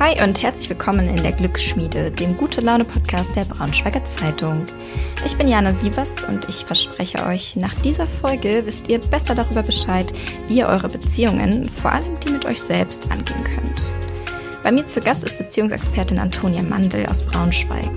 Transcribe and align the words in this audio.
Hi 0.00 0.22
und 0.22 0.40
herzlich 0.44 0.70
willkommen 0.70 1.08
in 1.08 1.24
der 1.24 1.32
Glücksschmiede, 1.32 2.12
dem 2.12 2.36
gute 2.36 2.60
Laune 2.60 2.84
Podcast 2.84 3.34
der 3.34 3.44
Braunschweiger 3.44 4.04
Zeitung. 4.04 4.64
Ich 5.26 5.36
bin 5.36 5.48
Jana 5.48 5.74
Sievers 5.74 6.22
und 6.22 6.48
ich 6.48 6.64
verspreche 6.64 7.26
euch, 7.26 7.56
nach 7.56 7.74
dieser 7.80 8.06
Folge 8.06 8.62
wisst 8.64 8.88
ihr 8.88 9.00
besser 9.00 9.34
darüber 9.34 9.64
Bescheid, 9.64 10.06
wie 10.46 10.58
ihr 10.58 10.68
eure 10.68 10.88
Beziehungen, 10.88 11.68
vor 11.68 11.90
allem 11.90 12.20
die 12.24 12.30
mit 12.30 12.44
euch 12.44 12.62
selbst, 12.62 13.10
angehen 13.10 13.42
könnt. 13.42 13.90
Bei 14.62 14.70
mir 14.70 14.86
zu 14.86 15.00
Gast 15.00 15.24
ist 15.24 15.36
Beziehungsexpertin 15.36 16.20
Antonia 16.20 16.62
Mandel 16.62 17.04
aus 17.06 17.24
Braunschweig. 17.24 17.90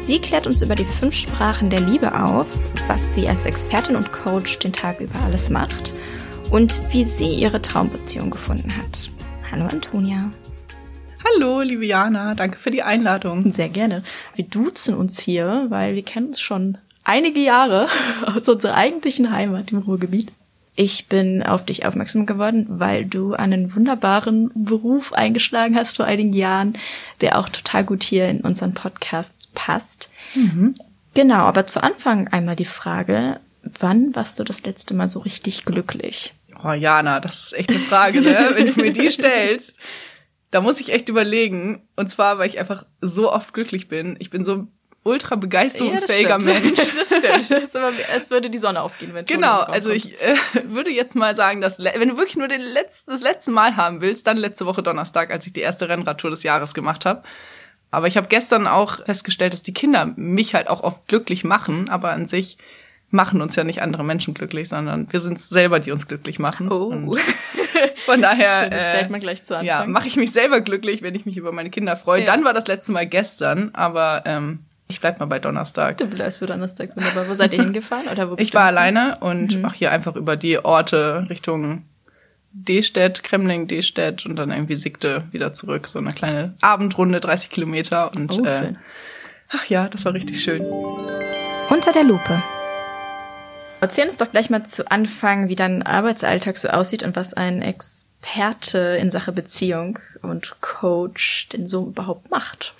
Sie 0.00 0.20
klärt 0.20 0.46
uns 0.46 0.62
über 0.62 0.76
die 0.76 0.84
fünf 0.84 1.16
Sprachen 1.16 1.70
der 1.70 1.80
Liebe 1.80 2.14
auf, 2.14 2.46
was 2.86 3.16
sie 3.16 3.28
als 3.28 3.46
Expertin 3.46 3.96
und 3.96 4.12
Coach 4.12 4.60
den 4.60 4.72
Tag 4.72 5.00
über 5.00 5.18
alles 5.24 5.50
macht 5.50 5.92
und 6.52 6.80
wie 6.92 7.02
sie 7.02 7.34
ihre 7.34 7.60
Traumbeziehung 7.60 8.30
gefunden 8.30 8.76
hat. 8.76 9.10
Hallo 9.50 9.66
Antonia. 9.66 10.30
Hallo, 11.24 11.60
liebe 11.60 11.86
Jana, 11.86 12.34
danke 12.34 12.58
für 12.58 12.70
die 12.70 12.82
Einladung. 12.82 13.50
Sehr 13.50 13.68
gerne. 13.68 14.02
Wir 14.34 14.44
duzen 14.44 14.94
uns 14.94 15.20
hier, 15.20 15.66
weil 15.68 15.94
wir 15.94 16.02
kennen 16.02 16.28
uns 16.28 16.40
schon 16.40 16.78
einige 17.04 17.40
Jahre 17.40 17.88
aus 18.26 18.48
unserer 18.48 18.74
eigentlichen 18.74 19.30
Heimat 19.30 19.70
im 19.72 19.78
Ruhrgebiet. 19.78 20.32
Ich 20.74 21.06
bin 21.08 21.42
auf 21.42 21.64
dich 21.64 21.84
aufmerksam 21.84 22.24
geworden, 22.24 22.66
weil 22.68 23.04
du 23.04 23.34
einen 23.34 23.74
wunderbaren 23.74 24.50
Beruf 24.54 25.12
eingeschlagen 25.12 25.76
hast 25.76 25.96
vor 25.96 26.06
einigen 26.06 26.32
Jahren, 26.32 26.78
der 27.20 27.38
auch 27.38 27.50
total 27.50 27.84
gut 27.84 28.02
hier 28.02 28.28
in 28.28 28.40
unseren 28.40 28.72
Podcast 28.72 29.50
passt. 29.54 30.10
Mhm. 30.34 30.74
Genau, 31.14 31.44
aber 31.44 31.66
zu 31.66 31.82
Anfang 31.82 32.28
einmal 32.28 32.56
die 32.56 32.64
Frage, 32.64 33.38
wann 33.80 34.14
warst 34.16 34.40
du 34.40 34.44
das 34.44 34.64
letzte 34.64 34.94
Mal 34.94 35.08
so 35.08 35.20
richtig 35.20 35.66
glücklich? 35.66 36.32
Oh, 36.64 36.72
Jana, 36.72 37.20
das 37.20 37.44
ist 37.46 37.52
echt 37.52 37.70
eine 37.70 37.78
Frage, 37.80 38.22
ne? 38.22 38.52
Wenn 38.54 38.72
du 38.72 38.80
mir 38.80 38.92
die 38.92 39.08
stellst. 39.10 39.78
Da 40.52 40.60
muss 40.60 40.80
ich 40.80 40.92
echt 40.92 41.08
überlegen. 41.08 41.88
Und 41.96 42.08
zwar, 42.08 42.38
weil 42.38 42.48
ich 42.48 42.60
einfach 42.60 42.86
so 43.00 43.32
oft 43.32 43.52
glücklich 43.52 43.88
bin. 43.88 44.16
Ich 44.20 44.30
bin 44.30 44.44
so 44.44 44.68
ultra 45.02 45.34
begeisterungsfähiger 45.34 46.38
ja, 46.38 46.60
Mensch. 46.60 46.78
das 46.96 47.08
stimmt. 47.08 47.50
Das 47.50 47.50
ist 47.50 47.76
aber, 47.76 47.92
es 48.14 48.30
würde 48.30 48.50
die 48.50 48.58
Sonne 48.58 48.80
aufgehen, 48.80 49.14
wenn 49.14 49.26
Genau, 49.26 49.60
also 49.60 49.90
ich 49.90 50.20
äh, 50.20 50.36
würde 50.64 50.90
jetzt 50.90 51.16
mal 51.16 51.34
sagen, 51.34 51.60
dass 51.60 51.78
wenn 51.78 52.08
du 52.08 52.16
wirklich 52.16 52.36
nur 52.36 52.48
den 52.48 52.60
letzten, 52.60 53.10
das 53.10 53.22
letzte 53.22 53.50
Mal 53.50 53.76
haben 53.76 54.00
willst, 54.00 54.26
dann 54.26 54.36
letzte 54.36 54.66
Woche 54.66 54.82
Donnerstag, 54.82 55.32
als 55.32 55.46
ich 55.46 55.52
die 55.52 55.60
erste 55.60 55.88
Rennradtour 55.88 56.30
des 56.30 56.44
Jahres 56.44 56.74
gemacht 56.74 57.04
habe. 57.04 57.22
Aber 57.90 58.06
ich 58.06 58.16
habe 58.16 58.28
gestern 58.28 58.66
auch 58.66 59.04
festgestellt, 59.04 59.52
dass 59.52 59.62
die 59.62 59.74
Kinder 59.74 60.12
mich 60.16 60.54
halt 60.54 60.68
auch 60.68 60.82
oft 60.82 61.08
glücklich 61.08 61.44
machen, 61.44 61.88
aber 61.88 62.12
an 62.12 62.26
sich 62.26 62.58
machen 63.12 63.42
uns 63.42 63.54
ja 63.56 63.62
nicht 63.62 63.82
andere 63.82 64.04
Menschen 64.04 64.34
glücklich, 64.34 64.68
sondern 64.70 65.12
wir 65.12 65.20
sind 65.20 65.38
selber, 65.38 65.78
die 65.80 65.92
uns 65.92 66.08
glücklich 66.08 66.38
machen. 66.38 66.72
Oh. 66.72 66.86
Und 66.86 67.20
von 68.06 68.20
daher 68.22 68.64
Schönes 68.64 68.86
Statement 68.86 69.22
äh, 69.22 69.26
gleich 69.26 69.44
zu 69.44 69.54
Anfang. 69.54 69.66
ja, 69.66 69.86
mache 69.86 70.08
ich 70.08 70.16
mich 70.16 70.32
selber 70.32 70.62
glücklich, 70.62 71.02
wenn 71.02 71.14
ich 71.14 71.26
mich 71.26 71.36
über 71.36 71.52
meine 71.52 71.70
Kinder 71.70 71.94
freue. 71.96 72.20
Ja. 72.20 72.26
Dann 72.26 72.44
war 72.44 72.54
das 72.54 72.66
letzte 72.66 72.90
Mal 72.90 73.06
gestern, 73.06 73.70
aber 73.74 74.22
ähm, 74.24 74.60
ich 74.88 75.00
bleib 75.00 75.20
mal 75.20 75.26
bei 75.26 75.38
Donnerstag. 75.38 75.98
Du 75.98 76.06
bleibst 76.06 76.38
für 76.38 76.46
Donnerstag, 76.46 76.96
wunderbar. 76.96 77.28
Wo 77.28 77.34
seid 77.34 77.52
ihr 77.52 77.62
hingefahren 77.62 78.08
oder 78.08 78.30
wo 78.30 78.36
bist 78.36 78.48
Ich 78.48 78.54
war 78.54 78.64
alleine 78.64 79.18
und 79.20 79.54
mhm. 79.54 79.60
mache 79.60 79.76
hier 79.76 79.92
einfach 79.92 80.16
über 80.16 80.36
die 80.36 80.64
Orte 80.64 81.26
Richtung 81.28 81.84
Destedt, 82.52 83.22
Kremling, 83.22 83.66
Destedt 83.66 84.24
und 84.24 84.36
dann 84.36 84.50
irgendwie 84.50 84.76
Sigte 84.76 85.24
wieder 85.32 85.52
zurück. 85.52 85.86
So 85.86 85.98
eine 85.98 86.12
kleine 86.12 86.54
Abendrunde, 86.62 87.20
30 87.20 87.50
Kilometer 87.50 88.14
und 88.14 88.32
oh, 88.32 88.44
äh, 88.44 88.72
ach 89.50 89.66
ja, 89.66 89.88
das 89.88 90.04
war 90.06 90.14
richtig 90.14 90.42
schön. 90.42 90.62
Unter 91.68 91.92
der 91.92 92.04
Lupe. 92.04 92.42
Erzähl 93.82 94.04
uns 94.04 94.16
doch 94.16 94.30
gleich 94.30 94.48
mal 94.48 94.64
zu 94.64 94.88
Anfang, 94.92 95.48
wie 95.48 95.56
dein 95.56 95.82
Arbeitsalltag 95.82 96.56
so 96.56 96.68
aussieht 96.68 97.02
und 97.02 97.16
was 97.16 97.34
ein 97.34 97.62
Experte 97.62 98.78
in 98.78 99.10
Sache 99.10 99.32
Beziehung 99.32 99.98
und 100.22 100.60
Coach 100.60 101.48
denn 101.48 101.66
so 101.66 101.88
überhaupt 101.88 102.30
macht. 102.30 102.74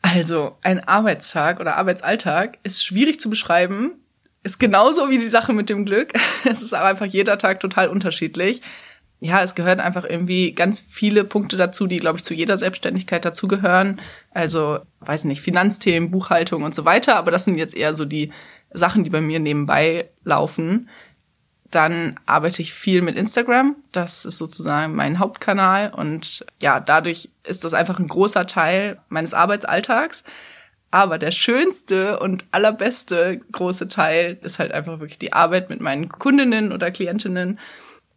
Also, 0.00 0.56
ein 0.62 0.82
Arbeitstag 0.88 1.60
oder 1.60 1.76
Arbeitsalltag 1.76 2.56
ist 2.62 2.82
schwierig 2.82 3.20
zu 3.20 3.28
beschreiben. 3.28 3.90
Ist 4.42 4.58
genauso 4.58 5.10
wie 5.10 5.18
die 5.18 5.28
Sache 5.28 5.52
mit 5.52 5.68
dem 5.68 5.84
Glück. 5.84 6.14
Es 6.50 6.62
ist 6.62 6.72
aber 6.72 6.88
einfach 6.88 7.04
jeder 7.04 7.36
Tag 7.36 7.60
total 7.60 7.88
unterschiedlich. 7.88 8.62
Ja, 9.20 9.42
es 9.42 9.54
gehören 9.54 9.80
einfach 9.80 10.04
irgendwie 10.04 10.52
ganz 10.52 10.82
viele 10.88 11.24
Punkte 11.24 11.58
dazu, 11.58 11.86
die, 11.86 11.98
glaube 11.98 12.16
ich, 12.16 12.24
zu 12.24 12.32
jeder 12.32 12.56
Selbstständigkeit 12.56 13.22
dazugehören. 13.22 14.00
Also, 14.30 14.78
weiß 15.00 15.24
nicht, 15.24 15.42
Finanzthemen, 15.42 16.10
Buchhaltung 16.10 16.62
und 16.62 16.74
so 16.74 16.86
weiter. 16.86 17.16
Aber 17.16 17.30
das 17.30 17.44
sind 17.44 17.58
jetzt 17.58 17.76
eher 17.76 17.94
so 17.94 18.06
die 18.06 18.32
Sachen, 18.70 19.04
die 19.04 19.10
bei 19.10 19.20
mir 19.20 19.40
nebenbei 19.40 20.10
laufen. 20.24 20.88
Dann 21.70 22.18
arbeite 22.24 22.62
ich 22.62 22.72
viel 22.72 23.02
mit 23.02 23.16
Instagram. 23.16 23.76
Das 23.92 24.24
ist 24.24 24.38
sozusagen 24.38 24.94
mein 24.94 25.18
Hauptkanal. 25.18 25.92
Und 25.92 26.46
ja, 26.62 26.80
dadurch 26.80 27.30
ist 27.44 27.64
das 27.64 27.74
einfach 27.74 27.98
ein 27.98 28.08
großer 28.08 28.46
Teil 28.46 29.00
meines 29.08 29.34
Arbeitsalltags. 29.34 30.24
Aber 30.90 31.18
der 31.18 31.30
schönste 31.30 32.18
und 32.18 32.46
allerbeste 32.50 33.40
große 33.52 33.88
Teil 33.88 34.38
ist 34.42 34.58
halt 34.58 34.72
einfach 34.72 35.00
wirklich 35.00 35.18
die 35.18 35.34
Arbeit 35.34 35.68
mit 35.68 35.80
meinen 35.80 36.08
Kundinnen 36.08 36.72
oder 36.72 36.90
Klientinnen. 36.90 37.58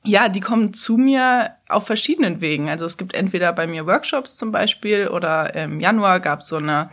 Ja, 0.04 0.30
die 0.30 0.40
kommen 0.40 0.74
zu 0.74 0.96
mir 0.96 1.52
auf 1.68 1.86
verschiedenen 1.86 2.40
Wegen. 2.40 2.70
Also 2.70 2.86
es 2.86 2.98
gibt 2.98 3.14
entweder 3.14 3.52
bei 3.52 3.68
mir 3.68 3.86
Workshops 3.86 4.38
zum 4.38 4.54
Beispiel 4.54 5.10
oder 5.10 5.54
im 5.54 5.82
Januar 5.82 6.22
gab 6.22 6.40
es 6.40 6.48
so 6.48 6.56
eine 6.56 6.90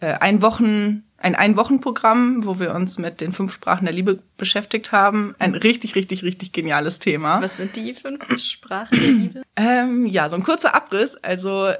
äh, 0.00 0.14
ein 0.14 0.42
Wochen 0.42 1.04
ein 1.20 1.34
Ein-Wochen-Programm, 1.34 2.46
wo 2.46 2.58
wir 2.58 2.74
uns 2.74 2.98
mit 2.98 3.20
den 3.20 3.32
fünf 3.34 3.52
Sprachen 3.52 3.84
der 3.84 3.94
Liebe 3.94 4.20
beschäftigt 4.38 4.90
haben. 4.90 5.34
Ein 5.38 5.54
richtig, 5.54 5.94
richtig, 5.94 6.22
richtig 6.22 6.52
geniales 6.52 6.98
Thema. 6.98 7.42
Was 7.42 7.58
sind 7.58 7.76
die 7.76 7.92
fünf 7.94 8.40
Sprachen 8.40 8.98
der 8.98 9.10
Liebe? 9.10 9.42
Ähm, 9.54 10.06
ja, 10.06 10.30
so 10.30 10.36
ein 10.36 10.42
kurzer 10.42 10.74
Abriss. 10.74 11.16
Also 11.16 11.72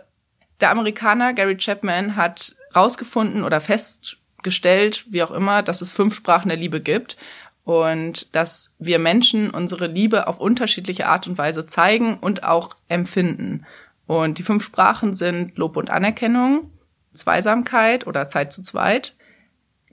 der 0.60 0.70
Amerikaner 0.70 1.32
Gary 1.32 1.56
Chapman 1.56 2.16
hat 2.16 2.54
rausgefunden 2.76 3.42
oder 3.42 3.62
festgestellt, 3.62 5.06
wie 5.08 5.22
auch 5.22 5.30
immer, 5.30 5.62
dass 5.62 5.80
es 5.80 5.92
fünf 5.92 6.14
Sprachen 6.14 6.48
der 6.48 6.58
Liebe 6.58 6.82
gibt 6.82 7.16
und 7.64 8.34
dass 8.34 8.74
wir 8.78 8.98
Menschen 8.98 9.48
unsere 9.48 9.86
Liebe 9.86 10.26
auf 10.26 10.38
unterschiedliche 10.38 11.06
Art 11.06 11.26
und 11.26 11.38
Weise 11.38 11.66
zeigen 11.66 12.18
und 12.18 12.44
auch 12.44 12.76
empfinden. 12.88 13.64
Und 14.06 14.36
die 14.36 14.42
fünf 14.42 14.64
Sprachen 14.64 15.14
sind 15.14 15.56
Lob 15.56 15.78
und 15.78 15.88
Anerkennung, 15.88 16.70
Zweisamkeit 17.14 18.06
oder 18.06 18.28
Zeit 18.28 18.52
zu 18.52 18.62
zweit, 18.62 19.14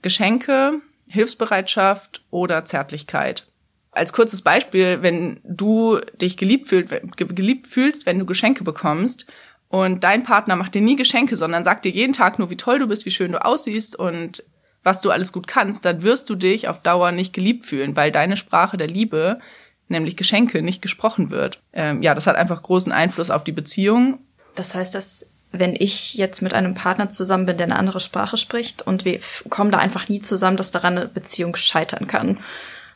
Geschenke, 0.02 0.80
Hilfsbereitschaft 1.08 2.22
oder 2.30 2.64
Zärtlichkeit. 2.64 3.46
Als 3.92 4.12
kurzes 4.12 4.42
Beispiel, 4.42 5.02
wenn 5.02 5.40
du 5.44 5.98
dich 6.20 6.36
geliebt, 6.36 6.68
fühlt, 6.68 7.16
geliebt 7.16 7.66
fühlst, 7.66 8.06
wenn 8.06 8.18
du 8.18 8.26
Geschenke 8.26 8.62
bekommst 8.62 9.26
und 9.68 10.04
dein 10.04 10.24
Partner 10.24 10.56
macht 10.56 10.74
dir 10.74 10.82
nie 10.82 10.96
Geschenke, 10.96 11.36
sondern 11.36 11.64
sagt 11.64 11.84
dir 11.84 11.90
jeden 11.90 12.12
Tag 12.12 12.38
nur, 12.38 12.50
wie 12.50 12.56
toll 12.56 12.78
du 12.78 12.86
bist, 12.86 13.06
wie 13.06 13.10
schön 13.10 13.32
du 13.32 13.44
aussiehst 13.44 13.96
und 13.96 14.44
was 14.82 15.00
du 15.00 15.10
alles 15.10 15.32
gut 15.32 15.46
kannst, 15.46 15.84
dann 15.84 16.02
wirst 16.02 16.30
du 16.30 16.34
dich 16.34 16.68
auf 16.68 16.80
Dauer 16.80 17.12
nicht 17.12 17.32
geliebt 17.32 17.66
fühlen, 17.66 17.96
weil 17.96 18.12
deine 18.12 18.36
Sprache 18.36 18.76
der 18.76 18.86
Liebe, 18.86 19.40
nämlich 19.88 20.16
Geschenke, 20.16 20.62
nicht 20.62 20.80
gesprochen 20.80 21.30
wird. 21.30 21.60
Ähm, 21.72 22.02
ja, 22.02 22.14
das 22.14 22.26
hat 22.26 22.36
einfach 22.36 22.62
großen 22.62 22.92
Einfluss 22.92 23.30
auf 23.30 23.44
die 23.44 23.52
Beziehung. 23.52 24.20
Das 24.54 24.74
heißt, 24.74 24.94
dass 24.94 25.30
wenn 25.50 25.74
ich 25.74 26.14
jetzt 26.14 26.42
mit 26.42 26.52
einem 26.52 26.74
Partner 26.74 27.08
zusammen 27.08 27.46
bin, 27.46 27.56
der 27.56 27.66
eine 27.66 27.78
andere 27.78 28.00
Sprache 28.00 28.36
spricht 28.36 28.82
und 28.82 29.04
wir 29.04 29.20
kommen 29.48 29.70
da 29.70 29.78
einfach 29.78 30.08
nie 30.08 30.20
zusammen, 30.20 30.56
dass 30.56 30.70
daran 30.70 30.98
eine 30.98 31.08
Beziehung 31.08 31.56
scheitern 31.56 32.06
kann. 32.06 32.38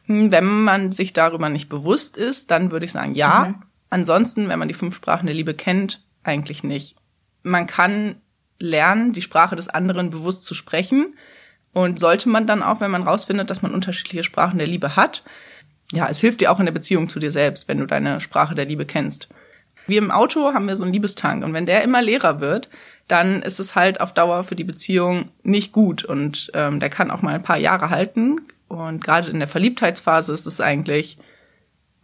Hm, 0.07 0.31
wenn 0.31 0.63
man 0.65 0.93
sich 0.93 1.13
darüber 1.13 1.49
nicht 1.49 1.69
bewusst 1.69 2.17
ist, 2.17 2.51
dann 2.51 2.71
würde 2.71 2.85
ich 2.85 2.93
sagen, 2.93 3.15
ja. 3.15 3.47
Mhm. 3.49 3.63
Ansonsten, 3.91 4.49
wenn 4.49 4.59
man 4.59 4.69
die 4.69 4.75
fünf 4.75 4.97
Sprachen 4.97 5.27
der 5.27 5.35
Liebe 5.35 5.55
kennt, 5.55 6.03
eigentlich 6.23 6.63
nicht. 6.63 6.97
Man 7.43 7.67
kann 7.67 8.17
lernen, 8.59 9.13
die 9.13 9.23
Sprache 9.23 9.57
des 9.57 9.69
anderen 9.69 10.11
bewusst 10.11 10.45
zu 10.45 10.55
sprechen. 10.55 11.15
Und 11.75 12.01
sollte 12.01 12.29
man 12.29 12.47
dann 12.47 12.63
auch, 12.63 12.81
wenn 12.81 12.91
man 12.91 13.03
rausfindet, 13.03 13.49
dass 13.49 13.63
man 13.63 13.75
unterschiedliche 13.75 14.25
Sprachen 14.25 14.59
der 14.59 14.67
Liebe 14.67 14.95
hat, 14.95 15.23
ja, 15.91 16.09
es 16.09 16.21
hilft 16.21 16.41
dir 16.41 16.51
auch 16.51 16.59
in 16.59 16.67
der 16.67 16.73
Beziehung 16.73 17.09
zu 17.09 17.19
dir 17.19 17.31
selbst, 17.31 17.69
wenn 17.69 17.79
du 17.79 17.87
deine 17.87 18.21
Sprache 18.21 18.55
der 18.55 18.65
Liebe 18.65 18.87
kennst. 18.87 19.29
Wir 19.87 19.99
im 19.99 20.11
Auto 20.11 20.53
haben 20.55 20.69
wir 20.69 20.77
so 20.77 20.85
einen 20.85 20.93
Liebestank 20.93 21.45
und 21.45 21.55
wenn 21.55 21.67
der 21.67 21.83
immer 21.83 22.03
leerer 22.03 22.41
wird, 22.41 22.69
dann 23.09 23.43
ist 23.43 23.61
es 23.61 23.75
halt 23.75 24.01
auf 24.01 24.15
Dauer 24.15 24.45
für 24.45 24.55
die 24.55 24.65
Beziehung 24.65 25.29
nicht 25.43 25.73
gut 25.73 26.05
und 26.05 26.51
ähm, 26.55 26.81
der 26.81 26.91
kann 26.91 27.11
auch 27.11 27.23
mal 27.23 27.35
ein 27.35 27.43
paar 27.43 27.59
Jahre 27.59 27.91
halten 27.91 28.41
und 28.69 29.05
gerade 29.05 29.31
in 29.31 29.39
der 29.39 29.49
Verliebtheitsphase 29.49 30.33
ist 30.33 30.47
es 30.47 30.61
eigentlich 30.61 31.19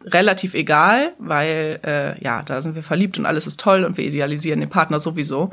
relativ 0.05 0.55
egal, 0.55 1.13
weil 1.19 1.81
äh, 1.85 2.23
ja, 2.23 2.43
da 2.43 2.61
sind 2.61 2.75
wir 2.75 2.83
verliebt 2.83 3.19
und 3.19 3.27
alles 3.27 3.47
ist 3.47 3.61
toll 3.61 3.85
und 3.85 3.97
wir 3.97 4.05
idealisieren 4.05 4.61
den 4.61 4.69
Partner 4.69 5.01
sowieso. 5.01 5.51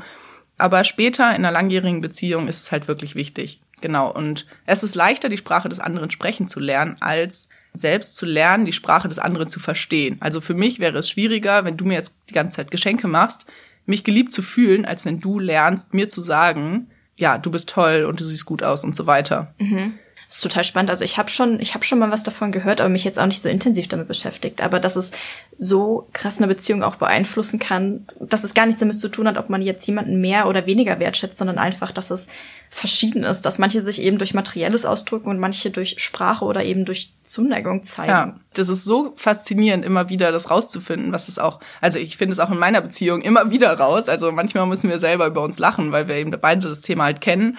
Aber 0.58 0.84
später 0.84 1.30
in 1.30 1.44
einer 1.44 1.50
langjährigen 1.50 2.00
Beziehung 2.00 2.48
ist 2.48 2.62
es 2.62 2.72
halt 2.72 2.88
wirklich 2.88 3.14
wichtig. 3.14 3.60
Genau. 3.80 4.10
Und 4.10 4.46
es 4.64 4.82
ist 4.82 4.94
leichter, 4.94 5.28
die 5.28 5.36
Sprache 5.36 5.68
des 5.68 5.80
anderen 5.80 6.10
sprechen 6.10 6.48
zu 6.48 6.60
lernen, 6.60 6.96
als 7.00 7.48
selbst 7.76 8.16
zu 8.16 8.26
lernen, 8.26 8.64
die 8.64 8.72
Sprache 8.72 9.08
des 9.08 9.18
anderen 9.18 9.48
zu 9.48 9.60
verstehen. 9.60 10.16
Also 10.20 10.40
für 10.40 10.54
mich 10.54 10.78
wäre 10.78 10.98
es 10.98 11.08
schwieriger, 11.08 11.64
wenn 11.64 11.76
du 11.76 11.84
mir 11.84 11.94
jetzt 11.94 12.16
die 12.28 12.34
ganze 12.34 12.56
Zeit 12.56 12.70
Geschenke 12.70 13.08
machst, 13.08 13.46
mich 13.86 14.04
geliebt 14.04 14.32
zu 14.32 14.42
fühlen, 14.42 14.84
als 14.84 15.04
wenn 15.04 15.20
du 15.20 15.38
lernst, 15.38 15.94
mir 15.94 16.08
zu 16.08 16.20
sagen, 16.20 16.88
ja, 17.16 17.38
du 17.38 17.50
bist 17.50 17.68
toll 17.68 18.04
und 18.04 18.20
du 18.20 18.24
siehst 18.24 18.44
gut 18.44 18.62
aus 18.62 18.84
und 18.84 18.94
so 18.94 19.06
weiter. 19.06 19.54
Mhm. 19.58 19.94
Ist 20.36 20.42
total 20.42 20.64
spannend. 20.64 20.90
Also 20.90 21.02
ich 21.02 21.16
habe 21.16 21.30
schon, 21.30 21.60
ich 21.60 21.72
habe 21.72 21.82
schon 21.86 21.98
mal 21.98 22.10
was 22.10 22.22
davon 22.22 22.52
gehört, 22.52 22.82
aber 22.82 22.90
mich 22.90 23.04
jetzt 23.04 23.18
auch 23.18 23.24
nicht 23.24 23.40
so 23.40 23.48
intensiv 23.48 23.88
damit 23.88 24.06
beschäftigt. 24.06 24.60
Aber 24.60 24.80
dass 24.80 24.94
es 24.94 25.12
so 25.56 26.10
krass 26.12 26.36
eine 26.36 26.46
Beziehung 26.46 26.82
auch 26.82 26.96
beeinflussen 26.96 27.58
kann, 27.58 28.06
dass 28.20 28.44
es 28.44 28.52
gar 28.52 28.66
nichts 28.66 28.80
damit 28.80 29.00
zu 29.00 29.08
tun 29.08 29.26
hat, 29.26 29.38
ob 29.38 29.48
man 29.48 29.62
jetzt 29.62 29.86
jemanden 29.86 30.20
mehr 30.20 30.46
oder 30.46 30.66
weniger 30.66 30.98
wertschätzt, 30.98 31.38
sondern 31.38 31.56
einfach, 31.56 31.90
dass 31.90 32.10
es 32.10 32.28
verschieden 32.68 33.24
ist, 33.24 33.46
dass 33.46 33.58
manche 33.58 33.80
sich 33.80 33.98
eben 33.98 34.18
durch 34.18 34.34
Materielles 34.34 34.84
ausdrücken 34.84 35.30
und 35.30 35.38
manche 35.38 35.70
durch 35.70 35.94
Sprache 36.00 36.44
oder 36.44 36.62
eben 36.64 36.84
durch 36.84 37.14
Zuneigung 37.22 37.82
zeigen. 37.82 38.10
Ja, 38.10 38.36
das 38.52 38.68
ist 38.68 38.84
so 38.84 39.14
faszinierend, 39.16 39.86
immer 39.86 40.10
wieder 40.10 40.32
das 40.32 40.50
rauszufinden, 40.50 41.12
was 41.12 41.28
es 41.28 41.38
auch, 41.38 41.60
also 41.80 41.98
ich 41.98 42.18
finde 42.18 42.34
es 42.34 42.40
auch 42.40 42.50
in 42.50 42.58
meiner 42.58 42.82
Beziehung 42.82 43.22
immer 43.22 43.50
wieder 43.50 43.72
raus. 43.72 44.10
Also 44.10 44.30
manchmal 44.32 44.66
müssen 44.66 44.90
wir 44.90 44.98
selber 44.98 45.28
über 45.28 45.40
uns 45.40 45.58
lachen, 45.58 45.92
weil 45.92 46.08
wir 46.08 46.16
eben 46.16 46.30
beide 46.38 46.68
das 46.68 46.82
Thema 46.82 47.04
halt 47.04 47.22
kennen 47.22 47.56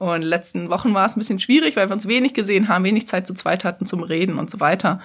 und 0.00 0.22
letzten 0.22 0.70
Wochen 0.70 0.94
war 0.94 1.04
es 1.04 1.14
ein 1.14 1.20
bisschen 1.20 1.40
schwierig, 1.40 1.76
weil 1.76 1.90
wir 1.90 1.92
uns 1.92 2.08
wenig 2.08 2.32
gesehen 2.32 2.68
haben, 2.68 2.84
wenig 2.84 3.06
Zeit 3.06 3.26
zu 3.26 3.34
zweit 3.34 3.64
hatten 3.64 3.84
zum 3.84 4.02
Reden 4.02 4.38
und 4.38 4.48
so 4.48 4.58
weiter. 4.58 4.98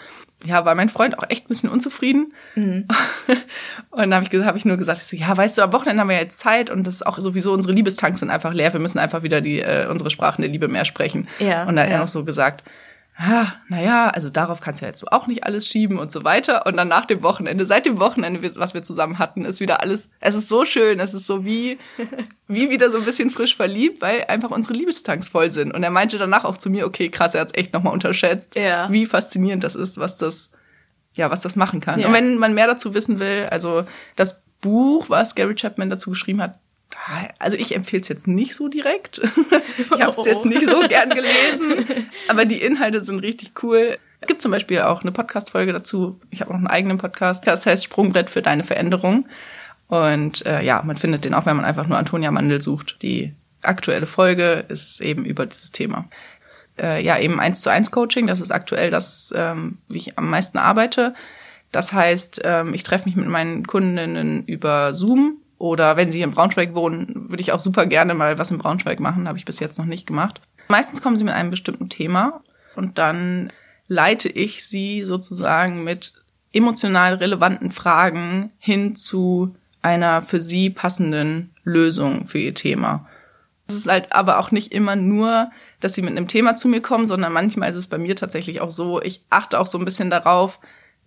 Ja, 0.45 0.63
war 0.63 0.73
mein 0.73 0.87
Freund 0.87 1.19
auch 1.19 1.29
echt 1.29 1.43
ein 1.43 1.47
bisschen 1.49 1.69
unzufrieden. 1.69 2.31
Mhm. 2.55 2.87
Und 3.91 3.99
dann 3.99 4.13
habe 4.13 4.25
ich, 4.25 4.45
hab 4.45 4.55
ich 4.55 4.63
nur 4.63 4.77
gesagt, 4.77 5.01
ich 5.01 5.07
so, 5.07 5.17
ja, 5.17 5.35
weißt 5.35 5.57
du, 5.57 5.63
am 5.63 5.73
Wochenende 5.73 5.99
haben 5.99 6.07
wir 6.07 6.17
jetzt 6.17 6.39
Zeit 6.39 6.69
und 6.69 6.87
das 6.87 6.95
ist 6.95 7.07
auch 7.07 7.19
sowieso, 7.19 7.53
unsere 7.53 7.73
Liebestanks 7.73 8.19
sind 8.19 8.29
einfach 8.29 8.53
leer. 8.53 8.71
Wir 8.71 8.79
müssen 8.79 8.99
einfach 8.99 9.23
wieder 9.23 9.41
die 9.41 9.59
äh, 9.59 9.87
unsere 9.89 10.09
Sprachen 10.09 10.41
der 10.41 10.51
Liebe 10.51 10.67
mehr 10.67 10.85
sprechen. 10.85 11.27
Ja, 11.39 11.61
und 11.61 11.75
dann 11.75 11.85
hat 11.85 11.89
ja. 11.89 11.95
er 11.95 11.99
noch 11.99 12.07
so 12.07 12.23
gesagt, 12.23 12.63
ah, 13.17 13.53
naja, 13.69 14.09
also 14.09 14.29
darauf 14.29 14.59
kannst 14.59 14.81
du 14.81 14.85
ja 14.85 14.89
jetzt 14.89 15.09
auch 15.11 15.27
nicht 15.27 15.43
alles 15.45 15.67
schieben 15.67 15.99
und 15.99 16.11
so 16.11 16.23
weiter. 16.23 16.65
Und 16.65 16.75
dann 16.77 16.87
nach 16.87 17.05
dem 17.05 17.23
Wochenende, 17.23 17.65
seit 17.65 17.85
dem 17.85 17.99
Wochenende, 17.99 18.55
was 18.55 18.73
wir 18.73 18.83
zusammen 18.83 19.19
hatten, 19.19 19.45
ist 19.45 19.59
wieder 19.59 19.81
alles, 19.81 20.09
es 20.19 20.35
ist 20.35 20.49
so 20.49 20.65
schön, 20.65 20.99
es 20.99 21.13
ist 21.13 21.25
so 21.25 21.45
wie, 21.45 21.77
wie 22.47 22.69
wieder 22.69 22.89
so 22.89 22.97
ein 22.97 23.05
bisschen 23.05 23.29
frisch 23.29 23.55
verliebt, 23.55 24.01
weil 24.01 24.25
einfach 24.25 24.51
unsere 24.51 24.73
Liebestanks 24.73 25.29
voll 25.29 25.51
sind. 25.51 25.73
Und 25.73 25.83
er 25.83 25.91
meinte 25.91 26.17
danach 26.17 26.43
auch 26.43 26.57
zu 26.57 26.69
mir, 26.69 26.85
okay, 26.85 27.09
krass, 27.09 27.35
er 27.35 27.41
hat's 27.41 27.53
echt 27.55 27.73
nochmal 27.73 27.93
unterschätzt, 27.93 28.55
ja. 28.55 28.91
wie 28.91 29.05
faszinierend 29.05 29.63
das 29.63 29.75
ist, 29.75 29.97
was 29.97 30.17
das, 30.17 30.49
ja, 31.13 31.31
was 31.31 31.41
das 31.41 31.55
machen 31.55 31.79
kann. 31.79 31.99
Ja. 31.99 32.07
Und 32.07 32.13
wenn 32.13 32.37
man 32.37 32.53
mehr 32.53 32.67
dazu 32.67 32.93
wissen 32.93 33.19
will, 33.19 33.47
also 33.49 33.85
das 34.15 34.41
Buch, 34.59 35.09
was 35.09 35.35
Gary 35.35 35.55
Chapman 35.55 35.89
dazu 35.89 36.09
geschrieben 36.09 36.41
hat, 36.41 36.59
also 37.39 37.57
ich 37.57 37.75
empfehle 37.75 38.01
es 38.01 38.07
jetzt 38.07 38.27
nicht 38.27 38.55
so 38.55 38.67
direkt. 38.67 39.19
ich 39.77 40.01
habe 40.01 40.11
es 40.11 40.25
jetzt 40.25 40.45
nicht 40.45 40.67
so 40.67 40.79
gern 40.87 41.09
gelesen, 41.09 41.85
aber 42.27 42.45
die 42.45 42.61
Inhalte 42.61 43.03
sind 43.03 43.19
richtig 43.19 43.51
cool. 43.63 43.97
Es 44.21 44.27
gibt 44.27 44.41
zum 44.41 44.51
Beispiel 44.51 44.81
auch 44.81 45.01
eine 45.01 45.11
Podcast-Folge 45.11 45.73
dazu. 45.73 46.19
Ich 46.31 46.41
habe 46.41 46.51
auch 46.51 46.55
einen 46.55 46.67
eigenen 46.67 46.97
Podcast. 46.97 47.45
Das 47.45 47.65
heißt 47.65 47.83
Sprungbrett 47.83 48.29
für 48.29 48.41
deine 48.41 48.63
Veränderung. 48.63 49.27
Und 49.87 50.45
äh, 50.45 50.63
ja, 50.63 50.81
man 50.83 50.95
findet 50.95 51.25
den 51.25 51.33
auch, 51.33 51.45
wenn 51.45 51.55
man 51.55 51.65
einfach 51.65 51.87
nur 51.87 51.97
Antonia 51.97 52.31
Mandel 52.31 52.61
sucht. 52.61 53.01
Die 53.03 53.33
aktuelle 53.61 54.07
Folge 54.07 54.65
ist 54.67 54.99
eben 55.01 55.25
über 55.25 55.45
dieses 55.45 55.71
Thema. 55.71 56.09
Äh, 56.77 57.03
ja, 57.03 57.19
eben 57.19 57.39
eins 57.39 57.61
zu 57.61 57.69
eins 57.69 57.91
Coaching. 57.91 58.25
Das 58.27 58.41
ist 58.41 58.51
aktuell 58.51 58.89
das, 58.89 59.33
ähm, 59.35 59.77
wie 59.87 59.97
ich 59.97 60.17
am 60.17 60.29
meisten 60.29 60.57
arbeite. 60.57 61.13
Das 61.71 61.93
heißt, 61.93 62.41
ähm, 62.43 62.73
ich 62.73 62.83
treffe 62.83 63.05
mich 63.05 63.15
mit 63.15 63.27
meinen 63.27 63.67
Kundinnen 63.67 64.45
über 64.45 64.93
Zoom 64.93 65.41
oder 65.57 65.97
wenn 65.97 66.11
sie 66.11 66.17
hier 66.17 66.27
in 66.27 66.33
Braunschweig 66.33 66.75
wohnen, 66.75 67.29
würde 67.29 67.41
ich 67.41 67.51
auch 67.51 67.59
super 67.59 67.85
gerne 67.85 68.13
mal 68.13 68.37
was 68.37 68.51
in 68.51 68.57
Braunschweig 68.57 68.99
machen, 68.99 69.27
habe 69.27 69.37
ich 69.37 69.45
bis 69.45 69.59
jetzt 69.59 69.77
noch 69.77 69.85
nicht 69.85 70.05
gemacht. 70.05 70.41
Meistens 70.67 71.01
kommen 71.01 71.17
sie 71.17 71.23
mit 71.23 71.33
einem 71.33 71.51
bestimmten 71.51 71.89
Thema 71.89 72.41
und 72.75 72.97
dann 72.97 73.51
leite 73.87 74.29
ich 74.29 74.65
sie 74.65 75.03
sozusagen 75.03 75.83
mit 75.83 76.13
emotional 76.51 77.15
relevanten 77.15 77.69
Fragen 77.69 78.51
hin 78.57 78.95
zu 78.95 79.55
einer 79.81 80.21
für 80.21 80.41
sie 80.41 80.69
passenden 80.69 81.53
Lösung 81.63 82.27
für 82.27 82.39
ihr 82.39 82.53
Thema. 82.53 83.07
Es 83.67 83.75
ist 83.75 83.87
halt 83.87 84.11
aber 84.13 84.39
auch 84.39 84.51
nicht 84.51 84.71
immer 84.71 84.95
nur, 84.95 85.51
dass 85.79 85.93
sie 85.93 86.01
mit 86.01 86.11
einem 86.11 86.27
Thema 86.27 86.55
zu 86.55 86.67
mir 86.67 86.81
kommen, 86.81 87.07
sondern 87.07 87.33
manchmal 87.33 87.71
ist 87.71 87.77
es 87.77 87.87
bei 87.87 87.97
mir 87.97 88.15
tatsächlich 88.15 88.61
auch 88.61 88.71
so, 88.71 89.01
ich 89.01 89.23
achte 89.29 89.59
auch 89.59 89.65
so 89.65 89.77
ein 89.77 89.85
bisschen 89.85 90.09
darauf, 90.09 90.59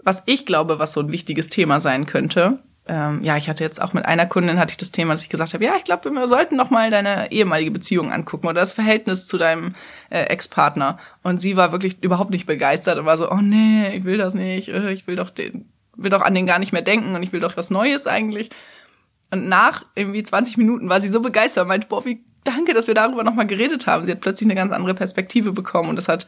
was 0.02 0.22
ich 0.26 0.46
glaube, 0.46 0.78
was 0.78 0.92
so 0.92 1.00
ein 1.00 1.12
wichtiges 1.12 1.48
Thema 1.48 1.80
sein 1.80 2.06
könnte 2.06 2.60
ähm, 2.88 3.22
ja, 3.22 3.36
ich 3.36 3.50
hatte 3.50 3.62
jetzt 3.62 3.82
auch 3.82 3.92
mit 3.92 4.06
einer 4.06 4.24
Kundin 4.24 4.58
hatte 4.58 4.70
ich 4.70 4.78
das 4.78 4.90
Thema, 4.90 5.12
dass 5.12 5.22
ich 5.22 5.28
gesagt 5.28 5.52
habe, 5.52 5.62
ja, 5.62 5.76
ich 5.76 5.84
glaube, 5.84 6.10
wir 6.10 6.26
sollten 6.26 6.56
noch 6.56 6.70
mal 6.70 6.90
deine 6.90 7.30
ehemalige 7.30 7.70
Beziehung 7.70 8.10
angucken 8.10 8.46
oder 8.46 8.60
das 8.60 8.72
Verhältnis 8.72 9.26
zu 9.26 9.36
deinem 9.36 9.74
äh, 10.08 10.22
Ex-Partner. 10.22 10.98
Und 11.22 11.40
sie 11.40 11.56
war 11.56 11.70
wirklich 11.70 12.02
überhaupt 12.02 12.30
nicht 12.30 12.46
begeistert 12.46 12.98
und 12.98 13.04
war 13.04 13.18
so, 13.18 13.30
oh 13.30 13.42
nee, 13.42 13.94
ich 13.94 14.04
will 14.04 14.16
das 14.16 14.32
nicht, 14.32 14.68
äh, 14.68 14.90
ich 14.90 15.06
will 15.06 15.16
doch 15.16 15.28
den, 15.28 15.68
will 15.96 16.10
doch 16.10 16.22
an 16.22 16.34
den 16.34 16.46
gar 16.46 16.58
nicht 16.58 16.72
mehr 16.72 16.82
denken 16.82 17.14
und 17.14 17.22
ich 17.22 17.32
will 17.32 17.40
doch 17.40 17.58
was 17.58 17.68
Neues 17.68 18.06
eigentlich. 18.06 18.48
Und 19.30 19.48
nach 19.48 19.84
irgendwie 19.94 20.22
20 20.22 20.56
Minuten 20.56 20.88
war 20.88 21.02
sie 21.02 21.08
so 21.08 21.20
begeistert 21.20 21.62
und 21.62 21.68
meinte, 21.68 21.88
boah, 21.88 22.06
wie 22.06 22.24
danke, 22.44 22.72
dass 22.72 22.86
wir 22.86 22.94
darüber 22.94 23.22
noch 23.22 23.34
mal 23.34 23.46
geredet 23.46 23.86
haben. 23.86 24.06
Sie 24.06 24.12
hat 24.12 24.22
plötzlich 24.22 24.46
eine 24.46 24.54
ganz 24.54 24.72
andere 24.72 24.94
Perspektive 24.94 25.52
bekommen 25.52 25.90
und 25.90 25.96
das 25.96 26.08
hat 26.08 26.26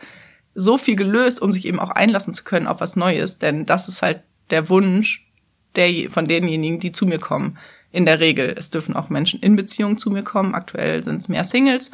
so 0.54 0.76
viel 0.76 0.96
gelöst, 0.96 1.40
um 1.40 1.52
sich 1.52 1.64
eben 1.64 1.80
auch 1.80 1.90
einlassen 1.90 2.34
zu 2.34 2.44
können 2.44 2.66
auf 2.66 2.80
was 2.80 2.96
Neues. 2.96 3.38
Denn 3.38 3.64
das 3.64 3.88
ist 3.88 4.02
halt 4.02 4.22
der 4.50 4.68
Wunsch, 4.68 5.29
der, 5.76 6.10
von 6.10 6.28
denjenigen, 6.28 6.80
die 6.80 6.92
zu 6.92 7.06
mir 7.06 7.18
kommen. 7.18 7.58
In 7.92 8.06
der 8.06 8.20
Regel. 8.20 8.54
Es 8.56 8.70
dürfen 8.70 8.94
auch 8.94 9.08
Menschen 9.08 9.40
in 9.40 9.56
Beziehung 9.56 9.98
zu 9.98 10.10
mir 10.10 10.22
kommen. 10.22 10.54
Aktuell 10.54 11.02
sind 11.02 11.16
es 11.16 11.28
mehr 11.28 11.42
Singles. 11.42 11.90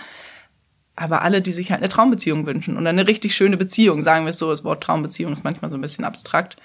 Aber 0.95 1.23
alle, 1.23 1.41
die 1.41 1.53
sich 1.53 1.71
halt 1.71 1.81
eine 1.81 1.89
Traumbeziehung 1.89 2.47
wünschen 2.47 2.77
und 2.77 2.87
eine 2.87 3.07
richtig 3.07 3.35
schöne 3.35 3.57
Beziehung, 3.57 4.03
sagen 4.03 4.25
wir 4.25 4.31
es 4.31 4.39
so, 4.39 4.51
das 4.51 4.65
Wort 4.65 4.83
Traumbeziehung 4.83 5.33
ist 5.33 5.45
manchmal 5.45 5.71
so 5.71 5.77
ein 5.77 5.81
bisschen 5.81 6.05
abstrakt. 6.05 6.57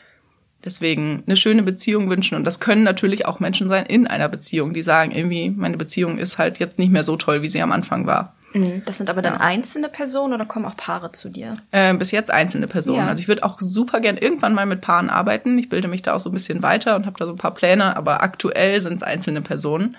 Deswegen 0.64 1.24
eine 1.26 1.36
schöne 1.36 1.64
Beziehung 1.64 2.10
wünschen. 2.10 2.36
Und 2.36 2.44
das 2.44 2.60
können 2.60 2.84
natürlich 2.84 3.26
auch 3.26 3.40
Menschen 3.40 3.68
sein 3.68 3.86
in 3.86 4.08
einer 4.08 4.30
Beziehung, 4.30 4.74
die 4.74 4.84
sagen, 4.84 5.12
irgendwie, 5.12 5.50
meine 5.50 5.78
Beziehung 5.78 6.18
ist 6.18 6.38
halt 6.38 6.60
jetzt 6.60 6.80
nicht 6.80 6.92
mehr 6.92 7.04
so 7.04 7.18
toll, 7.18 7.42
wie 7.42 7.48
sie 7.48 7.62
am 7.62 7.72
Anfang 7.72 8.06
war. 8.06 8.36
Mhm. 8.54 8.84
Das 8.86 8.98
sind 8.98 9.10
aber 9.10 9.22
dann 9.22 9.36
ja. 9.36 9.40
einzelne 9.40 9.90
Personen 9.90 10.34
oder 10.34 10.46
kommen 10.46 10.66
auch 10.66 10.76
Paare 10.76 11.12
zu 11.12 11.30
dir? 11.30 11.58
Äh, 11.72 11.94
bis 11.94 12.12
jetzt 12.12 12.32
einzelne 12.32 12.68
Personen. 12.68 13.00
Ja. 13.00 13.08
Also 13.08 13.22
ich 13.22 13.28
würde 13.28 13.44
auch 13.44 13.60
super 13.60 14.00
gern 14.00 14.18
irgendwann 14.18 14.54
mal 14.54 14.66
mit 14.66 14.82
Paaren 14.82 15.10
arbeiten. 15.10 15.58
Ich 15.58 15.70
bilde 15.70 15.88
mich 15.88 16.02
da 16.02 16.14
auch 16.14 16.20
so 16.20 16.30
ein 16.30 16.34
bisschen 16.34 16.62
weiter 16.62 16.96
und 16.96 17.06
habe 17.06 17.18
da 17.18 17.26
so 17.26 17.32
ein 17.32 17.38
paar 17.38 17.54
Pläne, 17.54 17.96
aber 17.96 18.22
aktuell 18.22 18.82
sind 18.82 18.96
es 18.96 19.04
einzelne 19.04 19.42
Personen. 19.42 19.96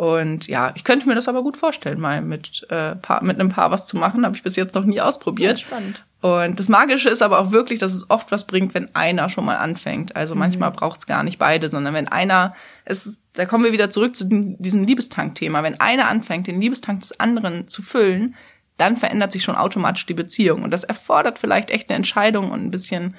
Und 0.00 0.46
ja, 0.46 0.72
ich 0.76 0.84
könnte 0.84 1.06
mir 1.06 1.14
das 1.14 1.28
aber 1.28 1.42
gut 1.42 1.58
vorstellen, 1.58 2.00
mal 2.00 2.22
mit, 2.22 2.66
äh, 2.70 2.94
Paar, 2.94 3.22
mit 3.22 3.38
einem 3.38 3.50
Paar 3.50 3.70
was 3.70 3.84
zu 3.84 3.98
machen. 3.98 4.24
Habe 4.24 4.34
ich 4.34 4.42
bis 4.42 4.56
jetzt 4.56 4.74
noch 4.74 4.86
nie 4.86 4.98
ausprobiert. 4.98 5.60
Ja, 5.60 5.66
spannend. 5.66 6.06
Und 6.22 6.58
das 6.58 6.70
Magische 6.70 7.10
ist 7.10 7.20
aber 7.20 7.38
auch 7.38 7.52
wirklich, 7.52 7.80
dass 7.80 7.92
es 7.92 8.08
oft 8.08 8.32
was 8.32 8.46
bringt, 8.46 8.72
wenn 8.72 8.94
einer 8.94 9.28
schon 9.28 9.44
mal 9.44 9.58
anfängt. 9.58 10.16
Also 10.16 10.34
mhm. 10.34 10.38
manchmal 10.38 10.70
braucht 10.70 11.00
es 11.00 11.06
gar 11.06 11.22
nicht 11.22 11.38
beide, 11.38 11.68
sondern 11.68 11.92
wenn 11.92 12.08
einer, 12.08 12.54
es, 12.86 13.20
da 13.34 13.44
kommen 13.44 13.62
wir 13.62 13.72
wieder 13.72 13.90
zurück 13.90 14.16
zu 14.16 14.24
diesem 14.26 14.84
Liebestank-Thema. 14.84 15.62
Wenn 15.62 15.78
einer 15.80 16.08
anfängt, 16.08 16.46
den 16.46 16.62
Liebestank 16.62 17.00
des 17.00 17.20
anderen 17.20 17.68
zu 17.68 17.82
füllen, 17.82 18.36
dann 18.78 18.96
verändert 18.96 19.32
sich 19.32 19.42
schon 19.42 19.56
automatisch 19.56 20.06
die 20.06 20.14
Beziehung. 20.14 20.62
Und 20.62 20.70
das 20.70 20.84
erfordert 20.84 21.38
vielleicht 21.38 21.68
echt 21.68 21.90
eine 21.90 21.96
Entscheidung 21.96 22.52
und 22.52 22.64
ein 22.64 22.70
bisschen 22.70 23.16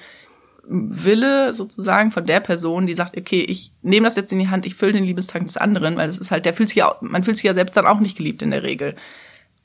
Wille 0.64 1.52
sozusagen 1.52 2.10
von 2.10 2.24
der 2.24 2.40
Person, 2.40 2.86
die 2.86 2.94
sagt, 2.94 3.16
okay, 3.16 3.40
ich 3.40 3.72
nehme 3.82 4.06
das 4.06 4.16
jetzt 4.16 4.32
in 4.32 4.38
die 4.38 4.48
Hand, 4.48 4.64
ich 4.64 4.74
fülle 4.74 4.92
den 4.92 5.04
Liebestank 5.04 5.46
des 5.46 5.56
anderen, 5.56 5.96
weil 5.96 6.06
das 6.06 6.18
ist 6.18 6.30
halt, 6.30 6.46
der 6.46 6.54
fühlt 6.54 6.68
sich 6.68 6.76
ja, 6.76 6.96
man 7.00 7.24
fühlt 7.24 7.36
sich 7.36 7.44
ja 7.44 7.54
selbst 7.54 7.76
dann 7.76 7.86
auch 7.86 8.00
nicht 8.00 8.16
geliebt 8.16 8.42
in 8.42 8.52
der 8.52 8.62
Regel. 8.62 8.94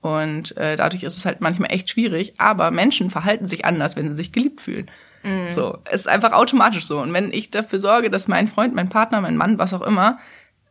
Und 0.01 0.55
äh, 0.57 0.75
dadurch 0.75 1.03
ist 1.03 1.17
es 1.17 1.25
halt 1.25 1.41
manchmal 1.41 1.72
echt 1.72 1.89
schwierig. 1.89 2.36
Aber 2.38 2.72
Menschen 2.72 3.10
verhalten 3.10 3.48
sich 3.48 3.65
anders, 3.65 3.95
wenn 3.95 4.10
sie 4.10 4.15
sich 4.15 4.31
geliebt 4.31 4.62
fühlen. 4.62 4.89
Mhm. 5.24 5.50
So, 5.50 5.79
es 5.86 6.01
ist 6.01 6.07
einfach 6.07 6.31
automatisch 6.31 6.86
so. 6.86 7.00
Und 7.00 7.13
wenn 7.13 7.33
ich 7.33 7.51
dafür 7.51 7.79
sorge, 7.79 8.10
dass 8.10 8.27
mein 8.27 8.48
Freund, 8.48 8.74
mein 8.75 8.89
Partner, 8.89 9.22
mein 9.22 9.38
Mann, 9.38 9.60
was 9.60 9.74
auch 9.74 9.81
immer, 9.81 10.19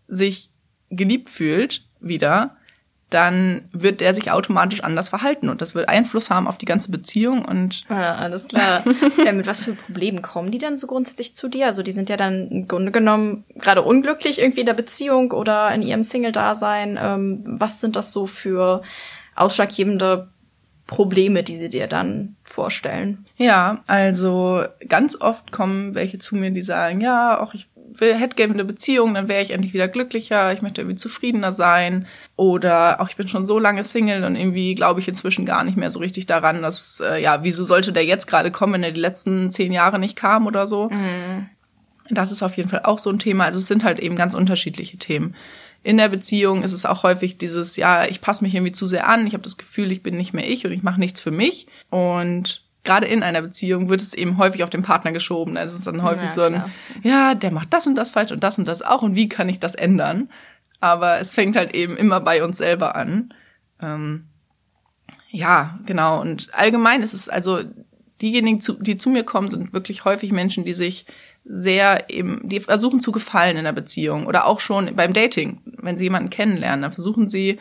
sich 0.08 0.50
geliebt 0.90 1.28
fühlt 1.28 1.84
wieder, 2.00 2.56
dann 3.10 3.66
wird 3.70 4.00
der 4.00 4.14
sich 4.14 4.32
automatisch 4.32 4.82
anders 4.82 5.08
verhalten 5.08 5.48
und 5.48 5.60
das 5.62 5.76
wird 5.76 5.88
Einfluss 5.88 6.28
haben 6.28 6.48
auf 6.48 6.58
die 6.58 6.66
ganze 6.66 6.90
Beziehung 6.90 7.44
und 7.44 7.82
ja, 7.88 8.16
alles 8.16 8.48
klar. 8.48 8.82
ja, 9.24 9.32
mit 9.32 9.46
was 9.46 9.64
für 9.64 9.74
Problemen 9.74 10.22
kommen 10.22 10.50
die 10.50 10.58
dann 10.58 10.76
so 10.76 10.88
grundsätzlich 10.88 11.34
zu 11.34 11.48
dir? 11.48 11.66
Also 11.66 11.84
die 11.84 11.92
sind 11.92 12.08
ja 12.08 12.16
dann 12.16 12.48
im 12.48 12.68
Grunde 12.68 12.90
genommen 12.90 13.44
gerade 13.54 13.82
unglücklich 13.82 14.40
irgendwie 14.40 14.60
in 14.60 14.66
der 14.66 14.74
Beziehung 14.74 15.30
oder 15.30 15.72
in 15.72 15.82
ihrem 15.82 16.02
Single-Dasein. 16.02 16.98
Ähm, 17.00 17.44
was 17.46 17.80
sind 17.80 17.94
das 17.94 18.12
so 18.12 18.26
für 18.26 18.82
ausschlaggebende 19.36 20.28
Probleme, 20.88 21.42
die 21.42 21.56
sie 21.56 21.70
dir 21.70 21.86
dann 21.86 22.36
vorstellen? 22.42 23.24
Ja, 23.36 23.82
also 23.86 24.64
ganz 24.88 25.20
oft 25.20 25.52
kommen 25.52 25.94
welche 25.94 26.18
zu 26.18 26.36
mir, 26.36 26.50
die 26.50 26.62
sagen, 26.62 27.00
ja, 27.00 27.40
auch 27.40 27.54
ich 27.54 27.68
will, 28.00 28.14
hätte 28.14 28.36
gerne 28.36 28.54
eine 28.54 28.64
Beziehung, 28.64 29.14
dann 29.14 29.28
wäre 29.28 29.42
ich 29.42 29.50
endlich 29.50 29.74
wieder 29.74 29.88
glücklicher, 29.88 30.52
ich 30.52 30.62
möchte 30.62 30.80
irgendwie 30.80 30.96
zufriedener 30.96 31.52
sein. 31.52 32.06
Oder 32.36 33.00
auch 33.00 33.08
ich 33.08 33.16
bin 33.16 33.28
schon 33.28 33.46
so 33.46 33.58
lange 33.58 33.84
Single 33.84 34.24
und 34.24 34.36
irgendwie 34.36 34.74
glaube 34.74 35.00
ich 35.00 35.08
inzwischen 35.08 35.46
gar 35.46 35.64
nicht 35.64 35.76
mehr 35.76 35.90
so 35.90 35.98
richtig 35.98 36.26
daran, 36.26 36.62
dass, 36.62 37.00
äh, 37.00 37.22
ja, 37.22 37.42
wieso 37.42 37.64
sollte 37.64 37.92
der 37.92 38.04
jetzt 38.04 38.26
gerade 38.26 38.50
kommen, 38.50 38.74
wenn 38.74 38.82
er 38.82 38.92
die 38.92 39.00
letzten 39.00 39.50
zehn 39.50 39.72
Jahre 39.72 39.98
nicht 39.98 40.16
kam 40.16 40.46
oder 40.46 40.66
so. 40.66 40.88
Mhm. 40.90 41.48
Das 42.10 42.30
ist 42.30 42.42
auf 42.42 42.56
jeden 42.56 42.68
Fall 42.68 42.82
auch 42.84 42.98
so 42.98 43.10
ein 43.10 43.18
Thema. 43.18 43.44
Also 43.44 43.58
es 43.58 43.66
sind 43.66 43.84
halt 43.84 43.98
eben 43.98 44.16
ganz 44.16 44.34
unterschiedliche 44.34 44.96
Themen. 44.96 45.34
In 45.82 45.96
der 45.98 46.08
Beziehung 46.08 46.62
ist 46.62 46.72
es 46.72 46.84
auch 46.84 47.02
häufig 47.02 47.38
dieses, 47.38 47.76
ja, 47.76 48.06
ich 48.06 48.20
passe 48.20 48.42
mich 48.42 48.54
irgendwie 48.54 48.72
zu 48.72 48.86
sehr 48.86 49.08
an, 49.08 49.26
ich 49.26 49.34
habe 49.34 49.44
das 49.44 49.56
Gefühl, 49.56 49.92
ich 49.92 50.02
bin 50.02 50.16
nicht 50.16 50.32
mehr 50.32 50.48
ich 50.48 50.66
und 50.66 50.72
ich 50.72 50.82
mache 50.82 50.98
nichts 50.98 51.20
für 51.20 51.30
mich. 51.30 51.68
Und 51.90 52.65
gerade 52.86 53.06
in 53.06 53.22
einer 53.22 53.42
Beziehung 53.42 53.90
wird 53.90 54.00
es 54.00 54.14
eben 54.14 54.38
häufig 54.38 54.64
auf 54.64 54.70
den 54.70 54.82
Partner 54.82 55.12
geschoben. 55.12 55.58
Also 55.58 55.74
es 55.74 55.80
ist 55.80 55.86
dann 55.86 56.02
häufig 56.02 56.28
ja, 56.28 56.34
so 56.34 56.42
ein, 56.42 56.52
klar. 56.54 56.70
ja, 57.02 57.34
der 57.34 57.50
macht 57.50 57.74
das 57.74 57.86
und 57.86 57.96
das 57.96 58.08
falsch 58.08 58.32
und 58.32 58.42
das 58.42 58.58
und 58.58 58.66
das 58.66 58.80
auch 58.80 59.02
und 59.02 59.14
wie 59.14 59.28
kann 59.28 59.48
ich 59.48 59.58
das 59.58 59.74
ändern? 59.74 60.30
Aber 60.80 61.18
es 61.18 61.34
fängt 61.34 61.56
halt 61.56 61.74
eben 61.74 61.96
immer 61.96 62.20
bei 62.20 62.42
uns 62.42 62.56
selber 62.58 62.96
an. 62.96 63.34
Ähm, 63.82 64.24
Ja, 65.30 65.78
genau. 65.84 66.20
Und 66.20 66.48
allgemein 66.52 67.02
ist 67.02 67.12
es 67.12 67.28
also 67.28 67.60
diejenigen, 68.22 68.60
die 68.80 68.96
zu 68.96 69.10
mir 69.10 69.24
kommen, 69.24 69.48
sind 69.48 69.72
wirklich 69.72 70.04
häufig 70.04 70.32
Menschen, 70.32 70.64
die 70.64 70.74
sich 70.74 71.06
sehr 71.44 72.10
eben, 72.10 72.40
die 72.42 72.60
versuchen 72.60 73.00
zu 73.00 73.12
gefallen 73.12 73.56
in 73.56 73.64
der 73.64 73.72
Beziehung 73.72 74.26
oder 74.26 74.46
auch 74.46 74.60
schon 74.60 74.94
beim 74.96 75.12
Dating, 75.12 75.60
wenn 75.64 75.96
sie 75.96 76.04
jemanden 76.04 76.30
kennenlernen, 76.30 76.82
dann 76.82 76.92
versuchen 76.92 77.28
sie 77.28 77.58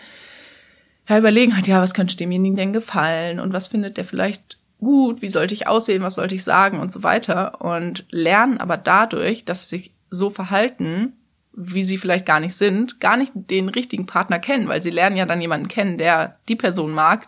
ja 1.07 1.17
überlegen 1.19 1.55
halt, 1.55 1.67
ja, 1.67 1.81
was 1.81 1.93
könnte 1.93 2.17
demjenigen 2.17 2.55
denn 2.55 2.73
gefallen 2.73 3.39
und 3.39 3.53
was 3.53 3.67
findet 3.67 3.97
der 3.97 4.05
vielleicht 4.05 4.57
gut, 4.79 5.21
wie 5.21 5.29
sollte 5.29 5.53
ich 5.53 5.67
aussehen, 5.67 6.03
was 6.03 6.15
sollte 6.15 6.35
ich 6.35 6.43
sagen 6.43 6.79
und 6.79 6.91
so 6.91 7.03
weiter 7.03 7.61
und 7.61 8.05
lernen 8.09 8.59
aber 8.59 8.77
dadurch, 8.77 9.45
dass 9.45 9.69
sie 9.69 9.77
sich 9.77 9.93
so 10.09 10.29
verhalten, 10.29 11.13
wie 11.53 11.83
sie 11.83 11.97
vielleicht 11.97 12.25
gar 12.25 12.39
nicht 12.39 12.55
sind, 12.55 12.99
gar 12.99 13.17
nicht 13.17 13.31
den 13.35 13.69
richtigen 13.69 14.05
Partner 14.05 14.39
kennen, 14.39 14.67
weil 14.67 14.81
sie 14.81 14.89
lernen 14.89 15.17
ja 15.17 15.25
dann 15.25 15.41
jemanden 15.41 15.67
kennen, 15.67 15.97
der 15.97 16.37
die 16.49 16.55
Person 16.55 16.91
mag, 16.91 17.27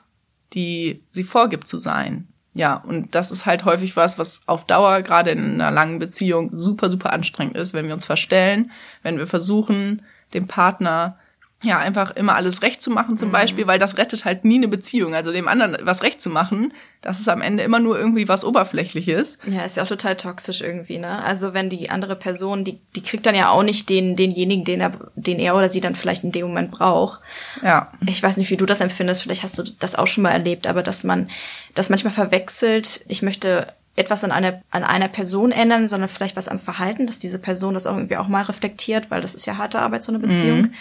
die 0.54 1.02
sie 1.12 1.24
vorgibt 1.24 1.68
zu 1.68 1.78
sein. 1.78 2.28
Ja, 2.54 2.76
und 2.76 3.14
das 3.14 3.30
ist 3.30 3.46
halt 3.46 3.66
häufig 3.66 3.96
was, 3.96 4.18
was 4.18 4.42
auf 4.48 4.66
Dauer, 4.66 5.02
gerade 5.04 5.30
in 5.30 5.62
einer 5.62 5.72
langen 5.72 6.00
Beziehung, 6.00 6.50
super, 6.54 6.90
super 6.90 7.14
anstrengend 7.14 7.56
ist, 7.56 7.74
wenn 7.74 7.86
wir 7.86 7.94
uns 7.94 8.06
verstellen, 8.06 8.72
wenn 9.04 9.18
wir 9.18 9.28
versuchen, 9.28 10.02
dem 10.34 10.48
Partner 10.48 11.20
ja, 11.64 11.80
einfach 11.80 12.12
immer 12.12 12.36
alles 12.36 12.62
recht 12.62 12.84
zu 12.84 12.92
machen 12.92 13.18
zum 13.18 13.30
mhm. 13.30 13.34
Beispiel, 13.34 13.66
weil 13.66 13.80
das 13.80 13.98
rettet 13.98 14.26
halt 14.26 14.46
nie 14.46 14.58
eine 14.58 14.68
Beziehung. 14.68 15.16
Also 15.16 15.32
dem 15.32 15.48
anderen 15.48 15.76
was 15.82 16.04
recht 16.04 16.22
zu 16.22 16.30
machen, 16.30 16.72
das 17.02 17.20
ist 17.20 17.28
am 17.30 17.42
Ende 17.42 17.64
immer 17.64 17.80
nur 17.80 17.98
irgendwie 17.98 18.28
was 18.28 18.46
Oberflächliches. 18.46 19.40
Ja, 19.48 19.64
ist 19.64 19.76
ja 19.76 19.84
auch 19.84 19.88
total 19.88 20.16
toxisch 20.18 20.62
irgendwie, 20.62 21.00
ne? 21.00 21.24
Also 21.24 21.56
wenn 21.56 21.72
die 21.72 21.90
andere 21.90 22.16
Person, 22.16 22.64
die, 22.64 22.80
die 22.96 23.02
kriegt 23.02 23.26
dann 23.26 23.34
ja 23.34 23.50
auch 23.50 23.64
nicht 23.64 23.90
den, 23.90 24.16
denjenigen, 24.16 24.66
den 24.66 24.82
er, 24.82 24.94
den 25.16 25.40
er 25.40 25.56
oder 25.56 25.68
sie 25.68 25.82
dann 25.82 25.96
vielleicht 25.96 26.24
in 26.24 26.32
dem 26.32 26.46
Moment 26.46 26.70
braucht. 26.70 27.22
Ja. 27.64 27.92
Ich 28.06 28.22
weiß 28.22 28.38
nicht, 28.38 28.52
wie 28.52 28.58
du 28.58 28.68
das 28.68 28.82
empfindest, 28.82 29.24
vielleicht 29.24 29.42
hast 29.42 29.58
du 29.58 29.64
das 29.80 29.96
auch 29.96 30.08
schon 30.08 30.24
mal 30.24 30.32
erlebt, 30.32 30.68
aber 30.68 30.84
dass 30.84 31.04
man 31.04 31.28
das 31.74 31.90
manchmal 31.90 32.14
verwechselt, 32.14 33.04
ich 33.08 33.24
möchte 33.24 33.74
etwas 33.96 34.24
an 34.24 34.32
einer, 34.32 34.62
an 34.70 34.84
einer 34.84 35.08
Person 35.08 35.52
ändern, 35.52 35.88
sondern 35.88 36.10
vielleicht 36.10 36.36
was 36.36 36.50
am 36.50 36.60
Verhalten, 36.60 37.08
dass 37.08 37.18
diese 37.18 37.40
Person 37.40 37.74
das 37.74 37.88
auch 37.88 37.96
irgendwie 37.96 38.18
auch 38.18 38.28
mal 38.28 38.44
reflektiert, 38.44 39.10
weil 39.10 39.22
das 39.22 39.34
ist 39.34 39.48
ja 39.48 39.58
harte 39.58 39.80
Arbeit, 39.80 40.04
so 40.04 40.12
eine 40.12 40.20
Beziehung. 40.20 40.62
Mhm 40.62 40.74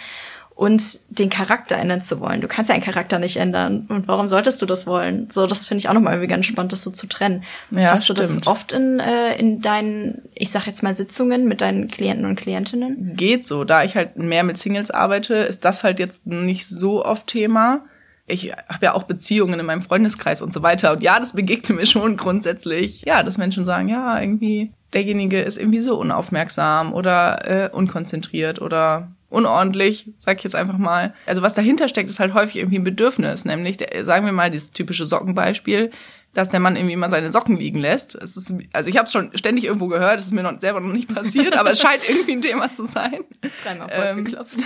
und 0.57 0.99
den 1.09 1.29
Charakter 1.29 1.77
ändern 1.77 2.01
zu 2.01 2.19
wollen. 2.19 2.41
Du 2.41 2.47
kannst 2.47 2.69
ja 2.69 2.73
einen 2.73 2.83
Charakter 2.83 3.19
nicht 3.19 3.37
ändern. 3.37 3.85
Und 3.89 4.07
warum 4.07 4.27
solltest 4.27 4.59
du 4.59 4.65
das 4.65 4.87
wollen? 4.87 5.29
So, 5.29 5.45
das 5.45 5.67
finde 5.67 5.79
ich 5.79 5.87
auch 5.87 5.93
nochmal 5.93 6.13
irgendwie 6.13 6.29
ganz 6.29 6.47
spannend, 6.47 6.73
das 6.73 6.81
so 6.81 6.89
zu 6.89 7.05
trennen. 7.05 7.43
Ja, 7.69 7.91
Hast 7.91 8.05
stimmt. 8.05 8.17
du 8.17 8.23
das 8.23 8.47
oft 8.47 8.71
in, 8.71 8.99
äh, 8.99 9.35
in 9.37 9.61
deinen, 9.61 10.23
ich 10.33 10.49
sag 10.49 10.65
jetzt 10.65 10.81
mal, 10.81 10.95
Sitzungen 10.95 11.47
mit 11.47 11.61
deinen 11.61 11.87
Klienten 11.87 12.25
und 12.25 12.37
Klientinnen? 12.37 13.15
Geht 13.15 13.45
so. 13.45 13.65
Da 13.65 13.83
ich 13.83 13.95
halt 13.95 14.17
mehr 14.17 14.43
mit 14.43 14.57
Singles 14.57 14.89
arbeite, 14.89 15.35
ist 15.35 15.63
das 15.63 15.83
halt 15.83 15.99
jetzt 15.99 16.25
nicht 16.25 16.67
so 16.67 17.05
oft 17.05 17.27
Thema. 17.27 17.85
Ich 18.25 18.51
habe 18.51 18.85
ja 18.85 18.93
auch 18.95 19.03
Beziehungen 19.03 19.59
in 19.59 19.65
meinem 19.67 19.83
Freundeskreis 19.83 20.41
und 20.41 20.51
so 20.51 20.63
weiter. 20.63 20.93
Und 20.93 21.03
ja, 21.03 21.19
das 21.19 21.33
begegnet 21.33 21.77
mir 21.77 21.85
schon 21.85 22.17
grundsätzlich. 22.17 23.03
Ja, 23.05 23.21
dass 23.21 23.37
Menschen 23.37 23.63
sagen, 23.63 23.89
ja, 23.89 24.19
irgendwie 24.19 24.71
derjenige 24.91 25.39
ist 25.39 25.59
irgendwie 25.59 25.81
so 25.81 25.99
unaufmerksam 25.99 26.93
oder 26.93 27.47
äh, 27.47 27.69
unkonzentriert 27.69 28.59
oder 28.59 29.11
unordentlich, 29.29 30.11
sag 30.19 30.37
ich 30.37 30.43
jetzt 30.43 30.55
einfach 30.55 30.77
mal. 30.77 31.13
Also 31.25 31.41
was 31.41 31.53
dahinter 31.53 31.87
steckt, 31.87 32.09
ist 32.09 32.19
halt 32.19 32.33
häufig 32.33 32.57
irgendwie 32.57 32.79
ein 32.79 32.83
Bedürfnis, 32.83 33.45
nämlich, 33.45 33.77
sagen 34.03 34.25
wir 34.25 34.31
mal, 34.31 34.49
dieses 34.49 34.71
typische 34.71 35.05
Sockenbeispiel, 35.05 35.91
dass 36.33 36.49
der 36.49 36.59
Mann 36.59 36.75
irgendwie 36.75 36.93
immer 36.93 37.09
seine 37.09 37.31
Socken 37.31 37.57
liegen 37.57 37.79
lässt. 37.79 38.15
Es 38.15 38.37
ist, 38.37 38.53
also 38.71 38.89
ich 38.89 38.97
habe 38.97 39.07
es 39.07 39.11
schon 39.11 39.35
ständig 39.35 39.65
irgendwo 39.65 39.87
gehört, 39.87 40.19
es 40.19 40.27
ist 40.27 40.33
mir 40.33 40.43
noch, 40.43 40.59
selber 40.59 40.79
noch 40.79 40.93
nicht 40.93 41.13
passiert, 41.13 41.57
aber 41.57 41.71
es 41.71 41.81
scheint 41.81 42.07
irgendwie 42.07 42.33
ein 42.33 42.41
Thema 42.41 42.71
zu 42.71 42.85
sein. 42.85 43.23
Dreimal 43.63 43.89
vorher 43.89 44.11
ähm, 44.11 44.25
geklopft. 44.25 44.57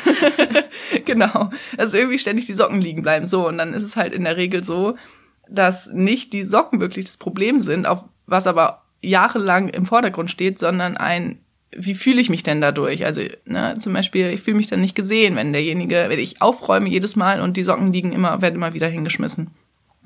genau. 1.06 1.50
Also 1.78 1.98
irgendwie 1.98 2.20
ständig 2.20 2.46
die 2.46 2.54
Socken 2.54 2.82
liegen 2.82 3.02
bleiben. 3.02 3.26
So, 3.26 3.48
und 3.48 3.58
dann 3.58 3.74
ist 3.74 3.84
es 3.84 3.96
halt 3.96 4.14
in 4.14 4.26
der 4.26 4.38
Regel 4.38 4.64
so, 4.64 4.96
dass 5.50 5.88
nicht 5.88 6.34
die 6.34 6.46
Socken 6.46 6.80
wirklich 6.80 7.06
das 7.06 7.18
Problem 7.18 7.62
sind, 7.62 7.86
auf 7.86 8.04
was 8.26 8.48
aber 8.48 8.84
jahrelang 9.02 9.70
im 9.70 9.86
Vordergrund 9.86 10.30
steht, 10.30 10.60
sondern 10.60 10.98
ein 10.98 11.41
wie 11.76 11.96
fühle 11.96 12.22
ich 12.22 12.30
mich 12.30 12.44
denn 12.44 12.62
dadurch? 12.62 13.06
Also, 13.06 13.22
ne, 13.46 13.78
zum 13.80 13.94
Beispiel, 13.94 14.28
ich 14.28 14.42
fühle 14.42 14.58
mich 14.58 14.68
dann 14.68 14.82
nicht 14.82 14.96
gesehen, 14.96 15.36
wenn 15.36 15.54
derjenige, 15.54 16.06
wenn 16.10 16.20
ich 16.20 16.42
aufräume 16.42 16.90
jedes 16.90 17.16
Mal 17.16 17.42
und 17.42 17.56
die 17.58 17.64
Socken 17.64 17.94
liegen 17.94 18.12
immer, 18.12 18.42
werden 18.42 18.56
immer 18.56 18.74
wieder 18.74 18.88
hingeschmissen. 18.88 19.52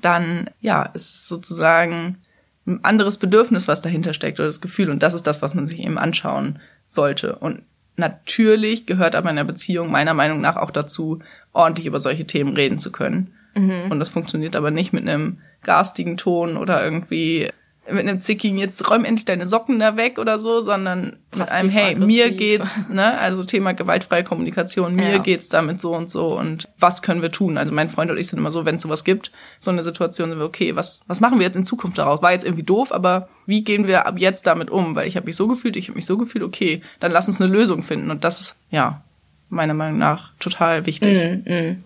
Dann, 0.00 0.50
ja, 0.60 0.82
ist 0.82 1.26
sozusagen 1.26 2.18
ein 2.66 2.84
anderes 2.84 3.16
Bedürfnis, 3.16 3.68
was 3.68 3.82
dahinter 3.82 4.14
steckt 4.14 4.38
oder 4.38 4.48
das 4.48 4.60
Gefühl. 4.60 4.90
Und 4.90 5.02
das 5.02 5.14
ist 5.14 5.26
das, 5.26 5.42
was 5.42 5.54
man 5.54 5.66
sich 5.66 5.80
eben 5.80 5.98
anschauen 5.98 6.60
sollte. 6.86 7.36
Und 7.36 7.62
natürlich 7.96 8.86
gehört 8.86 9.16
aber 9.16 9.30
in 9.30 9.36
der 9.36 9.44
Beziehung 9.44 9.90
meiner 9.90 10.14
Meinung 10.14 10.40
nach 10.40 10.56
auch 10.56 10.70
dazu, 10.70 11.20
ordentlich 11.52 11.86
über 11.86 11.98
solche 11.98 12.26
Themen 12.26 12.54
reden 12.54 12.78
zu 12.78 12.92
können. 12.92 13.32
Mhm. 13.54 13.90
Und 13.90 13.98
das 13.98 14.08
funktioniert 14.08 14.54
aber 14.54 14.70
nicht 14.70 14.92
mit 14.92 15.08
einem 15.08 15.38
garstigen 15.62 16.16
Ton 16.16 16.56
oder 16.56 16.84
irgendwie 16.84 17.50
mit 17.90 18.00
einem 18.00 18.20
Zicking, 18.20 18.58
jetzt 18.58 18.90
räum 18.90 19.04
endlich 19.04 19.24
deine 19.24 19.46
Socken 19.46 19.78
da 19.78 19.96
weg 19.96 20.18
oder 20.18 20.38
so, 20.38 20.60
sondern 20.60 21.16
mit 21.34 21.50
einem, 21.50 21.70
hey, 21.70 21.94
mir 21.94 22.30
geht's, 22.30 22.88
ne, 22.88 23.16
also 23.18 23.44
Thema 23.44 23.72
gewaltfreie 23.72 24.24
Kommunikation, 24.24 24.94
mir 24.94 25.10
ja. 25.10 25.18
geht's 25.18 25.48
damit 25.48 25.80
so 25.80 25.94
und 25.94 26.10
so 26.10 26.38
und 26.38 26.68
was 26.78 27.02
können 27.02 27.22
wir 27.22 27.30
tun? 27.30 27.58
Also 27.58 27.72
mein 27.72 27.88
Freund 27.88 28.10
und 28.10 28.18
ich 28.18 28.28
sind 28.28 28.38
immer 28.38 28.50
so, 28.50 28.64
wenn 28.64 28.76
es 28.76 28.82
sowas 28.82 29.04
gibt, 29.04 29.30
so 29.60 29.70
eine 29.70 29.82
Situation 29.82 30.30
sind 30.30 30.38
wir, 30.38 30.44
okay, 30.44 30.74
was, 30.74 31.02
was 31.06 31.20
machen 31.20 31.38
wir 31.38 31.46
jetzt 31.46 31.56
in 31.56 31.64
Zukunft 31.64 31.98
daraus? 31.98 32.22
War 32.22 32.32
jetzt 32.32 32.44
irgendwie 32.44 32.64
doof, 32.64 32.92
aber 32.92 33.28
wie 33.46 33.62
gehen 33.62 33.86
wir 33.86 34.06
ab 34.06 34.18
jetzt 34.18 34.46
damit 34.46 34.70
um? 34.70 34.94
Weil 34.94 35.06
ich 35.06 35.16
habe 35.16 35.26
mich 35.26 35.36
so 35.36 35.46
gefühlt, 35.46 35.76
ich 35.76 35.88
habe 35.88 35.96
mich 35.96 36.06
so 36.06 36.16
gefühlt, 36.16 36.44
okay, 36.44 36.82
dann 37.00 37.12
lass 37.12 37.28
uns 37.28 37.40
eine 37.40 37.52
Lösung 37.52 37.82
finden 37.82 38.10
und 38.10 38.24
das 38.24 38.40
ist, 38.40 38.56
ja, 38.70 39.02
meiner 39.48 39.74
Meinung 39.74 39.98
nach 39.98 40.32
total 40.40 40.86
wichtig. 40.86 41.44
Mm, 41.44 41.52
mm. 41.52 41.82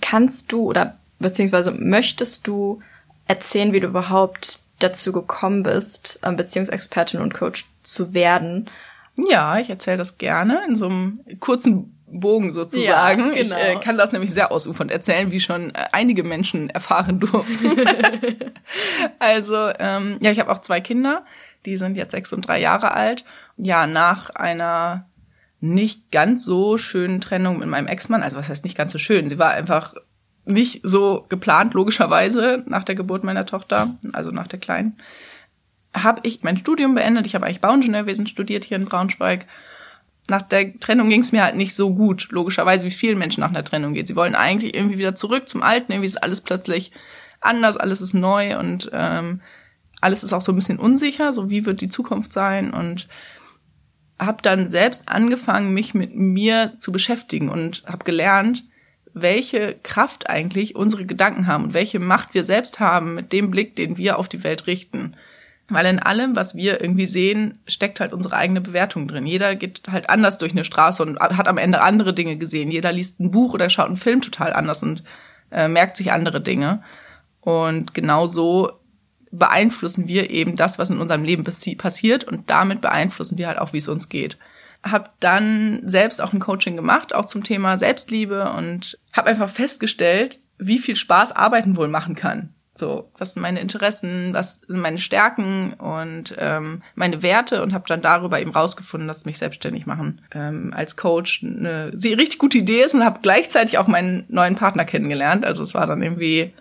Kannst 0.00 0.50
du 0.50 0.62
oder 0.62 0.96
beziehungsweise 1.20 1.70
möchtest 1.70 2.46
du 2.46 2.80
erzählen, 3.26 3.72
wie 3.72 3.80
du 3.80 3.86
überhaupt 3.86 4.63
dazu 4.84 5.12
gekommen 5.12 5.62
bist, 5.62 6.20
ähm, 6.22 6.36
Beziehungsexpertin 6.36 7.20
und 7.20 7.34
Coach 7.34 7.66
zu 7.82 8.14
werden. 8.14 8.70
Ja, 9.16 9.58
ich 9.58 9.70
erzähle 9.70 9.98
das 9.98 10.18
gerne 10.18 10.62
in 10.68 10.74
so 10.74 10.86
einem 10.86 11.20
kurzen 11.40 11.94
Bogen 12.06 12.52
sozusagen. 12.52 13.34
Ja, 13.34 13.42
genau. 13.42 13.56
Ich 13.56 13.62
äh, 13.62 13.80
kann 13.80 13.96
das 13.96 14.12
nämlich 14.12 14.32
sehr 14.32 14.52
ausufernd 14.52 14.90
erzählen, 14.90 15.30
wie 15.30 15.40
schon 15.40 15.74
äh, 15.74 15.86
einige 15.92 16.22
Menschen 16.22 16.70
erfahren 16.70 17.20
durften. 17.20 17.76
also, 19.18 19.70
ähm, 19.78 20.18
ja, 20.20 20.30
ich 20.30 20.40
habe 20.40 20.52
auch 20.52 20.60
zwei 20.60 20.80
Kinder, 20.80 21.24
die 21.64 21.76
sind 21.76 21.96
jetzt 21.96 22.12
sechs 22.12 22.32
und 22.32 22.46
drei 22.46 22.60
Jahre 22.60 22.92
alt. 22.92 23.24
Ja, 23.56 23.86
nach 23.86 24.30
einer 24.30 25.06
nicht 25.60 26.10
ganz 26.10 26.44
so 26.44 26.76
schönen 26.76 27.20
Trennung 27.20 27.58
mit 27.58 27.68
meinem 27.68 27.86
Ex-Mann, 27.86 28.22
also 28.22 28.36
was 28.36 28.48
heißt 28.48 28.64
nicht 28.64 28.76
ganz 28.76 28.92
so 28.92 28.98
schön, 28.98 29.28
sie 29.28 29.38
war 29.38 29.50
einfach 29.50 29.94
nicht 30.44 30.80
so 30.82 31.24
geplant, 31.28 31.74
logischerweise, 31.74 32.62
nach 32.66 32.84
der 32.84 32.94
Geburt 32.94 33.24
meiner 33.24 33.46
Tochter, 33.46 33.96
also 34.12 34.30
nach 34.30 34.46
der 34.46 34.58
Kleinen, 34.58 34.96
habe 35.94 36.20
ich 36.24 36.42
mein 36.42 36.56
Studium 36.56 36.94
beendet. 36.94 37.26
Ich 37.26 37.34
habe 37.34 37.46
eigentlich 37.46 37.60
Bauingenieurwesen 37.60 38.26
studiert 38.26 38.64
hier 38.64 38.76
in 38.76 38.84
Braunschweig. 38.84 39.46
Nach 40.28 40.42
der 40.42 40.78
Trennung 40.80 41.08
ging 41.08 41.20
es 41.20 41.32
mir 41.32 41.44
halt 41.44 41.56
nicht 41.56 41.74
so 41.74 41.94
gut, 41.94 42.28
logischerweise, 42.30 42.84
wie 42.86 42.90
vielen 42.90 43.18
Menschen 43.18 43.40
nach 43.40 43.50
einer 43.50 43.64
Trennung 43.64 43.94
geht. 43.94 44.08
Sie 44.08 44.16
wollen 44.16 44.34
eigentlich 44.34 44.74
irgendwie 44.74 44.98
wieder 44.98 45.14
zurück 45.14 45.48
zum 45.48 45.62
Alten, 45.62 45.92
irgendwie 45.92 46.06
ist 46.06 46.22
alles 46.22 46.40
plötzlich 46.40 46.92
anders, 47.40 47.76
alles 47.76 48.00
ist 48.00 48.14
neu 48.14 48.58
und 48.58 48.90
ähm, 48.92 49.40
alles 50.00 50.24
ist 50.24 50.32
auch 50.32 50.40
so 50.40 50.52
ein 50.52 50.56
bisschen 50.56 50.78
unsicher, 50.78 51.32
so 51.32 51.50
wie 51.50 51.66
wird 51.66 51.80
die 51.80 51.88
Zukunft 51.88 52.32
sein 52.32 52.72
und 52.72 53.08
habe 54.18 54.42
dann 54.42 54.68
selbst 54.68 55.08
angefangen, 55.08 55.74
mich 55.74 55.94
mit 55.94 56.14
mir 56.14 56.74
zu 56.78 56.92
beschäftigen 56.92 57.48
und 57.48 57.84
habe 57.86 58.04
gelernt, 58.04 58.64
welche 59.14 59.76
Kraft 59.84 60.28
eigentlich 60.28 60.74
unsere 60.74 61.06
Gedanken 61.06 61.46
haben 61.46 61.64
und 61.64 61.74
welche 61.74 62.00
Macht 62.00 62.34
wir 62.34 62.42
selbst 62.42 62.80
haben 62.80 63.14
mit 63.14 63.32
dem 63.32 63.50
Blick, 63.50 63.76
den 63.76 63.96
wir 63.96 64.18
auf 64.18 64.28
die 64.28 64.42
Welt 64.42 64.66
richten. 64.66 65.16
Weil 65.68 65.86
in 65.86 66.00
allem, 66.00 66.36
was 66.36 66.56
wir 66.56 66.80
irgendwie 66.80 67.06
sehen, 67.06 67.58
steckt 67.66 68.00
halt 68.00 68.12
unsere 68.12 68.36
eigene 68.36 68.60
Bewertung 68.60 69.08
drin. 69.08 69.24
Jeder 69.24 69.54
geht 69.54 69.82
halt 69.90 70.10
anders 70.10 70.36
durch 70.38 70.52
eine 70.52 70.64
Straße 70.64 71.02
und 71.02 71.18
hat 71.20 71.48
am 71.48 71.58
Ende 71.58 71.80
andere 71.80 72.12
Dinge 72.12 72.36
gesehen. 72.36 72.70
Jeder 72.70 72.92
liest 72.92 73.20
ein 73.20 73.30
Buch 73.30 73.54
oder 73.54 73.70
schaut 73.70 73.86
einen 73.86 73.96
Film 73.96 74.20
total 74.20 74.52
anders 74.52 74.82
und 74.82 75.04
äh, 75.50 75.68
merkt 75.68 75.96
sich 75.96 76.12
andere 76.12 76.42
Dinge. 76.42 76.82
Und 77.40 77.94
genau 77.94 78.26
so 78.26 78.72
beeinflussen 79.30 80.06
wir 80.08 80.30
eben 80.30 80.56
das, 80.56 80.78
was 80.78 80.90
in 80.90 81.00
unserem 81.00 81.24
Leben 81.24 81.44
passiert 81.44 82.24
und 82.24 82.50
damit 82.50 82.80
beeinflussen 82.80 83.38
wir 83.38 83.46
halt 83.46 83.58
auch, 83.58 83.72
wie 83.72 83.78
es 83.78 83.88
uns 83.88 84.08
geht 84.08 84.36
habe 84.84 85.10
dann 85.20 85.80
selbst 85.84 86.20
auch 86.20 86.32
ein 86.32 86.40
Coaching 86.40 86.76
gemacht, 86.76 87.14
auch 87.14 87.24
zum 87.24 87.42
Thema 87.42 87.78
Selbstliebe 87.78 88.50
und 88.50 88.98
habe 89.12 89.30
einfach 89.30 89.48
festgestellt, 89.48 90.38
wie 90.58 90.78
viel 90.78 90.96
Spaß 90.96 91.32
Arbeiten 91.32 91.76
wohl 91.76 91.88
machen 91.88 92.14
kann. 92.14 92.50
So, 92.76 93.08
was 93.16 93.34
sind 93.34 93.42
meine 93.42 93.60
Interessen, 93.60 94.34
was 94.34 94.60
sind 94.66 94.80
meine 94.80 94.98
Stärken 94.98 95.74
und 95.74 96.34
ähm, 96.38 96.82
meine 96.96 97.22
Werte 97.22 97.62
und 97.62 97.72
habe 97.72 97.84
dann 97.86 98.02
darüber 98.02 98.40
eben 98.40 98.50
rausgefunden, 98.50 99.06
dass 99.06 99.24
mich 99.24 99.38
selbstständig 99.38 99.86
machen 99.86 100.20
ähm, 100.32 100.72
als 100.74 100.96
Coach 100.96 101.44
eine 101.44 101.92
richtig 101.94 102.38
gute 102.38 102.58
Idee 102.58 102.82
ist 102.82 102.94
und 102.94 103.04
habe 103.04 103.20
gleichzeitig 103.22 103.78
auch 103.78 103.86
meinen 103.86 104.24
neuen 104.28 104.56
Partner 104.56 104.84
kennengelernt. 104.84 105.44
Also 105.44 105.62
es 105.62 105.72
war 105.72 105.86
dann 105.86 106.02
irgendwie, 106.02 106.52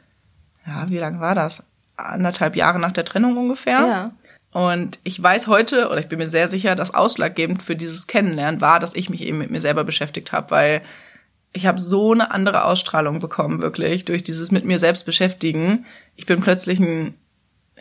ja, 0.67 0.87
wie 0.87 0.99
lange 0.99 1.19
war 1.19 1.33
das? 1.33 1.65
Anderthalb 1.97 2.55
Jahre 2.55 2.79
nach 2.79 2.91
der 2.91 3.05
Trennung 3.05 3.35
ungefähr. 3.35 3.79
Ja. 3.79 4.05
Und 4.53 4.99
ich 5.03 5.21
weiß 5.21 5.47
heute, 5.47 5.89
oder 5.89 5.99
ich 5.99 6.07
bin 6.07 6.19
mir 6.19 6.29
sehr 6.29 6.47
sicher, 6.47 6.75
dass 6.75 6.93
ausschlaggebend 6.93 7.63
für 7.63 7.75
dieses 7.75 8.05
Kennenlernen 8.05 8.61
war, 8.61 8.79
dass 8.79 8.95
ich 8.95 9.09
mich 9.09 9.23
eben 9.23 9.39
mit 9.39 9.49
mir 9.49 9.61
selber 9.61 9.83
beschäftigt 9.83 10.31
habe, 10.31 10.51
weil 10.51 10.81
ich 11.53 11.65
habe 11.65 11.81
so 11.81 12.11
eine 12.11 12.31
andere 12.31 12.65
Ausstrahlung 12.65 13.19
bekommen, 13.19 13.61
wirklich, 13.61 14.05
durch 14.05 14.23
dieses 14.23 14.51
mit 14.51 14.65
mir 14.65 14.79
selbst 14.79 15.05
beschäftigen. 15.05 15.85
Ich 16.15 16.25
bin 16.25 16.41
plötzlich 16.41 16.79
ein, 16.79 17.15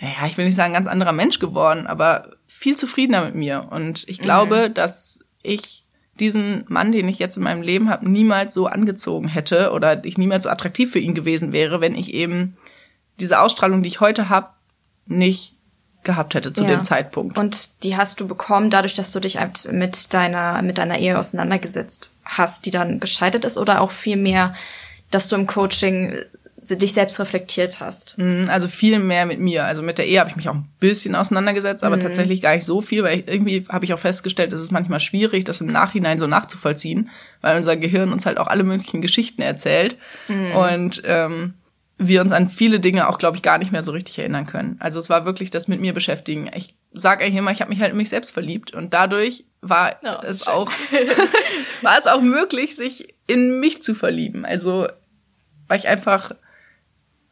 ja, 0.00 0.26
ich 0.26 0.36
will 0.36 0.46
nicht 0.46 0.56
sagen 0.56 0.72
ganz 0.72 0.86
anderer 0.86 1.12
Mensch 1.12 1.38
geworden, 1.38 1.86
aber 1.86 2.32
viel 2.46 2.76
zufriedener 2.76 3.24
mit 3.24 3.34
mir. 3.34 3.68
Und 3.70 4.08
ich 4.08 4.18
glaube, 4.18 4.68
mhm. 4.68 4.74
dass 4.74 5.20
ich 5.42 5.84
diesen 6.20 6.64
Mann, 6.68 6.92
den 6.92 7.08
ich 7.08 7.18
jetzt 7.18 7.36
in 7.36 7.42
meinem 7.42 7.62
Leben 7.62 7.88
habe, 7.88 8.08
niemals 8.08 8.54
so 8.54 8.66
angezogen 8.66 9.28
hätte 9.28 9.72
oder 9.72 10.04
ich 10.04 10.18
niemals 10.18 10.44
so 10.44 10.50
attraktiv 10.50 10.92
für 10.92 10.98
ihn 10.98 11.14
gewesen 11.14 11.52
wäre, 11.52 11.80
wenn 11.80 11.94
ich 11.94 12.12
eben 12.12 12.56
diese 13.20 13.40
Ausstrahlung, 13.40 13.82
die 13.82 13.88
ich 13.88 14.00
heute 14.00 14.28
habe, 14.28 14.48
nicht 15.06 15.56
gehabt 16.04 16.34
hätte 16.34 16.52
zu 16.52 16.64
ja. 16.64 16.70
dem 16.70 16.84
Zeitpunkt. 16.84 17.38
Und 17.38 17.84
die 17.84 17.96
hast 17.96 18.20
du 18.20 18.26
bekommen, 18.26 18.70
dadurch, 18.70 18.94
dass 18.94 19.12
du 19.12 19.20
dich 19.20 19.38
mit 19.70 20.12
deiner, 20.14 20.62
mit 20.62 20.78
deiner 20.78 20.98
Ehe 20.98 21.18
auseinandergesetzt 21.18 22.16
hast, 22.24 22.66
die 22.66 22.70
dann 22.70 23.00
gescheitert 23.00 23.44
ist, 23.44 23.58
oder 23.58 23.80
auch 23.80 23.90
viel 23.90 24.16
mehr, 24.16 24.54
dass 25.10 25.28
du 25.28 25.36
im 25.36 25.46
Coaching 25.46 26.16
dich 26.62 26.92
selbst 26.92 27.18
reflektiert 27.18 27.80
hast? 27.80 28.18
Mhm, 28.18 28.46
also 28.48 28.68
viel 28.68 28.98
mehr 28.98 29.26
mit 29.26 29.40
mir. 29.40 29.64
Also 29.64 29.82
mit 29.82 29.98
der 29.98 30.06
Ehe 30.06 30.20
habe 30.20 30.30
ich 30.30 30.36
mich 30.36 30.48
auch 30.48 30.54
ein 30.54 30.68
bisschen 30.78 31.14
auseinandergesetzt, 31.14 31.82
aber 31.82 31.96
mhm. 31.96 32.00
tatsächlich 32.00 32.40
gar 32.40 32.54
nicht 32.54 32.64
so 32.64 32.82
viel, 32.82 33.02
weil 33.02 33.20
ich, 33.20 33.28
irgendwie 33.28 33.66
habe 33.68 33.84
ich 33.84 33.92
auch 33.92 33.98
festgestellt, 33.98 34.52
es 34.52 34.62
ist 34.62 34.70
manchmal 34.70 35.00
schwierig, 35.00 35.44
das 35.44 35.60
im 35.60 35.68
Nachhinein 35.68 36.18
so 36.18 36.26
nachzuvollziehen, 36.26 37.10
weil 37.40 37.56
unser 37.56 37.76
Gehirn 37.76 38.12
uns 38.12 38.26
halt 38.26 38.38
auch 38.38 38.46
alle 38.46 38.62
möglichen 38.62 39.02
Geschichten 39.02 39.42
erzählt. 39.42 39.96
Mhm. 40.28 40.52
Und 40.54 41.02
ähm, 41.04 41.54
wir 42.08 42.20
uns 42.20 42.32
an 42.32 42.50
viele 42.50 42.80
Dinge 42.80 43.08
auch, 43.08 43.18
glaube 43.18 43.36
ich, 43.36 43.42
gar 43.42 43.58
nicht 43.58 43.72
mehr 43.72 43.82
so 43.82 43.92
richtig 43.92 44.18
erinnern 44.18 44.46
können. 44.46 44.76
Also 44.80 44.98
es 44.98 45.10
war 45.10 45.24
wirklich 45.24 45.50
das 45.50 45.68
mit 45.68 45.80
mir 45.80 45.92
beschäftigen. 45.92 46.50
Ich 46.54 46.74
sage 46.92 47.24
eigentlich 47.24 47.36
immer, 47.36 47.50
ich 47.50 47.60
habe 47.60 47.70
mich 47.70 47.80
halt 47.80 47.92
in 47.92 47.96
mich 47.96 48.08
selbst 48.08 48.32
verliebt 48.32 48.72
und 48.72 48.94
dadurch 48.94 49.44
war 49.60 49.96
oh, 50.02 50.22
es 50.22 50.44
schön. 50.44 50.52
auch 50.52 50.70
war 51.82 51.98
es 51.98 52.06
auch 52.06 52.20
möglich, 52.20 52.76
sich 52.76 53.14
in 53.26 53.60
mich 53.60 53.82
zu 53.82 53.94
verlieben. 53.94 54.44
Also 54.44 54.88
weil 55.68 55.78
ich 55.78 55.88
einfach 55.88 56.32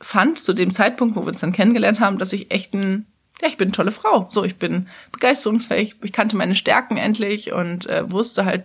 fand 0.00 0.38
zu 0.38 0.54
dem 0.54 0.72
Zeitpunkt, 0.72 1.16
wo 1.16 1.22
wir 1.22 1.28
uns 1.28 1.40
dann 1.40 1.52
kennengelernt 1.52 2.00
haben, 2.00 2.18
dass 2.18 2.32
ich 2.32 2.50
echt 2.50 2.72
ein 2.74 3.06
ja, 3.40 3.48
ich 3.48 3.56
bin 3.56 3.68
eine 3.68 3.76
tolle 3.76 3.92
Frau. 3.92 4.26
So, 4.28 4.44
ich 4.44 4.56
bin 4.56 4.88
begeisterungsfähig, 5.12 5.96
ich 6.02 6.12
kannte 6.12 6.36
meine 6.36 6.56
Stärken 6.56 6.96
endlich 6.96 7.52
und 7.52 7.86
äh, 7.86 8.10
wusste 8.10 8.44
halt, 8.44 8.64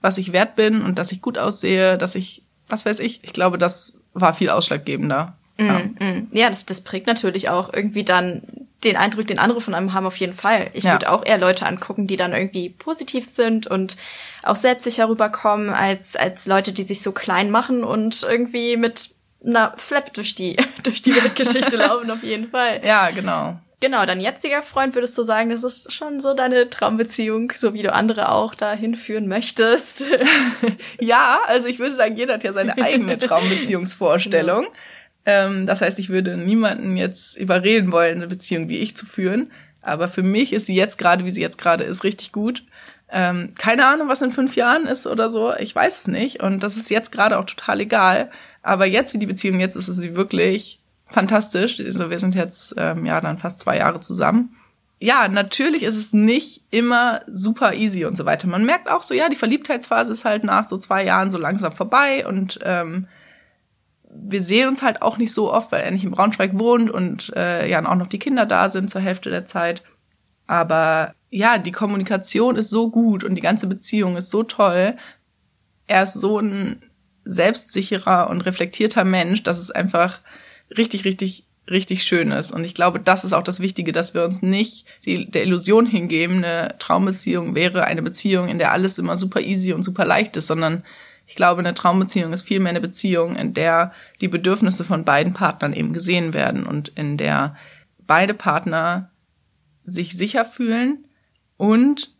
was 0.00 0.18
ich 0.18 0.32
wert 0.32 0.56
bin 0.56 0.82
und 0.82 0.98
dass 0.98 1.12
ich 1.12 1.20
gut 1.20 1.38
aussehe, 1.38 1.98
dass 1.98 2.14
ich, 2.14 2.42
was 2.68 2.86
weiß 2.86 3.00
ich. 3.00 3.22
Ich 3.22 3.32
glaube, 3.32 3.58
das 3.58 4.00
war 4.14 4.32
viel 4.32 4.50
ausschlaggebender. 4.50 5.36
Mm, 5.56 5.66
ja, 5.66 5.78
mm. 5.78 6.28
ja 6.32 6.48
das, 6.48 6.66
das 6.66 6.82
prägt 6.82 7.06
natürlich 7.06 7.48
auch 7.48 7.72
irgendwie 7.72 8.04
dann 8.04 8.42
den 8.84 8.96
Eindruck, 8.96 9.26
den 9.26 9.38
andere 9.38 9.60
von 9.60 9.74
einem 9.74 9.92
haben 9.92 10.06
auf 10.06 10.16
jeden 10.16 10.34
Fall. 10.34 10.70
Ich 10.74 10.84
ja. 10.84 10.92
würde 10.92 11.10
auch 11.10 11.24
eher 11.24 11.38
Leute 11.38 11.66
angucken, 11.66 12.06
die 12.06 12.16
dann 12.16 12.32
irgendwie 12.32 12.68
positiv 12.68 13.24
sind 13.24 13.66
und 13.66 13.96
auch 14.42 14.56
selbstsicher 14.56 15.08
rüberkommen, 15.08 15.70
als, 15.70 16.16
als 16.16 16.46
Leute, 16.46 16.72
die 16.72 16.84
sich 16.84 17.02
so 17.02 17.12
klein 17.12 17.50
machen 17.50 17.82
und 17.82 18.22
irgendwie 18.22 18.76
mit 18.76 19.10
einer 19.44 19.74
Flap 19.76 20.12
durch 20.12 20.34
die, 20.34 20.56
durch 20.82 21.02
die 21.02 21.14
Weltgeschichte 21.14 21.76
laufen, 21.76 22.10
auf 22.10 22.22
jeden 22.22 22.50
Fall. 22.50 22.80
Ja, 22.84 23.10
genau. 23.10 23.58
Genau, 23.80 24.06
dein 24.06 24.20
jetziger 24.20 24.62
Freund, 24.62 24.94
würdest 24.94 25.18
du 25.18 25.24
sagen, 25.24 25.50
das 25.50 25.62
ist 25.62 25.92
schon 25.92 26.18
so 26.18 26.32
deine 26.32 26.70
Traumbeziehung, 26.70 27.52
so 27.54 27.74
wie 27.74 27.82
du 27.82 27.92
andere 27.92 28.30
auch 28.30 28.54
dahin 28.54 28.94
führen 28.94 29.28
möchtest? 29.28 30.06
ja, 31.00 31.40
also 31.46 31.68
ich 31.68 31.78
würde 31.78 31.94
sagen, 31.94 32.16
jeder 32.16 32.34
hat 32.34 32.44
ja 32.44 32.54
seine 32.54 32.78
eigene 32.78 33.18
Traumbeziehungsvorstellung. 33.18 34.68
Ähm, 35.26 35.66
das 35.66 35.80
heißt, 35.80 35.98
ich 35.98 36.10
würde 36.10 36.36
niemanden 36.36 36.96
jetzt 36.96 37.36
überreden 37.36 37.92
wollen, 37.92 38.16
eine 38.16 38.26
Beziehung 38.26 38.68
wie 38.68 38.78
ich 38.78 38.96
zu 38.96 39.06
führen. 39.06 39.50
Aber 39.80 40.08
für 40.08 40.22
mich 40.22 40.52
ist 40.52 40.66
sie 40.66 40.74
jetzt 40.74 40.98
gerade, 40.98 41.24
wie 41.24 41.30
sie 41.30 41.42
jetzt 41.42 41.58
gerade 41.58 41.84
ist, 41.84 42.04
richtig 42.04 42.32
gut. 42.32 42.64
Ähm, 43.10 43.54
keine 43.56 43.86
Ahnung, 43.86 44.08
was 44.08 44.22
in 44.22 44.32
fünf 44.32 44.56
Jahren 44.56 44.86
ist 44.86 45.06
oder 45.06 45.30
so. 45.30 45.54
Ich 45.54 45.74
weiß 45.74 45.98
es 45.98 46.08
nicht. 46.08 46.42
Und 46.42 46.62
das 46.62 46.76
ist 46.76 46.90
jetzt 46.90 47.12
gerade 47.12 47.38
auch 47.38 47.44
total 47.44 47.80
egal. 47.80 48.30
Aber 48.62 48.86
jetzt, 48.86 49.12
wie 49.14 49.18
die 49.18 49.26
Beziehung 49.26 49.60
jetzt 49.60 49.76
ist, 49.76 49.88
ist 49.88 49.98
sie 49.98 50.16
wirklich 50.16 50.80
fantastisch. 51.06 51.80
Also 51.80 52.10
wir 52.10 52.18
sind 52.18 52.34
jetzt 52.34 52.74
ähm, 52.76 53.04
ja 53.06 53.20
dann 53.20 53.38
fast 53.38 53.60
zwei 53.60 53.76
Jahre 53.78 54.00
zusammen. 54.00 54.56
Ja, 55.00 55.28
natürlich 55.28 55.82
ist 55.82 55.96
es 55.96 56.12
nicht 56.12 56.62
immer 56.70 57.20
super 57.26 57.74
easy 57.74 58.06
und 58.06 58.16
so 58.16 58.24
weiter. 58.24 58.48
Man 58.48 58.64
merkt 58.64 58.88
auch 58.88 59.02
so, 59.02 59.12
ja, 59.12 59.28
die 59.28 59.36
Verliebtheitsphase 59.36 60.12
ist 60.12 60.24
halt 60.24 60.44
nach 60.44 60.68
so 60.68 60.78
zwei 60.78 61.04
Jahren 61.04 61.30
so 61.30 61.36
langsam 61.36 61.72
vorbei 61.72 62.26
und 62.26 62.58
ähm, 62.62 63.06
wir 64.14 64.40
sehen 64.40 64.68
uns 64.68 64.82
halt 64.82 65.02
auch 65.02 65.18
nicht 65.18 65.32
so 65.32 65.52
oft, 65.52 65.72
weil 65.72 65.82
er 65.82 65.90
nicht 65.90 66.04
in 66.04 66.12
Braunschweig 66.12 66.56
wohnt 66.58 66.90
und 66.90 67.32
äh, 67.34 67.68
ja 67.68 67.84
auch 67.84 67.96
noch 67.96 68.06
die 68.06 68.18
Kinder 68.18 68.46
da 68.46 68.68
sind 68.68 68.90
zur 68.90 69.00
Hälfte 69.00 69.30
der 69.30 69.44
Zeit. 69.44 69.82
Aber 70.46 71.14
ja, 71.30 71.58
die 71.58 71.72
Kommunikation 71.72 72.56
ist 72.56 72.70
so 72.70 72.90
gut 72.90 73.24
und 73.24 73.34
die 73.34 73.40
ganze 73.40 73.66
Beziehung 73.66 74.16
ist 74.16 74.30
so 74.30 74.42
toll. 74.42 74.96
Er 75.86 76.02
ist 76.04 76.14
so 76.14 76.38
ein 76.38 76.82
selbstsicherer 77.24 78.30
und 78.30 78.42
reflektierter 78.42 79.04
Mensch, 79.04 79.42
dass 79.42 79.58
es 79.58 79.70
einfach 79.70 80.20
richtig, 80.76 81.04
richtig, 81.04 81.44
richtig 81.68 82.04
schön 82.04 82.30
ist. 82.30 82.52
Und 82.52 82.64
ich 82.64 82.74
glaube, 82.74 83.00
das 83.00 83.24
ist 83.24 83.32
auch 83.32 83.42
das 83.42 83.60
Wichtige, 83.60 83.92
dass 83.92 84.14
wir 84.14 84.24
uns 84.24 84.42
nicht 84.42 84.86
die, 85.04 85.30
der 85.30 85.42
Illusion 85.42 85.86
hingeben, 85.86 86.44
eine 86.44 86.76
Traumbeziehung 86.78 87.54
wäre 87.54 87.84
eine 87.84 88.02
Beziehung, 88.02 88.48
in 88.48 88.58
der 88.58 88.72
alles 88.72 88.98
immer 88.98 89.16
super 89.16 89.40
easy 89.40 89.72
und 89.72 89.82
super 89.82 90.04
leicht 90.04 90.36
ist, 90.36 90.46
sondern 90.46 90.84
ich 91.26 91.36
glaube, 91.36 91.60
eine 91.60 91.74
Traumbeziehung 91.74 92.32
ist 92.32 92.42
vielmehr 92.42 92.70
eine 92.70 92.80
Beziehung, 92.80 93.36
in 93.36 93.54
der 93.54 93.92
die 94.20 94.28
Bedürfnisse 94.28 94.84
von 94.84 95.04
beiden 95.04 95.32
Partnern 95.32 95.72
eben 95.72 95.92
gesehen 95.92 96.34
werden 96.34 96.66
und 96.66 96.88
in 96.88 97.16
der 97.16 97.56
beide 98.06 98.34
Partner 98.34 99.10
sich 99.84 100.16
sicher 100.16 100.44
fühlen 100.44 101.06
und 101.56 102.14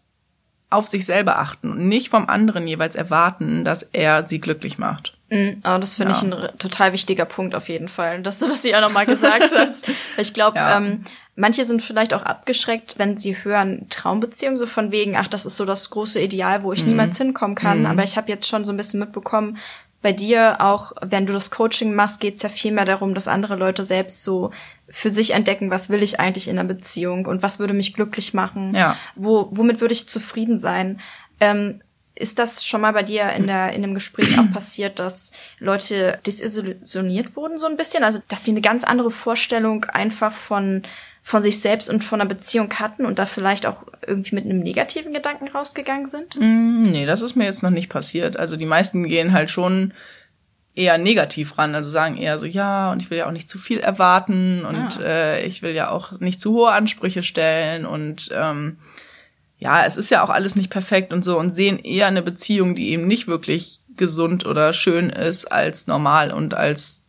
auf 0.70 0.86
sich 0.88 1.06
selber 1.06 1.38
achten 1.38 1.70
und 1.70 1.88
nicht 1.88 2.08
vom 2.08 2.28
anderen 2.28 2.66
jeweils 2.66 2.96
erwarten, 2.96 3.64
dass 3.64 3.82
er 3.82 4.26
sie 4.26 4.40
glücklich 4.40 4.78
macht. 4.78 5.13
Mhm, 5.34 5.58
aber 5.62 5.80
das 5.80 5.96
finde 5.96 6.12
ja. 6.12 6.18
ich 6.18 6.22
ein 6.22 6.58
total 6.58 6.92
wichtiger 6.92 7.24
Punkt 7.24 7.54
auf 7.54 7.68
jeden 7.68 7.88
Fall, 7.88 8.22
dass 8.22 8.38
du 8.38 8.46
das 8.46 8.62
hier 8.62 8.76
auch 8.76 8.82
nochmal 8.82 9.06
gesagt 9.06 9.52
hast. 9.56 9.86
Ich 10.16 10.32
glaube, 10.32 10.58
ja. 10.58 10.76
ähm, 10.76 11.02
manche 11.34 11.64
sind 11.64 11.82
vielleicht 11.82 12.14
auch 12.14 12.22
abgeschreckt, 12.22 12.94
wenn 12.98 13.16
sie 13.16 13.42
hören 13.42 13.86
Traumbeziehung, 13.90 14.56
so 14.56 14.66
von 14.66 14.92
wegen, 14.92 15.16
ach, 15.16 15.28
das 15.28 15.44
ist 15.44 15.56
so 15.56 15.64
das 15.64 15.90
große 15.90 16.20
Ideal, 16.20 16.62
wo 16.62 16.72
ich 16.72 16.82
mhm. 16.82 16.90
niemals 16.90 17.18
hinkommen 17.18 17.56
kann. 17.56 17.80
Mhm. 17.80 17.86
Aber 17.86 18.04
ich 18.04 18.16
habe 18.16 18.28
jetzt 18.28 18.48
schon 18.48 18.64
so 18.64 18.72
ein 18.72 18.76
bisschen 18.76 19.00
mitbekommen, 19.00 19.58
bei 20.02 20.12
dir 20.12 20.60
auch, 20.60 20.92
wenn 21.00 21.24
du 21.24 21.32
das 21.32 21.50
Coaching 21.50 21.94
machst, 21.94 22.20
geht's 22.20 22.42
ja 22.42 22.50
viel 22.50 22.72
mehr 22.72 22.84
darum, 22.84 23.14
dass 23.14 23.26
andere 23.26 23.56
Leute 23.56 23.84
selbst 23.84 24.22
so 24.22 24.50
für 24.86 25.08
sich 25.08 25.32
entdecken, 25.32 25.70
was 25.70 25.88
will 25.88 26.02
ich 26.02 26.20
eigentlich 26.20 26.46
in 26.46 26.58
einer 26.58 26.68
Beziehung 26.68 27.24
und 27.24 27.42
was 27.42 27.58
würde 27.58 27.72
mich 27.72 27.94
glücklich 27.94 28.34
machen, 28.34 28.74
ja. 28.74 28.98
wo, 29.16 29.48
womit 29.50 29.80
würde 29.80 29.94
ich 29.94 30.06
zufrieden 30.06 30.58
sein. 30.58 31.00
Ähm, 31.40 31.80
ist 32.16 32.38
das 32.38 32.64
schon 32.64 32.81
mal 32.81 32.92
bei 32.92 33.03
dir 33.03 33.31
in, 33.31 33.46
der, 33.46 33.72
in 33.72 33.83
dem 33.83 33.94
Gespräch 33.94 34.38
auch 34.38 34.50
passiert, 34.53 34.98
dass 34.98 35.33
Leute 35.59 36.18
desillusioniert 36.27 37.37
wurden 37.37 37.59
so 37.59 37.66
ein 37.66 37.77
bisschen? 37.77 38.05
Also, 38.05 38.20
dass 38.29 38.44
sie 38.44 38.53
eine 38.53 38.61
ganz 38.61 38.85
andere 38.85 39.11
Vorstellung 39.11 39.85
einfach 39.87 40.33
von, 40.33 40.83
von 41.22 41.42
sich 41.42 41.61
selbst 41.61 41.90
und 41.90 42.05
von 42.05 42.20
einer 42.20 42.29
Beziehung 42.29 42.72
hatten 42.74 43.05
und 43.05 43.18
da 43.18 43.27
vielleicht 43.27 43.66
auch 43.66 43.85
irgendwie 44.07 44.37
mit 44.37 44.44
einem 44.44 44.61
negativen 44.61 45.12
Gedanken 45.12 45.48
rausgegangen 45.48 46.07
sind? 46.07 46.37
Mm, 46.38 46.83
nee, 46.83 47.07
das 47.07 47.22
ist 47.22 47.35
mir 47.35 47.46
jetzt 47.46 47.62
noch 47.62 47.70
nicht 47.70 47.88
passiert. 47.88 48.37
Also 48.37 48.57
die 48.57 48.66
meisten 48.66 49.05
gehen 49.05 49.33
halt 49.33 49.50
schon 49.50 49.92
eher 50.77 50.98
negativ 50.98 51.57
ran, 51.59 51.74
also 51.74 51.90
sagen 51.90 52.16
eher 52.16 52.38
so, 52.38 52.46
ja, 52.46 52.92
und 52.92 53.00
ich 53.00 53.11
will 53.11 53.18
ja 53.18 53.27
auch 53.27 53.33
nicht 53.33 53.48
zu 53.48 53.59
viel 53.59 53.79
erwarten 53.79 54.64
und 54.64 54.98
ah. 55.00 55.05
äh, 55.05 55.46
ich 55.46 55.62
will 55.62 55.72
ja 55.72 55.90
auch 55.90 56.18
nicht 56.20 56.40
zu 56.40 56.53
hohe 56.53 56.72
Ansprüche 56.72 57.22
stellen 57.22 57.87
und 57.87 58.31
ähm, 58.33 58.79
ja, 59.64 59.87
es 59.87 59.96
ist 59.96 60.11
ja 60.11 60.22
auch 60.22 60.29
alles 60.29 60.57
nicht 60.57 60.68
perfekt 60.68 61.11
und 61.14 61.24
so 61.24 61.38
und 61.38 61.55
sehen 61.55 61.79
eher 61.79 62.07
eine 62.07 62.20
Beziehung, 62.20 62.74
die 62.74 62.90
eben 62.90 63.07
nicht 63.07 63.27
wirklich 63.27 63.81
gesund 63.96 64.44
oder 64.44 64.74
schön 64.74 65.09
ist, 65.09 65.50
als 65.50 65.87
normal 65.87 66.33
und 66.33 66.53
als 66.53 67.07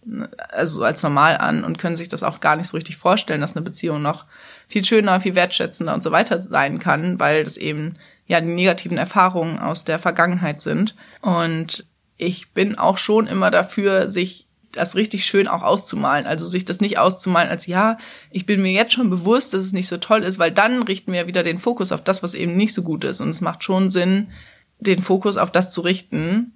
also 0.54 0.84
als 0.86 1.04
normal 1.04 1.38
an 1.38 1.66
und 1.66 1.80
können 1.80 1.98
sich 1.98 2.08
das 2.08 2.24
auch 2.24 2.40
gar 2.40 2.56
nicht 2.56 2.68
so 2.68 2.78
richtig 2.78 2.96
vorstellen, 2.96 3.42
dass 3.42 3.58
eine 3.58 3.66
Beziehung 3.66 4.02
noch 4.02 4.24
viel 4.70 4.86
schöner, 4.86 5.20
viel 5.20 5.36
wertschätzender 5.36 5.94
und 5.94 6.02
so 6.02 6.12
weiter 6.12 6.40
sein 6.40 6.80
kann, 6.80 7.20
weil 7.20 7.44
das 7.44 7.58
eben 7.58 7.98
ja 8.26 8.40
die 8.40 8.48
negativen 8.48 8.98
Erfahrungen 8.98 9.60
aus 9.60 9.84
der 9.84 10.00
Vergangenheit 10.00 10.62
sind. 10.62 10.96
Und 11.22 11.86
ich 12.16 12.52
bin 12.54 12.78
auch 12.78 12.98
schon 12.98 13.28
immer 13.28 13.52
dafür, 13.52 14.08
sich 14.08 14.45
das 14.76 14.96
richtig 14.96 15.26
schön 15.26 15.48
auch 15.48 15.62
auszumalen. 15.62 16.26
Also 16.26 16.48
sich 16.48 16.66
das 16.66 16.82
nicht 16.82 16.98
auszumalen 16.98 17.50
als, 17.50 17.68
ja, 17.68 17.98
ich 18.32 18.46
bin 18.46 18.62
mir 18.62 18.72
jetzt 18.72 18.94
schon 18.94 19.10
bewusst, 19.10 19.54
dass 19.54 19.62
es 19.62 19.74
nicht 19.74 19.88
so 19.88 19.98
toll 19.98 20.24
ist, 20.24 20.40
weil 20.40 20.52
dann 20.52 20.84
richten 20.84 21.14
wir 21.14 21.28
wieder 21.28 21.44
den 21.44 21.60
Fokus 21.60 21.92
auf 21.92 22.04
das, 22.04 22.24
was 22.24 22.34
eben 22.34 22.56
nicht 22.56 22.74
so 22.74 22.84
gut 22.84 23.04
ist. 23.04 23.22
Und 23.22 23.30
es 23.30 23.42
macht 23.42 23.64
schon 23.64 23.90
Sinn, 23.90 24.32
den 24.80 25.02
Fokus 25.02 25.38
auf 25.38 25.52
das 25.52 25.72
zu 25.72 25.82
richten, 25.82 26.55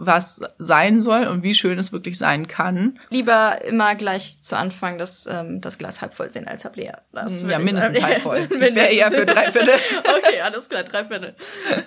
was 0.00 0.40
sein 0.58 1.00
soll 1.00 1.26
und 1.26 1.42
wie 1.42 1.54
schön 1.54 1.78
es 1.78 1.92
wirklich 1.92 2.18
sein 2.18 2.46
kann. 2.46 3.00
Lieber 3.10 3.62
immer 3.64 3.96
gleich 3.96 4.40
zu 4.40 4.56
Anfang 4.56 4.96
das, 4.96 5.26
ähm, 5.26 5.60
das 5.60 5.76
Glas 5.76 6.00
halb 6.00 6.14
voll 6.14 6.30
sehen 6.30 6.46
als 6.46 6.64
halb 6.64 6.76
leer. 6.76 7.02
Das 7.12 7.42
ja, 7.42 7.58
mindestens 7.58 8.00
halb 8.00 8.22
voll. 8.22 8.48
Ich 8.68 8.74
wäre 8.74 8.88
eher 8.88 9.10
für 9.10 9.26
drei 9.26 9.50
Viertel. 9.50 9.74
okay, 10.18 10.40
alles 10.40 10.68
klar, 10.68 10.84
drei 10.84 11.04
Viertel. 11.04 11.34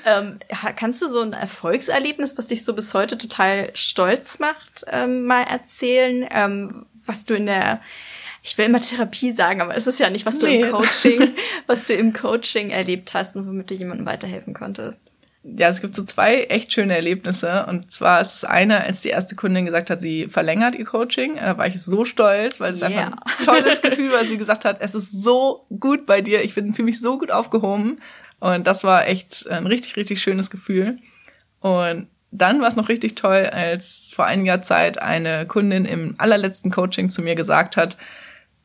ähm, 0.05 0.39
kannst 0.75 1.01
du 1.01 1.07
so 1.07 1.21
ein 1.21 1.31
Erfolgserlebnis, 1.31 2.37
was 2.37 2.47
dich 2.47 2.65
so 2.65 2.73
bis 2.73 2.93
heute 2.93 3.17
total 3.17 3.69
stolz 3.73 4.39
macht, 4.39 4.83
ähm, 4.87 5.25
mal 5.25 5.43
erzählen, 5.43 6.27
ähm, 6.29 6.85
was 7.05 7.25
du 7.25 7.33
in 7.35 7.45
der 7.45 7.79
ich 8.43 8.57
will 8.57 8.65
immer 8.65 8.81
Therapie 8.81 9.31
sagen, 9.31 9.61
aber 9.61 9.75
es 9.75 9.85
ist 9.85 9.99
ja 9.99 10.09
nicht, 10.09 10.25
was 10.25 10.39
du 10.39 10.47
nee. 10.47 10.61
im 10.61 10.71
Coaching, 10.71 11.35
was 11.67 11.85
du 11.85 11.93
im 11.93 12.11
Coaching 12.11 12.71
erlebt 12.71 13.13
hast 13.13 13.35
und 13.35 13.47
womit 13.47 13.69
du 13.69 13.75
jemandem 13.75 14.05
weiterhelfen 14.05 14.53
konntest. 14.53 15.13
Ja, 15.43 15.69
es 15.69 15.81
gibt 15.81 15.95
so 15.95 16.03
zwei 16.03 16.43
echt 16.43 16.71
schöne 16.71 16.95
Erlebnisse. 16.95 17.65
Und 17.65 17.91
zwar 17.91 18.21
ist 18.21 18.35
es 18.35 18.43
eine, 18.43 18.83
als 18.83 19.01
die 19.01 19.09
erste 19.09 19.35
Kundin 19.35 19.65
gesagt 19.65 19.89
hat, 19.89 19.99
sie 19.99 20.27
verlängert 20.27 20.75
ihr 20.75 20.85
Coaching. 20.85 21.37
Da 21.37 21.57
war 21.57 21.65
ich 21.65 21.81
so 21.81 22.05
stolz, 22.05 22.59
weil 22.59 22.73
es 22.73 22.81
yeah. 22.81 22.89
einfach 22.89 23.17
ein 23.39 23.45
tolles 23.45 23.81
Gefühl 23.81 24.11
war, 24.11 24.23
sie 24.23 24.37
gesagt 24.37 24.65
hat, 24.65 24.77
es 24.81 24.93
ist 24.93 25.23
so 25.23 25.65
gut 25.79 26.05
bei 26.05 26.21
dir, 26.21 26.43
ich 26.43 26.53
fühle 26.53 26.71
mich 26.83 27.01
so 27.01 27.17
gut 27.17 27.31
aufgehoben. 27.31 27.99
Und 28.39 28.67
das 28.67 28.83
war 28.83 29.07
echt 29.07 29.47
ein 29.49 29.65
richtig, 29.65 29.95
richtig 29.95 30.21
schönes 30.21 30.51
Gefühl. 30.51 30.99
Und 31.59 32.07
dann 32.31 32.61
war 32.61 32.67
es 32.67 32.75
noch 32.75 32.89
richtig 32.89 33.15
toll, 33.15 33.49
als 33.51 34.11
vor 34.13 34.25
einiger 34.25 34.61
Zeit 34.61 35.01
eine 35.01 35.45
Kundin 35.47 35.85
im 35.85 36.15
allerletzten 36.17 36.71
Coaching 36.71 37.09
zu 37.09 37.21
mir 37.21 37.35
gesagt 37.35 37.77
hat, 37.77 37.97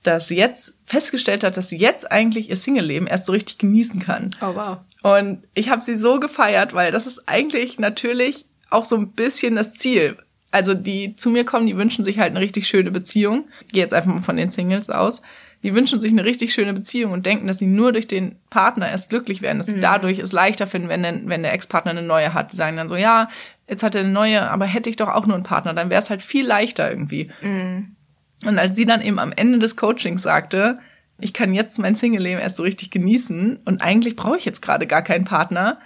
dass 0.07 0.29
sie 0.29 0.37
jetzt 0.37 0.75
festgestellt 0.85 1.45
hat, 1.45 1.57
dass 1.57 1.69
sie 1.69 1.77
jetzt 1.77 2.11
eigentlich 2.11 2.49
ihr 2.51 2.57
Single-Leben 2.57 3.07
erst 3.07 3.27
so 3.27 3.33
richtig 3.33 3.59
genießen 3.59 4.01
kann. 4.01 4.31
Oh 4.41 4.55
wow. 4.55 4.79
Und 5.03 5.45
ich 5.55 5.69
habe 5.69 5.83
sie 5.83 5.97
so 5.97 6.21
gefeiert, 6.21 6.75
weil 6.75 6.93
das 6.93 7.07
ist 7.07 7.29
eigentlich 7.29 7.79
natürlich 7.79 8.47
auch 8.71 8.85
so 8.85 8.97
ein 8.97 9.13
bisschen 9.13 9.57
das 9.57 9.75
Ziel. 9.75 10.17
Also 10.51 10.75
die 10.75 11.17
zu 11.17 11.31
mir 11.31 11.45
kommen, 11.45 11.67
die 11.67 11.77
wünschen 11.77 12.05
sich 12.05 12.19
halt 12.19 12.31
eine 12.31 12.41
richtig 12.41 12.69
schöne 12.69 12.91
Beziehung. 12.91 13.49
Ich 13.67 13.73
gehe 13.73 13.83
jetzt 13.83 13.95
einfach 13.95 14.13
mal 14.13 14.23
von 14.23 14.37
den 14.37 14.51
Singles 14.51 14.91
aus. 14.91 15.23
Die 15.63 15.75
wünschen 15.75 16.01
sich 16.01 16.13
eine 16.13 16.25
richtig 16.25 16.55
schöne 16.55 16.73
Beziehung 16.75 17.13
und 17.13 17.27
denken, 17.27 17.47
dass 17.47 17.59
sie 17.59 17.67
nur 17.67 17.93
durch 17.93 18.07
den 18.07 18.37
Partner 18.51 18.89
erst 18.89 19.11
glücklich 19.11 19.43
werden, 19.43 19.59
dass 19.59 19.67
sie 19.67 19.77
mhm. 19.77 19.81
dadurch 19.81 20.19
es 20.19 20.33
leichter 20.33 20.67
finden, 20.67 20.89
wenn, 20.89 21.03
der, 21.03 21.21
wenn 21.25 21.43
der 21.43 21.53
Ex-Partner 21.53 21.91
eine 21.91 22.03
neue 22.03 22.35
hat. 22.35 22.53
Die 22.53 22.57
sagen 22.57 22.77
dann 22.77 22.89
so, 22.89 22.95
ja, 22.95 23.29
jetzt 23.69 23.83
hat 23.83 23.95
er 23.95 24.03
eine 24.03 24.11
neue, 24.11 24.49
aber 24.49 24.67
hätte 24.67 24.91
ich 24.91 24.97
doch 24.97 25.09
auch 25.09 25.27
nur 25.27 25.35
einen 25.35 25.45
Partner, 25.45 25.75
dann 25.75 25.91
wäre 25.91 26.01
es 26.01 26.11
halt 26.11 26.23
viel 26.23 26.47
leichter 26.47 26.89
irgendwie. 26.89 27.31
Mhm. 27.43 27.96
Und 28.45 28.59
als 28.59 28.77
sie 28.77 28.85
dann 28.85 29.03
eben 29.03 29.19
am 29.19 29.33
Ende 29.33 29.59
des 29.59 29.77
Coachings 29.77 30.23
sagte, 30.23 30.79
ich 31.19 31.33
kann 31.33 31.55
jetzt 31.55 31.79
mein 31.79 31.95
Single-Leben 31.95 32.41
erst 32.41 32.57
so 32.57 32.63
richtig 32.63 32.91
genießen 32.91 33.61
und 33.65 33.81
eigentlich 33.81 34.17
brauche 34.17 34.37
ich 34.37 34.45
jetzt 34.45 34.61
gerade 34.61 34.87
gar 34.87 35.03
keinen 35.03 35.25
Partner, 35.25 35.79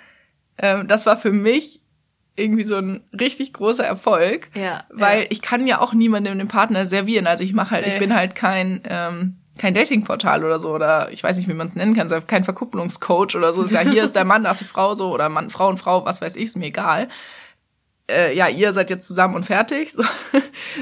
ähm, 0.59 0.89
das 0.89 1.07
war 1.07 1.17
für 1.17 1.33
mich 1.33 1.81
irgendwie 2.37 2.65
so 2.65 2.77
ein 2.77 3.03
richtig 3.19 3.53
großer 3.53 3.85
Erfolg, 3.85 4.49
ja, 4.55 4.85
weil 4.91 5.21
ja. 5.21 5.27
ich 5.31 5.43
kann 5.43 5.67
ja 5.67 5.81
auch 5.81 5.93
niemandem 5.93 6.39
den 6.39 6.49
Partner 6.49 6.87
servieren. 6.87 7.27
Also 7.27 7.45
ich 7.45 7.53
mache 7.53 7.73
halt, 7.73 7.87
nee. 7.87 7.93
ich 7.93 7.99
bin 7.99 8.15
halt 8.15 8.35
kein 8.35 8.81
ähm, 8.85 9.37
kein 9.59 9.75
Datingportal 9.75 10.45
oder 10.45 10.59
so 10.59 10.73
oder 10.73 11.13
ich 11.13 11.23
weiß 11.23 11.37
nicht, 11.37 11.49
wie 11.49 11.55
man 11.55 11.67
es 11.67 11.77
nennen 11.77 11.95
kann, 11.95 12.11
also 12.11 12.27
kein 12.27 12.45
Verkupplungscoach 12.45 13.37
oder 13.37 13.53
so. 13.53 13.63
Ist 13.63 13.73
ja 13.73 13.81
hier 13.81 14.05
ist 14.05 14.17
der 14.17 14.25
Mann, 14.25 14.45
da 14.45 14.53
ist 14.53 14.61
die 14.61 14.65
Frau 14.65 14.95
so 14.95 15.13
oder 15.13 15.29
Mann, 15.29 15.51
Frau 15.51 15.69
und 15.69 15.77
Frau, 15.77 16.05
was 16.05 16.23
weiß 16.23 16.37
ich, 16.37 16.45
ist 16.45 16.57
mir 16.57 16.67
egal. 16.67 17.09
Äh, 18.11 18.35
ja, 18.35 18.49
ihr 18.49 18.73
seid 18.73 18.91
jetzt 18.91 19.07
zusammen 19.07 19.35
und 19.35 19.45
fertig, 19.45 19.93
so. 19.93 20.03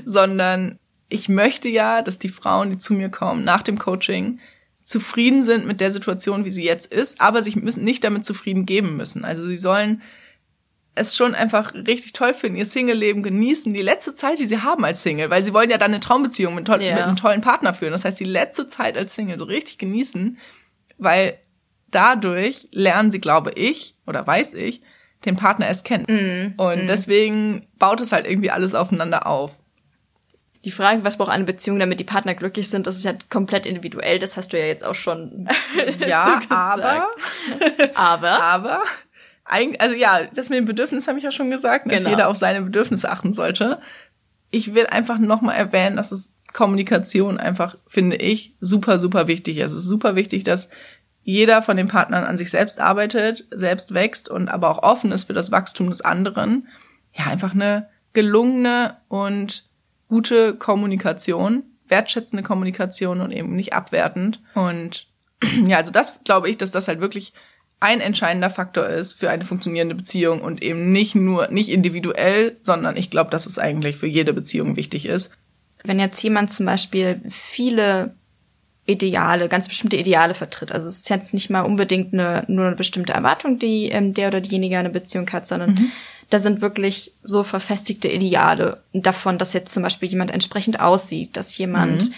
sondern 0.04 0.78
ich 1.08 1.28
möchte 1.28 1.68
ja, 1.68 2.02
dass 2.02 2.18
die 2.18 2.28
Frauen, 2.28 2.70
die 2.70 2.78
zu 2.78 2.92
mir 2.92 3.08
kommen, 3.08 3.44
nach 3.44 3.62
dem 3.62 3.78
Coaching 3.78 4.40
zufrieden 4.84 5.42
sind 5.42 5.66
mit 5.66 5.80
der 5.80 5.92
Situation, 5.92 6.44
wie 6.44 6.50
sie 6.50 6.64
jetzt 6.64 6.90
ist, 6.92 7.20
aber 7.20 7.42
sich 7.42 7.56
müssen 7.56 7.84
nicht 7.84 8.04
damit 8.04 8.24
zufrieden 8.24 8.66
geben 8.66 8.96
müssen. 8.96 9.24
Also 9.24 9.46
sie 9.46 9.56
sollen 9.56 10.02
es 10.94 11.16
schon 11.16 11.34
einfach 11.34 11.74
richtig 11.74 12.12
toll 12.12 12.34
finden, 12.34 12.58
ihr 12.58 12.66
Single-Leben 12.66 13.22
genießen, 13.22 13.72
die 13.72 13.82
letzte 13.82 14.14
Zeit, 14.14 14.38
die 14.38 14.46
sie 14.46 14.62
haben 14.62 14.84
als 14.84 15.02
Single, 15.02 15.30
weil 15.30 15.44
sie 15.44 15.54
wollen 15.54 15.70
ja 15.70 15.78
dann 15.78 15.92
eine 15.92 16.00
Traumbeziehung 16.00 16.54
mit, 16.54 16.66
toll, 16.66 16.80
yeah. 16.80 16.94
mit 16.94 17.04
einem 17.04 17.16
tollen 17.16 17.40
Partner 17.40 17.72
führen. 17.72 17.92
Das 17.92 18.04
heißt, 18.04 18.18
die 18.18 18.24
letzte 18.24 18.66
Zeit 18.66 18.96
als 18.96 19.14
Single 19.14 19.38
so 19.38 19.44
richtig 19.44 19.78
genießen, 19.78 20.38
weil 20.96 21.38
dadurch 21.90 22.68
lernen 22.72 23.10
sie, 23.10 23.20
glaube 23.20 23.52
ich, 23.52 23.94
oder 24.06 24.26
weiß 24.26 24.54
ich, 24.54 24.82
den 25.24 25.36
Partner 25.36 25.66
erst 25.66 25.84
kennen. 25.84 26.06
Mm, 26.56 26.60
und 26.60 26.84
mm. 26.84 26.86
deswegen 26.86 27.66
baut 27.78 28.00
es 28.00 28.12
halt 28.12 28.26
irgendwie 28.26 28.50
alles 28.50 28.74
aufeinander 28.74 29.26
auf 29.26 29.52
die 30.64 30.70
Frage, 30.70 31.04
was 31.04 31.18
braucht 31.18 31.30
eine 31.30 31.44
Beziehung, 31.44 31.78
damit 31.78 32.00
die 32.00 32.04
Partner 32.04 32.34
glücklich 32.34 32.68
sind, 32.68 32.86
das 32.86 32.96
ist 32.96 33.04
ja 33.04 33.12
komplett 33.30 33.66
individuell. 33.66 34.18
Das 34.18 34.36
hast 34.36 34.52
du 34.52 34.58
ja 34.58 34.66
jetzt 34.66 34.84
auch 34.84 34.94
schon. 34.94 35.48
ja, 36.06 36.40
so 36.48 36.54
aber. 36.54 37.08
aber. 37.94 38.42
Aber. 38.42 38.82
Also 39.78 39.96
ja, 39.96 40.24
das 40.34 40.50
mit 40.50 40.58
dem 40.58 40.66
Bedürfnis 40.66 41.08
habe 41.08 41.16
ich 41.16 41.24
ja 41.24 41.30
schon 41.30 41.50
gesagt, 41.50 41.90
dass 41.90 41.98
genau. 41.98 42.10
jeder 42.10 42.28
auf 42.28 42.36
seine 42.36 42.60
Bedürfnisse 42.60 43.10
achten 43.10 43.32
sollte. 43.32 43.80
Ich 44.50 44.74
will 44.74 44.86
einfach 44.86 45.18
nochmal 45.18 45.56
erwähnen, 45.56 45.96
dass 45.96 46.12
es 46.12 46.34
Kommunikation 46.52 47.38
einfach, 47.38 47.76
finde 47.86 48.16
ich, 48.16 48.54
super, 48.60 48.98
super 48.98 49.26
wichtig 49.26 49.56
ist. 49.56 49.72
Es 49.72 49.78
ist 49.78 49.84
super 49.84 50.16
wichtig, 50.16 50.44
dass 50.44 50.68
jeder 51.22 51.62
von 51.62 51.76
den 51.76 51.88
Partnern 51.88 52.24
an 52.24 52.36
sich 52.36 52.50
selbst 52.50 52.80
arbeitet, 52.80 53.46
selbst 53.50 53.94
wächst 53.94 54.28
und 54.28 54.48
aber 54.48 54.70
auch 54.70 54.82
offen 54.82 55.12
ist 55.12 55.24
für 55.24 55.34
das 55.34 55.50
Wachstum 55.50 55.88
des 55.88 56.00
anderen. 56.00 56.68
Ja, 57.12 57.26
einfach 57.26 57.54
eine 57.54 57.88
gelungene 58.12 58.96
und 59.08 59.67
gute 60.08 60.54
Kommunikation, 60.54 61.62
wertschätzende 61.88 62.42
Kommunikation 62.42 63.20
und 63.20 63.32
eben 63.32 63.54
nicht 63.54 63.72
abwertend. 63.72 64.42
Und 64.54 65.06
ja, 65.66 65.76
also 65.76 65.92
das 65.92 66.20
glaube 66.24 66.50
ich, 66.50 66.56
dass 66.56 66.70
das 66.70 66.88
halt 66.88 67.00
wirklich 67.00 67.32
ein 67.80 68.00
entscheidender 68.00 68.50
Faktor 68.50 68.86
ist 68.88 69.12
für 69.12 69.30
eine 69.30 69.44
funktionierende 69.44 69.94
Beziehung 69.94 70.40
und 70.40 70.62
eben 70.62 70.90
nicht 70.90 71.14
nur, 71.14 71.48
nicht 71.48 71.68
individuell, 71.68 72.56
sondern 72.60 72.96
ich 72.96 73.08
glaube, 73.08 73.30
dass 73.30 73.46
es 73.46 73.58
eigentlich 73.58 73.96
für 73.96 74.08
jede 74.08 74.32
Beziehung 74.32 74.74
wichtig 74.74 75.06
ist. 75.06 75.32
Wenn 75.84 76.00
jetzt 76.00 76.20
jemand 76.22 76.50
zum 76.50 76.66
Beispiel 76.66 77.20
viele 77.30 78.16
Ideale, 78.84 79.48
ganz 79.48 79.68
bestimmte 79.68 79.96
Ideale 79.96 80.34
vertritt. 80.34 80.72
Also 80.72 80.88
es 80.88 81.00
ist 81.00 81.10
jetzt 81.10 81.34
nicht 81.34 81.50
mal 81.50 81.60
unbedingt 81.60 82.14
eine, 82.14 82.44
nur 82.48 82.66
eine 82.66 82.74
bestimmte 82.74 83.12
Erwartung, 83.12 83.58
die 83.58 83.90
ähm, 83.90 84.14
der 84.14 84.28
oder 84.28 84.40
diejenige 84.40 84.78
eine 84.78 84.90
Beziehung 84.90 85.30
hat, 85.30 85.46
sondern 85.46 85.74
mhm 85.74 85.92
da 86.30 86.38
sind 86.38 86.60
wirklich 86.60 87.12
so 87.22 87.42
verfestigte 87.42 88.08
Ideale 88.08 88.82
davon, 88.92 89.38
dass 89.38 89.54
jetzt 89.54 89.72
zum 89.72 89.82
Beispiel 89.82 90.08
jemand 90.08 90.30
entsprechend 90.30 90.80
aussieht, 90.80 91.36
dass 91.36 91.56
jemand 91.56 92.10
mhm. 92.10 92.14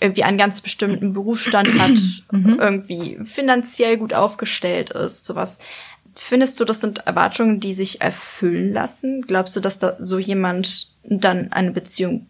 irgendwie 0.00 0.24
einen 0.24 0.38
ganz 0.38 0.60
bestimmten 0.60 1.14
Berufsstand 1.14 1.78
hat, 1.78 1.98
mhm. 2.30 2.58
irgendwie 2.60 3.18
finanziell 3.24 3.96
gut 3.96 4.12
aufgestellt 4.12 4.90
ist, 4.90 5.24
sowas. 5.24 5.60
Findest 6.14 6.58
du, 6.58 6.64
das 6.64 6.80
sind 6.80 7.06
Erwartungen, 7.06 7.60
die 7.60 7.74
sich 7.74 8.00
erfüllen 8.00 8.72
lassen? 8.72 9.22
Glaubst 9.22 9.56
du, 9.56 9.60
dass 9.60 9.78
da 9.78 9.96
so 9.98 10.18
jemand 10.18 10.88
dann 11.04 11.52
eine 11.52 11.70
Beziehung 11.70 12.26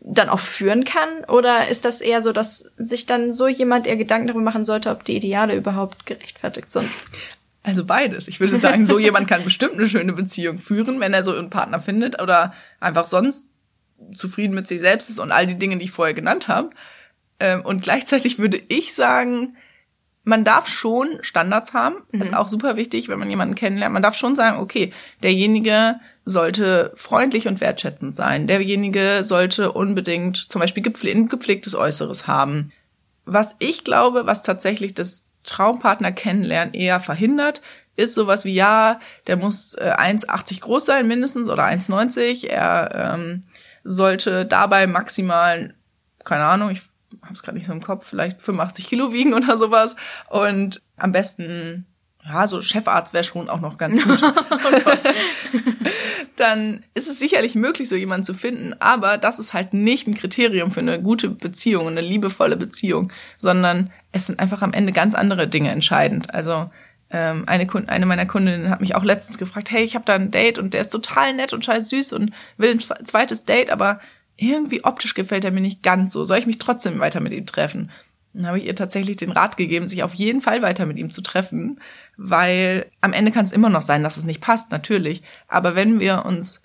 dann 0.00 0.28
auch 0.28 0.40
führen 0.40 0.84
kann? 0.84 1.24
Oder 1.28 1.68
ist 1.68 1.84
das 1.84 2.00
eher 2.00 2.20
so, 2.20 2.32
dass 2.32 2.70
sich 2.76 3.06
dann 3.06 3.32
so 3.32 3.48
jemand 3.48 3.86
eher 3.86 3.96
Gedanken 3.96 4.26
darüber 4.26 4.44
machen 4.44 4.64
sollte, 4.64 4.90
ob 4.90 5.04
die 5.04 5.16
Ideale 5.16 5.56
überhaupt 5.56 6.06
gerechtfertigt 6.06 6.70
sind? 6.70 6.90
Also 7.64 7.84
beides. 7.84 8.28
Ich 8.28 8.38
würde 8.38 8.60
sagen, 8.60 8.84
so 8.84 8.98
jemand 9.00 9.26
kann 9.26 9.42
bestimmt 9.42 9.74
eine 9.74 9.88
schöne 9.88 10.12
Beziehung 10.12 10.58
führen, 10.58 11.00
wenn 11.00 11.14
er 11.14 11.24
so 11.24 11.34
einen 11.34 11.50
Partner 11.50 11.80
findet 11.80 12.22
oder 12.22 12.52
einfach 12.78 13.06
sonst 13.06 13.50
zufrieden 14.12 14.54
mit 14.54 14.66
sich 14.66 14.80
selbst 14.80 15.08
ist 15.08 15.18
und 15.18 15.32
all 15.32 15.46
die 15.46 15.58
Dinge, 15.58 15.78
die 15.78 15.84
ich 15.84 15.90
vorher 15.90 16.14
genannt 16.14 16.46
habe. 16.46 16.70
Ähm, 17.40 17.64
und 17.64 17.82
gleichzeitig 17.82 18.38
würde 18.38 18.60
ich 18.68 18.94
sagen, 18.94 19.56
man 20.24 20.44
darf 20.44 20.68
schon 20.68 21.18
Standards 21.22 21.72
haben. 21.72 21.96
Mhm. 22.12 22.20
Ist 22.20 22.34
auch 22.34 22.48
super 22.48 22.76
wichtig, 22.76 23.08
wenn 23.08 23.18
man 23.18 23.30
jemanden 23.30 23.54
kennenlernt. 23.54 23.94
Man 23.94 24.02
darf 24.02 24.14
schon 24.14 24.36
sagen, 24.36 24.58
okay, 24.58 24.92
derjenige 25.22 25.96
sollte 26.26 26.92
freundlich 26.96 27.48
und 27.48 27.62
wertschätzend 27.62 28.14
sein. 28.14 28.46
Derjenige 28.46 29.22
sollte 29.24 29.72
unbedingt 29.72 30.36
zum 30.36 30.60
Beispiel 30.60 30.82
gepfle 30.82 31.26
gepflegtes 31.26 31.74
Äußeres 31.74 32.26
haben. 32.26 32.72
Was 33.24 33.56
ich 33.58 33.84
glaube, 33.84 34.26
was 34.26 34.42
tatsächlich 34.42 34.92
das 34.92 35.26
Traumpartner 35.44 36.12
kennenlernen 36.12 36.74
eher 36.74 37.00
verhindert, 37.00 37.62
ist 37.96 38.14
sowas 38.14 38.44
wie, 38.44 38.54
ja, 38.54 39.00
der 39.26 39.36
muss 39.36 39.74
äh, 39.74 39.92
1,80 39.96 40.60
groß 40.60 40.84
sein 40.84 41.06
mindestens 41.06 41.48
oder 41.48 41.64
1,90. 41.64 42.46
Er 42.46 43.14
ähm, 43.14 43.42
sollte 43.84 44.46
dabei 44.46 44.86
maximal, 44.86 45.74
keine 46.24 46.44
Ahnung, 46.44 46.70
ich 46.70 46.82
habe 47.22 47.34
es 47.34 47.42
gerade 47.42 47.56
nicht 47.56 47.66
so 47.66 47.72
im 47.72 47.82
Kopf, 47.82 48.06
vielleicht 48.06 48.42
85 48.42 48.86
Kilo 48.86 49.12
wiegen 49.12 49.34
oder 49.34 49.56
sowas. 49.58 49.94
Und 50.28 50.82
am 50.96 51.12
besten 51.12 51.86
ja, 52.26 52.46
so 52.46 52.62
Chefarzt 52.62 53.12
wäre 53.12 53.24
schon 53.24 53.50
auch 53.50 53.60
noch 53.60 53.76
ganz 53.76 54.02
gut. 54.02 54.22
oh 54.22 54.70
dann 56.36 56.84
ist 56.94 57.08
es 57.08 57.18
sicherlich 57.18 57.54
möglich, 57.54 57.88
so 57.88 57.96
jemanden 57.96 58.24
zu 58.24 58.34
finden, 58.34 58.74
aber 58.80 59.18
das 59.18 59.38
ist 59.38 59.52
halt 59.52 59.72
nicht 59.72 60.06
ein 60.06 60.14
Kriterium 60.14 60.70
für 60.70 60.80
eine 60.80 61.00
gute 61.00 61.30
Beziehung, 61.30 61.88
eine 61.88 62.00
liebevolle 62.00 62.56
Beziehung, 62.56 63.12
sondern 63.38 63.92
es 64.12 64.26
sind 64.26 64.38
einfach 64.38 64.62
am 64.62 64.72
Ende 64.72 64.92
ganz 64.92 65.14
andere 65.14 65.48
Dinge 65.48 65.70
entscheidend. 65.70 66.32
Also 66.34 66.70
ähm, 67.10 67.44
eine, 67.46 67.66
Kund 67.66 67.88
eine 67.88 68.06
meiner 68.06 68.26
Kundinnen 68.26 68.70
hat 68.70 68.80
mich 68.80 68.94
auch 68.94 69.04
letztens 69.04 69.38
gefragt, 69.38 69.70
hey, 69.70 69.84
ich 69.84 69.94
habe 69.94 70.04
da 70.04 70.14
ein 70.14 70.30
Date 70.30 70.58
und 70.58 70.74
der 70.74 70.80
ist 70.80 70.90
total 70.90 71.34
nett 71.34 71.52
und 71.52 71.64
scheiß 71.64 71.88
süß 71.88 72.12
und 72.12 72.32
will 72.56 72.70
ein 72.70 72.80
zweites 72.80 73.44
Date, 73.44 73.70
aber 73.70 74.00
irgendwie 74.36 74.84
optisch 74.84 75.14
gefällt 75.14 75.44
er 75.44 75.52
mir 75.52 75.60
nicht 75.60 75.82
ganz 75.82 76.12
so. 76.12 76.24
Soll 76.24 76.38
ich 76.38 76.46
mich 76.46 76.58
trotzdem 76.58 76.98
weiter 76.98 77.20
mit 77.20 77.32
ihm 77.32 77.46
treffen? 77.46 77.90
Dann 78.32 78.48
habe 78.48 78.58
ich 78.58 78.66
ihr 78.66 78.74
tatsächlich 78.74 79.16
den 79.16 79.30
Rat 79.30 79.56
gegeben, 79.56 79.86
sich 79.86 80.02
auf 80.02 80.14
jeden 80.14 80.40
Fall 80.40 80.60
weiter 80.60 80.86
mit 80.86 80.96
ihm 80.98 81.12
zu 81.12 81.22
treffen, 81.22 81.80
weil 82.16 82.90
am 83.00 83.12
Ende 83.12 83.32
kann 83.32 83.44
es 83.44 83.52
immer 83.52 83.68
noch 83.68 83.82
sein, 83.82 84.02
dass 84.02 84.16
es 84.16 84.24
nicht 84.24 84.40
passt, 84.40 84.70
natürlich. 84.70 85.22
Aber 85.48 85.74
wenn 85.74 86.00
wir 86.00 86.24
uns 86.24 86.62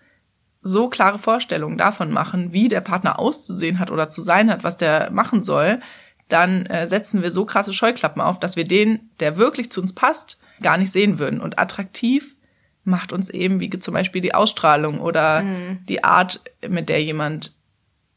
so 0.61 0.89
klare 0.89 1.19
Vorstellungen 1.19 1.77
davon 1.77 2.11
machen, 2.11 2.51
wie 2.53 2.67
der 2.67 2.81
Partner 2.81 3.19
auszusehen 3.19 3.79
hat 3.79 3.91
oder 3.91 4.09
zu 4.09 4.21
sein 4.21 4.49
hat, 4.49 4.63
was 4.63 4.77
der 4.77 5.11
machen 5.11 5.41
soll, 5.41 5.79
dann 6.27 6.65
äh, 6.67 6.87
setzen 6.87 7.23
wir 7.23 7.31
so 7.31 7.45
krasse 7.45 7.73
Scheuklappen 7.73 8.21
auf, 8.21 8.39
dass 8.39 8.55
wir 8.55 8.65
den, 8.65 9.09
der 9.19 9.37
wirklich 9.37 9.71
zu 9.71 9.81
uns 9.81 9.93
passt, 9.93 10.39
gar 10.61 10.77
nicht 10.77 10.91
sehen 10.91 11.17
würden. 11.17 11.41
Und 11.41 11.59
attraktiv 11.59 12.35
macht 12.83 13.13
uns 13.13 13.29
eben, 13.29 13.59
wie 13.59 13.69
zum 13.69 13.93
Beispiel 13.93 14.21
die 14.21 14.35
Ausstrahlung 14.35 14.99
oder 14.99 15.43
mhm. 15.43 15.85
die 15.87 16.03
Art, 16.03 16.41
mit 16.67 16.89
der 16.89 17.03
jemand 17.03 17.55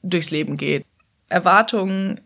durchs 0.03 0.31
Leben 0.31 0.57
geht. 0.57 0.85
Erwartungen 1.29 2.21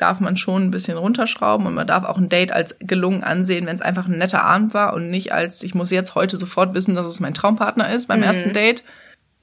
darf 0.00 0.20
man 0.20 0.36
schon 0.36 0.64
ein 0.64 0.70
bisschen 0.70 0.96
runterschrauben 0.96 1.66
und 1.66 1.74
man 1.74 1.86
darf 1.86 2.04
auch 2.04 2.18
ein 2.18 2.28
Date 2.28 2.52
als 2.52 2.76
gelungen 2.80 3.22
ansehen, 3.22 3.66
wenn 3.66 3.74
es 3.74 3.82
einfach 3.82 4.06
ein 4.06 4.18
netter 4.18 4.42
Abend 4.42 4.74
war 4.74 4.94
und 4.94 5.10
nicht 5.10 5.32
als, 5.32 5.62
ich 5.62 5.74
muss 5.74 5.90
jetzt 5.90 6.14
heute 6.14 6.36
sofort 6.36 6.74
wissen, 6.74 6.94
dass 6.94 7.06
es 7.06 7.20
mein 7.20 7.34
Traumpartner 7.34 7.92
ist 7.92 8.06
beim 8.08 8.20
mhm. 8.20 8.24
ersten 8.26 8.52
Date. 8.52 8.82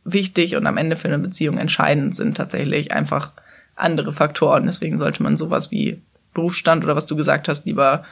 Wichtig 0.04 0.56
und 0.56 0.66
am 0.68 0.78
Ende 0.78 0.96
für 0.96 1.10
eine 1.10 1.20
Beziehung 1.20 1.58
entscheidend 1.58 2.16
sind 2.16 2.38
tatsächlich 2.38 2.94
einfach 2.94 3.34
andere 3.76 4.14
Faktoren. 4.14 4.66
Deswegen 4.66 4.98
sollte 4.98 5.22
man 5.22 5.36
sowas 5.36 5.70
wie 5.70 6.02
Berufsstand 6.34 6.84
oder 6.84 6.96
was 6.96 7.08
du 7.08 7.16
gesagt 7.16 7.48
hast, 7.50 7.66
lieber 7.66 8.06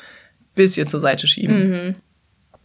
bisschen 0.56 0.88
zur 0.88 1.00
Seite 1.00 1.28
schieben. 1.28 1.70
Mhm 1.70 1.96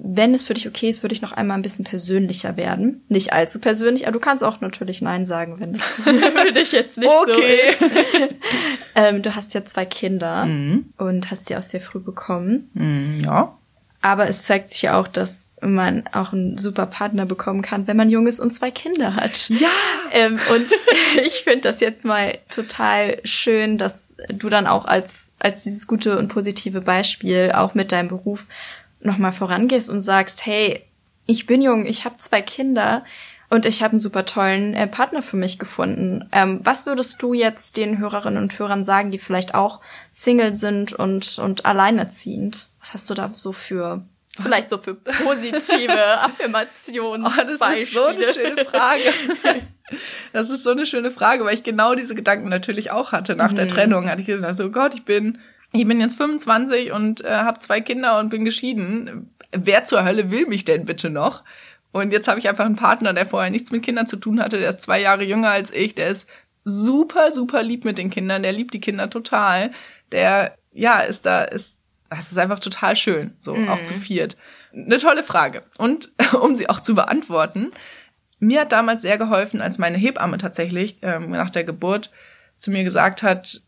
wenn 0.02 0.34
es 0.34 0.46
für 0.46 0.54
dich 0.54 0.66
okay 0.66 0.88
ist, 0.88 1.02
würde 1.02 1.14
ich 1.14 1.20
noch 1.20 1.32
einmal 1.32 1.58
ein 1.58 1.62
bisschen 1.62 1.84
persönlicher 1.84 2.56
werden. 2.56 3.04
Nicht 3.08 3.32
allzu 3.32 3.60
persönlich, 3.60 4.06
aber 4.06 4.14
du 4.14 4.20
kannst 4.20 4.42
auch 4.42 4.60
natürlich 4.60 5.02
Nein 5.02 5.24
sagen, 5.24 5.60
wenn 5.60 5.74
das 5.74 5.82
für 6.44 6.52
dich 6.52 6.72
jetzt 6.72 6.98
nicht 6.98 7.10
okay. 7.10 7.74
so 7.78 7.86
ist. 7.86 7.94
ähm, 8.94 9.22
du 9.22 9.34
hast 9.34 9.52
ja 9.52 9.64
zwei 9.64 9.84
Kinder 9.84 10.46
mhm. 10.46 10.86
und 10.96 11.30
hast 11.30 11.46
sie 11.46 11.56
auch 11.56 11.62
sehr 11.62 11.80
früh 11.80 12.00
bekommen. 12.00 12.70
Mhm, 12.74 13.20
ja. 13.24 13.56
Aber 14.02 14.28
es 14.28 14.44
zeigt 14.44 14.70
sich 14.70 14.82
ja 14.82 14.98
auch, 14.98 15.06
dass 15.06 15.50
man 15.60 16.04
auch 16.12 16.32
einen 16.32 16.56
super 16.56 16.86
Partner 16.86 17.26
bekommen 17.26 17.60
kann, 17.60 17.86
wenn 17.86 17.98
man 17.98 18.08
jung 18.08 18.26
ist 18.26 18.40
und 18.40 18.50
zwei 18.50 18.70
Kinder 18.70 19.14
hat. 19.14 19.50
Ja. 19.50 19.68
Ähm, 20.12 20.38
und 20.54 20.70
ich 21.26 21.42
finde 21.44 21.60
das 21.60 21.80
jetzt 21.80 22.06
mal 22.06 22.38
total 22.48 23.20
schön, 23.24 23.76
dass 23.76 24.14
du 24.30 24.48
dann 24.48 24.66
auch 24.66 24.86
als, 24.86 25.30
als 25.38 25.64
dieses 25.64 25.86
gute 25.86 26.18
und 26.18 26.28
positive 26.28 26.80
Beispiel 26.80 27.52
auch 27.54 27.74
mit 27.74 27.92
deinem 27.92 28.08
Beruf 28.08 28.46
nochmal 29.00 29.32
vorangehst 29.32 29.90
und 29.90 30.00
sagst, 30.00 30.46
hey, 30.46 30.84
ich 31.26 31.46
bin 31.46 31.62
jung, 31.62 31.86
ich 31.86 32.04
habe 32.04 32.16
zwei 32.16 32.42
Kinder 32.42 33.04
und 33.50 33.66
ich 33.66 33.82
habe 33.82 33.92
einen 33.92 34.00
super 34.00 34.24
tollen 34.24 34.74
äh, 34.74 34.86
Partner 34.86 35.22
für 35.22 35.36
mich 35.36 35.58
gefunden. 35.58 36.28
Ähm, 36.32 36.60
was 36.62 36.86
würdest 36.86 37.20
du 37.20 37.34
jetzt 37.34 37.76
den 37.76 37.98
Hörerinnen 37.98 38.40
und 38.40 38.58
Hörern 38.58 38.84
sagen, 38.84 39.10
die 39.10 39.18
vielleicht 39.18 39.54
auch 39.54 39.80
Single 40.12 40.54
sind 40.54 40.92
und, 40.92 41.38
und 41.38 41.66
alleinerziehend? 41.66 42.68
Was 42.80 42.94
hast 42.94 43.10
du 43.10 43.14
da 43.14 43.30
so 43.32 43.52
für, 43.52 44.04
vielleicht 44.40 44.68
so 44.68 44.78
für 44.78 44.94
positive 44.94 46.20
Affirmationen? 46.20 47.26
Oh, 47.26 47.30
das 47.36 47.58
Beispiele? 47.58 47.82
ist 47.84 47.92
so 47.92 48.04
eine 48.06 48.32
schöne 48.32 48.64
Frage. 48.64 49.02
Das 50.32 50.50
ist 50.50 50.62
so 50.62 50.70
eine 50.70 50.86
schöne 50.86 51.10
Frage, 51.10 51.44
weil 51.44 51.54
ich 51.54 51.64
genau 51.64 51.96
diese 51.96 52.14
Gedanken 52.14 52.48
natürlich 52.48 52.92
auch 52.92 53.10
hatte 53.10 53.34
nach 53.34 53.50
mhm. 53.50 53.56
der 53.56 53.66
Trennung. 53.66 54.08
Hatte 54.08 54.20
ich 54.20 54.28
gesagt, 54.28 54.56
so 54.56 54.70
Gott, 54.70 54.94
ich 54.94 55.04
bin 55.04 55.40
ich 55.72 55.86
bin 55.86 56.00
jetzt 56.00 56.16
25 56.16 56.92
und 56.92 57.24
äh, 57.24 57.30
habe 57.30 57.60
zwei 57.60 57.80
Kinder 57.80 58.18
und 58.18 58.28
bin 58.28 58.44
geschieden. 58.44 59.30
Wer 59.52 59.84
zur 59.84 60.04
Hölle 60.04 60.30
will 60.30 60.46
mich 60.46 60.64
denn 60.64 60.84
bitte 60.84 61.10
noch? 61.10 61.44
Und 61.92 62.12
jetzt 62.12 62.28
habe 62.28 62.38
ich 62.38 62.48
einfach 62.48 62.66
einen 62.66 62.76
Partner, 62.76 63.12
der 63.12 63.26
vorher 63.26 63.50
nichts 63.50 63.70
mit 63.70 63.82
Kindern 63.82 64.06
zu 64.06 64.16
tun 64.16 64.40
hatte, 64.40 64.60
der 64.60 64.70
ist 64.70 64.82
zwei 64.82 65.00
Jahre 65.00 65.24
jünger 65.24 65.50
als 65.50 65.72
ich, 65.72 65.94
der 65.94 66.08
ist 66.08 66.28
super, 66.64 67.32
super 67.32 67.62
lieb 67.62 67.84
mit 67.84 67.98
den 67.98 68.10
Kindern, 68.10 68.42
der 68.42 68.52
liebt 68.52 68.74
die 68.74 68.80
Kinder 68.80 69.10
total. 69.10 69.72
Der, 70.12 70.56
ja, 70.72 71.00
ist 71.00 71.26
da, 71.26 71.42
ist, 71.42 71.78
das 72.08 72.30
ist 72.30 72.38
einfach 72.38 72.60
total 72.60 72.96
schön, 72.96 73.34
so 73.38 73.54
mhm. 73.54 73.68
auch 73.68 73.82
zu 73.82 73.94
viert. 73.94 74.36
Eine 74.72 74.98
tolle 74.98 75.22
Frage. 75.22 75.62
Und 75.78 76.10
um 76.40 76.54
sie 76.54 76.68
auch 76.68 76.80
zu 76.80 76.94
beantworten, 76.94 77.72
mir 78.38 78.62
hat 78.62 78.72
damals 78.72 79.02
sehr 79.02 79.18
geholfen, 79.18 79.60
als 79.60 79.78
meine 79.78 79.98
Hebamme 79.98 80.38
tatsächlich 80.38 80.98
ähm, 81.02 81.30
nach 81.30 81.50
der 81.50 81.64
Geburt 81.64 82.10
zu 82.56 82.70
mir 82.70 82.84
gesagt 82.84 83.22
hat, 83.22 83.62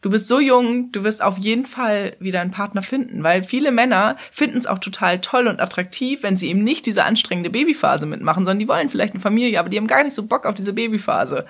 Du 0.00 0.10
bist 0.10 0.28
so 0.28 0.38
jung, 0.38 0.92
du 0.92 1.02
wirst 1.02 1.22
auf 1.22 1.38
jeden 1.38 1.66
Fall 1.66 2.16
wieder 2.20 2.40
einen 2.40 2.52
Partner 2.52 2.82
finden, 2.82 3.24
weil 3.24 3.42
viele 3.42 3.72
Männer 3.72 4.16
finden 4.30 4.56
es 4.56 4.68
auch 4.68 4.78
total 4.78 5.20
toll 5.20 5.48
und 5.48 5.60
attraktiv, 5.60 6.22
wenn 6.22 6.36
sie 6.36 6.48
eben 6.48 6.62
nicht 6.62 6.86
diese 6.86 7.04
anstrengende 7.04 7.50
Babyphase 7.50 8.06
mitmachen, 8.06 8.44
sondern 8.44 8.60
die 8.60 8.68
wollen 8.68 8.90
vielleicht 8.90 9.14
eine 9.14 9.22
Familie, 9.22 9.58
aber 9.58 9.68
die 9.68 9.76
haben 9.76 9.88
gar 9.88 10.04
nicht 10.04 10.14
so 10.14 10.24
Bock 10.24 10.46
auf 10.46 10.54
diese 10.54 10.72
Babyphase. 10.72 11.46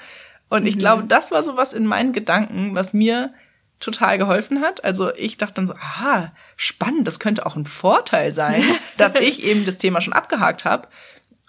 Und 0.49 0.67
ich 0.67 0.77
mhm. 0.77 0.79
glaube, 0.79 1.05
das 1.05 1.31
war 1.31 1.43
so 1.43 1.59
was 1.59 1.75
in 1.75 1.85
meinen 1.85 2.15
Gedanken, 2.15 2.75
was 2.75 2.95
mir 2.95 3.35
total 3.81 4.17
geholfen 4.17 4.63
hat. 4.63 4.83
Also 4.83 5.15
ich 5.15 5.37
dachte 5.37 5.55
dann 5.55 5.67
so, 5.67 5.75
aha, 5.75 6.33
spannend, 6.57 7.07
das 7.07 7.21
könnte 7.21 7.45
auch 7.45 7.55
ein 7.55 7.67
Vorteil 7.67 8.33
sein, 8.33 8.65
dass 8.97 9.15
ich 9.15 9.45
eben 9.45 9.67
das 9.67 9.77
Thema 9.77 10.01
schon 10.01 10.15
abgehakt 10.15 10.65
habe 10.65 10.89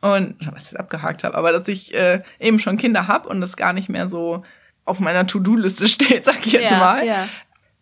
und 0.01 0.35
was 0.51 0.71
ich 0.71 0.79
abgehakt 0.79 1.23
habe, 1.23 1.35
aber 1.35 1.51
dass 1.51 1.67
ich 1.67 1.93
äh, 1.93 2.21
eben 2.39 2.59
schon 2.59 2.77
Kinder 2.77 3.07
habe 3.07 3.27
und 3.29 3.41
das 3.41 3.57
gar 3.57 3.73
nicht 3.73 3.89
mehr 3.89 4.07
so 4.07 4.43
auf 4.89 4.99
meiner 4.99 5.25
To-Do-Liste 5.27 5.87
steht, 5.87 6.25
sag 6.25 6.45
ich 6.45 6.53
jetzt 6.53 6.71
ja, 6.71 6.79
mal. 6.79 7.05
Ja. 7.05 7.27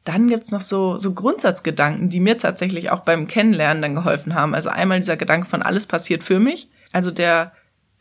Dann 0.04 0.28
gibt's 0.28 0.52
noch 0.52 0.62
so, 0.62 0.98
so 0.98 1.13
Grundsatzgedanken, 1.13 2.10
die 2.10 2.20
mir 2.20 2.38
tatsächlich 2.38 2.91
auch 2.91 3.02
beim 3.02 3.28
Kennenlernen 3.28 3.82
dann 3.82 3.96
geholfen 3.96 4.36
haben. 4.36 4.56
Also 4.56 4.70
einmal 4.70 5.00
dieser 5.00 5.17
Gedanke 5.17 5.50
von 5.50 5.62
alles 5.62 5.86
passiert 5.86 6.24
für 6.24 6.39
mich. 6.39 6.70
Also 6.93 7.12
der, 7.12 7.52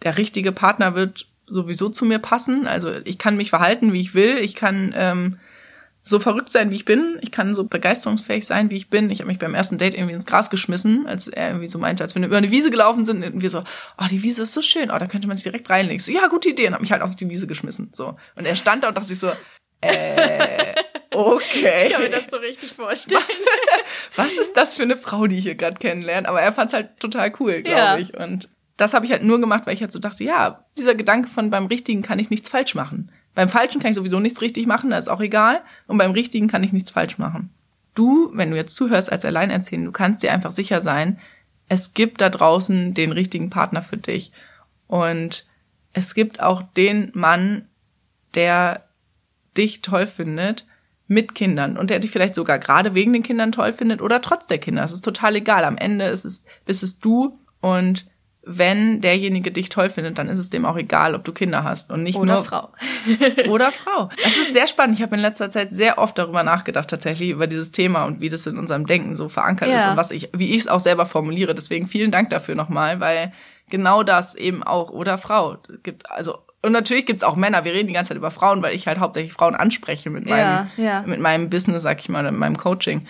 der 0.03 0.17
richtige 0.17 0.53
Partner 0.53 0.95
wird 0.95 1.27
sowieso 1.47 1.89
zu 1.89 2.05
mir 2.05 2.19
passen. 2.19 2.67
Also 2.67 2.93
ich 3.05 3.19
kann 3.19 3.37
mich 3.37 3.51
verhalten, 3.51 3.93
wie 3.93 4.01
ich 4.01 4.15
will. 4.15 4.39
Ich 4.39 4.55
kann 4.55 4.93
ähm, 4.97 5.39
so 6.09 6.21
verrückt 6.21 6.53
sein, 6.53 6.71
wie 6.71 6.77
ich 6.77 6.85
bin. 6.85 7.19
Ich 7.21 7.33
kann 7.33 7.53
so 7.57 7.65
begeisterungsfähig 7.65 8.47
sein, 8.47 8.71
wie 8.71 8.77
ich 8.77 8.91
bin. 8.91 9.11
Ich 9.11 9.19
habe 9.19 9.27
mich 9.27 9.41
beim 9.41 9.57
ersten 9.57 9.77
Date 9.77 9.95
irgendwie 9.95 10.15
ins 10.15 10.25
Gras 10.25 10.51
geschmissen, 10.51 11.05
als 11.09 11.27
er 11.27 11.49
irgendwie 11.49 11.67
so 11.67 11.81
meinte, 11.81 12.05
als 12.05 12.15
wir 12.15 12.25
über 12.25 12.37
eine 12.37 12.53
Wiese 12.53 12.71
gelaufen 12.71 13.05
sind, 13.05 13.25
und 13.25 13.43
wir 13.43 13.51
so, 13.51 13.65
oh, 13.99 14.05
die 14.09 14.23
Wiese 14.23 14.45
ist 14.45 14.53
so 14.53 14.63
schön, 14.63 14.93
oh, 14.93 14.99
da 14.99 15.09
könnte 15.09 15.27
man 15.27 15.37
sich 15.37 15.43
direkt 15.43 15.69
reinlegen. 15.69 15.97
Ich 15.97 16.05
so, 16.05 16.13
ja, 16.13 16.29
gute 16.29 16.51
Idee. 16.51 16.69
Und 16.69 16.75
habe 16.75 16.83
mich 16.83 16.93
halt 16.93 17.03
auf 17.03 17.17
die 17.17 17.29
Wiese 17.29 17.49
geschmissen. 17.49 17.91
So. 17.93 18.17
Und 18.37 18.47
er 18.47 18.55
stand 18.55 18.85
da 18.85 18.89
und 18.89 18.97
dachte 18.97 19.09
sich 19.09 19.19
so, 19.19 19.33
äh, 19.81 20.75
okay. 21.13 21.87
Ich 21.87 21.93
kann 21.93 22.03
mir 22.03 22.11
das 22.11 22.31
so 22.31 22.37
richtig 22.37 22.73
vorstellen. 22.73 23.21
Was 24.15 24.33
ist 24.35 24.57
das 24.57 24.77
für 24.77 24.85
eine 24.85 24.97
Frau, 24.97 25.27
die 25.27 25.39
ich 25.39 25.45
hier 25.45 25.57
gerade 25.57 25.77
kennenlernt? 25.77 26.29
Aber 26.29 26.41
er 26.41 26.53
fand's 26.53 26.73
halt 26.73 27.01
total 27.01 27.33
cool, 27.41 27.63
glaube 27.63 27.81
ja. 27.81 27.99
ich. 27.99 28.17
Und 28.17 28.49
das 28.77 28.95
habe 28.95 29.07
ich 29.07 29.11
halt 29.11 29.25
nur 29.25 29.41
gemacht, 29.41 29.67
weil 29.67 29.75
ich 29.75 29.81
halt 29.81 29.91
so 29.91 29.99
dachte, 29.99 30.23
ja, 30.23 30.67
dieser 30.79 30.95
Gedanke 30.95 31.29
von 31.29 31.51
beim 31.51 31.67
Richtigen 31.67 32.03
kann 32.03 32.21
ich 32.21 32.31
nichts 32.31 32.49
falsch 32.49 32.77
machen. 32.77 33.11
Beim 33.37 33.51
Falschen 33.51 33.83
kann 33.83 33.91
ich 33.91 33.97
sowieso 33.97 34.19
nichts 34.19 34.41
richtig 34.41 34.67
machen, 34.67 34.91
da 34.91 34.99
ist 34.99 35.09
auch 35.09 35.21
egal. 35.21 35.61
Und 35.87 35.99
beim 35.99 36.11
Richtigen 36.13 36.49
kann 36.49 36.65
ich 36.65 36.73
nichts 36.73 36.91
falsch 36.91 37.19
machen. 37.19 37.51
Du, 37.95 38.31
wenn 38.33 38.51
du 38.51 38.57
jetzt 38.57 38.75
zuhörst 38.75 39.13
als 39.13 39.27
Alleinerziehende, 39.27 39.87
du 39.87 39.93
kannst 39.93 40.23
dir 40.23 40.33
einfach 40.33 40.53
sicher 40.53 40.81
sein, 40.81 41.19
es 41.69 41.93
gibt 41.93 42.23
da 42.23 42.31
draußen 42.31 42.95
den 42.95 43.13
richtigen 43.13 43.51
Partner 43.51 43.83
für 43.83 43.99
dich. 43.99 44.33
Und 44.87 45.47
es 45.93 46.15
gibt 46.15 46.41
auch 46.41 46.63
den 46.63 47.11
Mann, 47.13 47.69
der 48.35 48.87
dich 49.55 49.83
toll 49.83 50.07
findet 50.07 50.67
mit 51.07 51.35
Kindern 51.35 51.77
und 51.77 51.91
der 51.91 51.99
dich 51.99 52.11
vielleicht 52.11 52.35
sogar 52.35 52.59
gerade 52.59 52.95
wegen 52.95 53.13
den 53.13 53.23
Kindern 53.23 53.53
toll 53.53 53.75
findet 53.75 54.01
oder 54.01 54.23
trotz 54.23 54.47
der 54.47 54.59
Kinder. 54.59 54.83
Es 54.83 54.93
ist 54.93 55.05
total 55.05 55.37
egal. 55.37 55.65
Am 55.65 55.77
Ende 55.77 56.07
ist 56.07 56.25
es, 56.25 56.43
bist 56.65 56.83
es 56.83 57.01
du 57.01 57.39
und 57.61 58.07
wenn 58.49 59.01
derjenige 59.01 59.51
dich 59.51 59.71
toll 59.71 59.91
findet, 59.91 60.19
dann 60.19 60.29
ist 60.29 60.39
es 60.39 60.51
dem 60.51 60.65
auch 60.65 60.77
egal, 60.77 61.17
ob 61.17 61.25
du 61.25 61.33
Kinder 61.33 61.65
hast 61.65 61.91
und 61.91 62.05
nicht 62.05 62.17
oder 62.17 62.35
nur 62.35 62.45
Frau. 62.45 62.69
oder 63.49 63.73
Frau. 63.73 64.09
Das 64.23 64.37
ist 64.37 64.53
sehr 64.53 64.69
spannend. 64.69 64.97
Ich 64.97 65.03
habe 65.03 65.17
in 65.17 65.21
letzter 65.21 65.51
Zeit 65.51 65.73
sehr 65.73 65.99
oft 65.99 66.17
darüber 66.17 66.45
nachgedacht, 66.45 66.89
tatsächlich 66.89 67.31
über 67.31 67.49
dieses 67.49 67.73
Thema 67.73 68.05
und 68.05 68.21
wie 68.21 68.29
das 68.29 68.47
in 68.47 68.57
unserem 68.57 68.87
Denken 68.87 69.17
so 69.17 69.29
verankert 69.29 69.69
ja. 69.69 69.79
ist 69.79 69.89
und 69.89 69.97
was 69.97 70.13
ich, 70.13 70.31
wie 70.33 70.55
ich 70.55 70.61
es 70.61 70.69
auch 70.69 70.79
selber 70.79 71.07
formuliere. 71.07 71.57
Deswegen 71.57 71.89
vielen 71.89 72.13
Dank 72.13 72.31
dafür 72.31 72.55
nochmal, 72.55 73.01
weil 73.01 73.33
genau 73.69 74.05
das 74.05 74.37
eben 74.37 74.63
auch 74.63 74.91
oder 74.91 75.19
Frau 75.19 75.57
gibt. 75.83 76.09
Also 76.09 76.39
und 76.63 76.71
natürlich 76.71 77.07
gibt's 77.07 77.25
auch 77.25 77.35
Männer. 77.35 77.65
Wir 77.65 77.73
reden 77.73 77.89
die 77.89 77.95
ganze 77.95 78.11
Zeit 78.11 78.17
über 78.17 78.31
Frauen, 78.31 78.63
weil 78.63 78.77
ich 78.77 78.87
halt 78.87 79.01
hauptsächlich 79.01 79.33
Frauen 79.33 79.57
anspreche 79.57 80.09
mit 80.09 80.29
meinem 80.29 80.69
ja, 80.77 80.85
ja. 80.85 81.03
mit 81.05 81.19
meinem 81.19 81.51
Business, 81.51 81.83
sag 81.83 81.99
ich 81.99 82.09
mal, 82.09 82.23
mit 82.23 82.35
meinem 82.35 82.57
Coaching. 82.57 83.09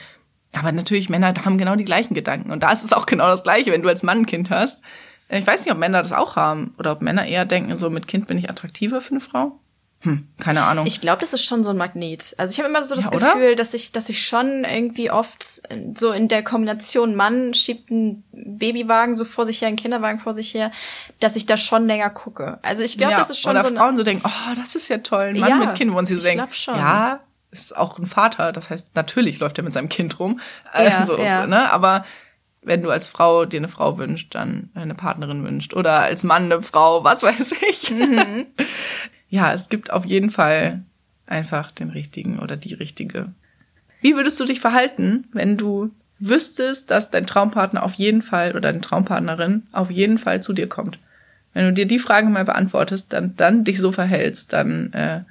Aber 0.54 0.72
natürlich 0.72 1.10
Männer 1.10 1.34
haben 1.44 1.58
genau 1.58 1.76
die 1.76 1.84
gleichen 1.84 2.14
Gedanken 2.14 2.50
und 2.52 2.62
da 2.62 2.72
ist 2.72 2.84
es 2.84 2.94
auch 2.94 3.04
genau 3.04 3.26
das 3.26 3.42
Gleiche, 3.42 3.72
wenn 3.72 3.82
du 3.82 3.88
als 3.90 4.02
Mann 4.02 4.20
ein 4.20 4.26
Kind 4.26 4.48
hast 4.48 4.80
ich 5.28 5.46
weiß 5.46 5.64
nicht, 5.64 5.72
ob 5.72 5.78
Männer 5.78 6.02
das 6.02 6.12
auch 6.12 6.36
haben 6.36 6.74
oder 6.78 6.92
ob 6.92 7.02
Männer 7.02 7.26
eher 7.26 7.44
denken, 7.44 7.76
so 7.76 7.90
mit 7.90 8.06
Kind 8.06 8.26
bin 8.26 8.38
ich 8.38 8.48
attraktiver 8.50 9.00
für 9.00 9.10
eine 9.12 9.20
Frau. 9.20 9.58
Hm, 10.00 10.28
keine 10.38 10.62
Ahnung. 10.64 10.86
Ich 10.86 11.00
glaube, 11.00 11.20
das 11.20 11.32
ist 11.32 11.44
schon 11.44 11.64
so 11.64 11.70
ein 11.70 11.76
Magnet. 11.76 12.34
Also 12.38 12.52
ich 12.52 12.58
habe 12.58 12.68
immer 12.68 12.84
so 12.84 12.94
das 12.94 13.06
ja, 13.06 13.10
Gefühl, 13.10 13.56
dass 13.56 13.72
ich, 13.72 13.92
dass 13.92 14.08
ich 14.08 14.24
schon 14.24 14.64
irgendwie 14.64 15.10
oft 15.10 15.62
so 15.94 16.12
in 16.12 16.28
der 16.28 16.44
Kombination 16.44 17.16
Mann 17.16 17.54
schiebt 17.54 17.90
einen 17.90 18.22
Babywagen 18.32 19.14
so 19.14 19.24
vor 19.24 19.46
sich 19.46 19.62
her, 19.62 19.68
einen 19.68 19.76
Kinderwagen 19.76 20.20
vor 20.20 20.34
sich 20.34 20.52
her, 20.54 20.70
dass 21.18 21.34
ich 21.34 21.46
da 21.46 21.56
schon 21.56 21.86
länger 21.86 22.10
gucke. 22.10 22.58
Also 22.62 22.82
ich 22.82 22.98
glaube, 22.98 23.12
ja, 23.12 23.18
das 23.18 23.30
ist 23.30 23.40
schon 23.40 23.52
oder 23.52 23.62
so. 23.62 23.68
Oder 23.68 23.78
Frauen 23.78 23.96
so 23.96 24.02
denken, 24.02 24.22
oh, 24.26 24.54
das 24.54 24.74
ist 24.74 24.88
ja 24.88 24.98
toll, 24.98 25.32
ein 25.34 25.40
Mann 25.40 25.48
ja, 25.48 25.56
mit 25.56 25.74
Kind, 25.74 25.92
wo 25.92 26.04
sie 26.04 26.14
so 26.14 26.26
denken, 26.26 26.52
schon. 26.52 26.76
ja, 26.76 27.20
ist 27.50 27.76
auch 27.76 27.98
ein 27.98 28.06
Vater. 28.06 28.52
Das 28.52 28.70
heißt, 28.70 28.94
natürlich 28.94 29.40
läuft 29.40 29.58
er 29.58 29.64
mit 29.64 29.72
seinem 29.72 29.88
Kind 29.88 30.18
rum. 30.20 30.40
Ja, 30.74 30.98
also, 30.98 31.18
ja. 31.18 31.46
Ne? 31.46 31.72
Aber 31.72 32.04
wenn 32.66 32.82
du 32.82 32.90
als 32.90 33.06
Frau 33.06 33.44
dir 33.44 33.60
eine 33.60 33.68
Frau 33.68 33.96
wünscht, 33.96 34.34
dann 34.34 34.70
eine 34.74 34.94
Partnerin 34.94 35.44
wünscht 35.44 35.72
oder 35.72 36.00
als 36.00 36.24
Mann 36.24 36.46
eine 36.46 36.62
Frau, 36.62 37.04
was 37.04 37.22
weiß 37.22 37.54
ich. 37.70 37.90
Mhm. 37.90 38.46
ja, 39.30 39.52
es 39.52 39.68
gibt 39.68 39.92
auf 39.92 40.04
jeden 40.04 40.30
Fall 40.30 40.82
einfach 41.26 41.70
den 41.70 41.90
richtigen 41.90 42.38
oder 42.40 42.56
die 42.56 42.74
richtige. 42.74 43.32
Wie 44.00 44.16
würdest 44.16 44.38
du 44.40 44.44
dich 44.44 44.60
verhalten, 44.60 45.28
wenn 45.32 45.56
du 45.56 45.90
wüsstest, 46.18 46.90
dass 46.90 47.10
dein 47.10 47.26
Traumpartner 47.26 47.82
auf 47.82 47.94
jeden 47.94 48.22
Fall 48.22 48.50
oder 48.50 48.60
deine 48.60 48.80
Traumpartnerin 48.80 49.64
auf 49.72 49.90
jeden 49.90 50.18
Fall 50.18 50.42
zu 50.42 50.52
dir 50.52 50.68
kommt? 50.68 50.98
Wenn 51.54 51.66
du 51.66 51.72
dir 51.72 51.86
die 51.86 51.98
Frage 51.98 52.28
mal 52.28 52.44
beantwortest, 52.44 53.12
dann, 53.12 53.34
dann 53.36 53.64
dich 53.64 53.80
so 53.80 53.92
verhältst, 53.92 54.52
dann 54.52 54.92
äh, 54.92 55.22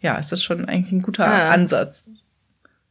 ja, 0.00 0.16
ist 0.18 0.32
das 0.32 0.42
schon 0.42 0.66
eigentlich 0.66 0.92
ein 0.92 1.02
guter 1.02 1.26
ah. 1.26 1.50
Ansatz. 1.50 2.08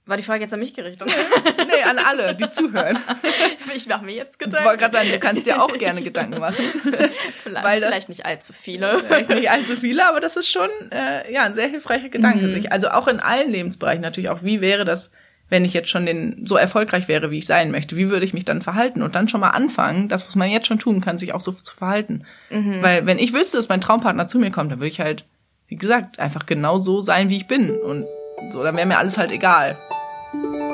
War 0.08 0.18
die 0.18 0.24
Frage 0.24 0.42
jetzt 0.42 0.54
an 0.54 0.60
mich 0.60 0.74
gerichtet? 0.74 1.14
nee, 1.58 1.84
an 1.84 2.00
alle, 2.00 2.34
die 2.34 2.50
zuhören. 2.50 2.98
ich 3.76 3.88
mache 3.88 4.04
mir 4.04 4.16
jetzt 4.16 4.40
Gedanken. 4.40 4.64
Ich 4.64 4.66
wollte 4.66 4.80
gerade 4.80 4.94
sagen, 4.94 5.10
du 5.12 5.20
kannst 5.20 5.46
dir 5.46 5.62
auch 5.62 5.78
gerne 5.78 6.02
Gedanken 6.02 6.40
machen. 6.40 6.66
vielleicht, 7.44 7.66
Weil 7.66 7.80
das, 7.80 7.90
vielleicht 7.90 8.10
nicht 8.10 8.26
allzu 8.26 8.52
viele. 8.52 9.00
Vielleicht 9.08 9.30
nicht 9.30 9.52
allzu 9.52 9.76
viele, 9.76 10.08
aber 10.08 10.20
das 10.20 10.38
ist 10.38 10.50
schon 10.50 10.70
äh, 10.92 11.32
ja 11.32 11.44
ein 11.44 11.54
sehr 11.54 11.68
hilfreicher 11.68 12.10
Gedanke. 12.10 12.46
Mhm. 12.46 12.50
Sich, 12.50 12.72
also 12.72 12.90
auch 12.90 13.08
in 13.08 13.20
allen 13.20 13.52
Lebensbereichen 13.52 14.02
natürlich 14.02 14.30
auch, 14.32 14.42
wie 14.42 14.60
wäre 14.60 14.86
das, 14.86 15.12
wenn 15.50 15.66
ich 15.66 15.74
jetzt 15.74 15.90
schon 15.90 16.08
den, 16.08 16.48
so 16.48 16.56
erfolgreich 16.56 17.08
wäre, 17.08 17.30
wie 17.30 17.38
ich 17.38 17.46
sein 17.46 17.70
möchte? 17.70 17.96
Wie 17.96 18.10
würde 18.10 18.26
ich 18.26 18.34
mich 18.34 18.46
dann 18.46 18.62
verhalten? 18.62 19.04
Und 19.04 19.14
dann 19.14 19.28
schon 19.28 19.42
mal 19.42 19.50
anfangen, 19.50 20.10
das, 20.10 20.28
was 20.28 20.36
man 20.36 20.50
jetzt 20.50 20.66
schon 20.66 20.80
tun 20.80 21.02
kann, 21.02 21.20
sich 21.20 21.34
auch 21.34 21.42
so 21.42 21.52
zu 21.52 21.76
verhalten. 21.76 22.26
Mhm. 22.50 22.82
Weil 22.82 23.06
wenn 23.06 23.20
ich 23.20 23.34
wüsste, 23.34 23.58
dass 23.58 23.70
mein 23.70 23.82
Traumpartner 23.82 24.26
zu 24.26 24.40
mir 24.40 24.50
kommt, 24.50 24.72
dann 24.72 24.80
würde 24.80 24.88
ich 24.90 25.00
halt, 25.00 25.26
wie 25.68 25.76
gesagt, 25.76 26.20
einfach 26.20 26.48
genau 26.48 26.80
so 26.80 27.02
sein, 27.02 27.30
wie 27.30 27.38
ich 27.38 27.48
bin. 27.48 27.70
Und 27.70 28.06
so, 28.50 28.64
dann 28.64 28.76
wäre 28.76 28.88
mir 28.88 28.98
alles 28.98 29.18
halt 29.18 29.32
egal. 29.32 29.78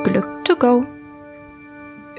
Glück 0.04 0.44
to 0.44 0.56
go. 0.56 0.86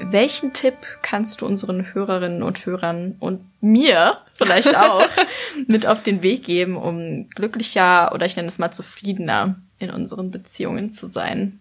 Welchen 0.02 0.52
Tipp 0.52 0.76
kannst 1.02 1.40
du 1.40 1.46
unseren 1.46 1.92
Hörerinnen 1.92 2.42
und 2.42 2.64
Hörern 2.64 3.16
und 3.20 3.42
mir 3.60 4.18
vielleicht 4.32 4.74
auch 4.76 5.06
mit 5.66 5.86
auf 5.86 6.02
den 6.02 6.22
Weg 6.22 6.44
geben, 6.44 6.76
um 6.76 7.28
glücklicher 7.30 8.12
oder 8.14 8.24
ich 8.24 8.36
nenne 8.36 8.48
es 8.48 8.58
mal 8.58 8.70
zufriedener 8.70 9.56
in 9.78 9.90
unseren 9.90 10.30
Beziehungen 10.30 10.90
zu 10.90 11.06
sein? 11.06 11.60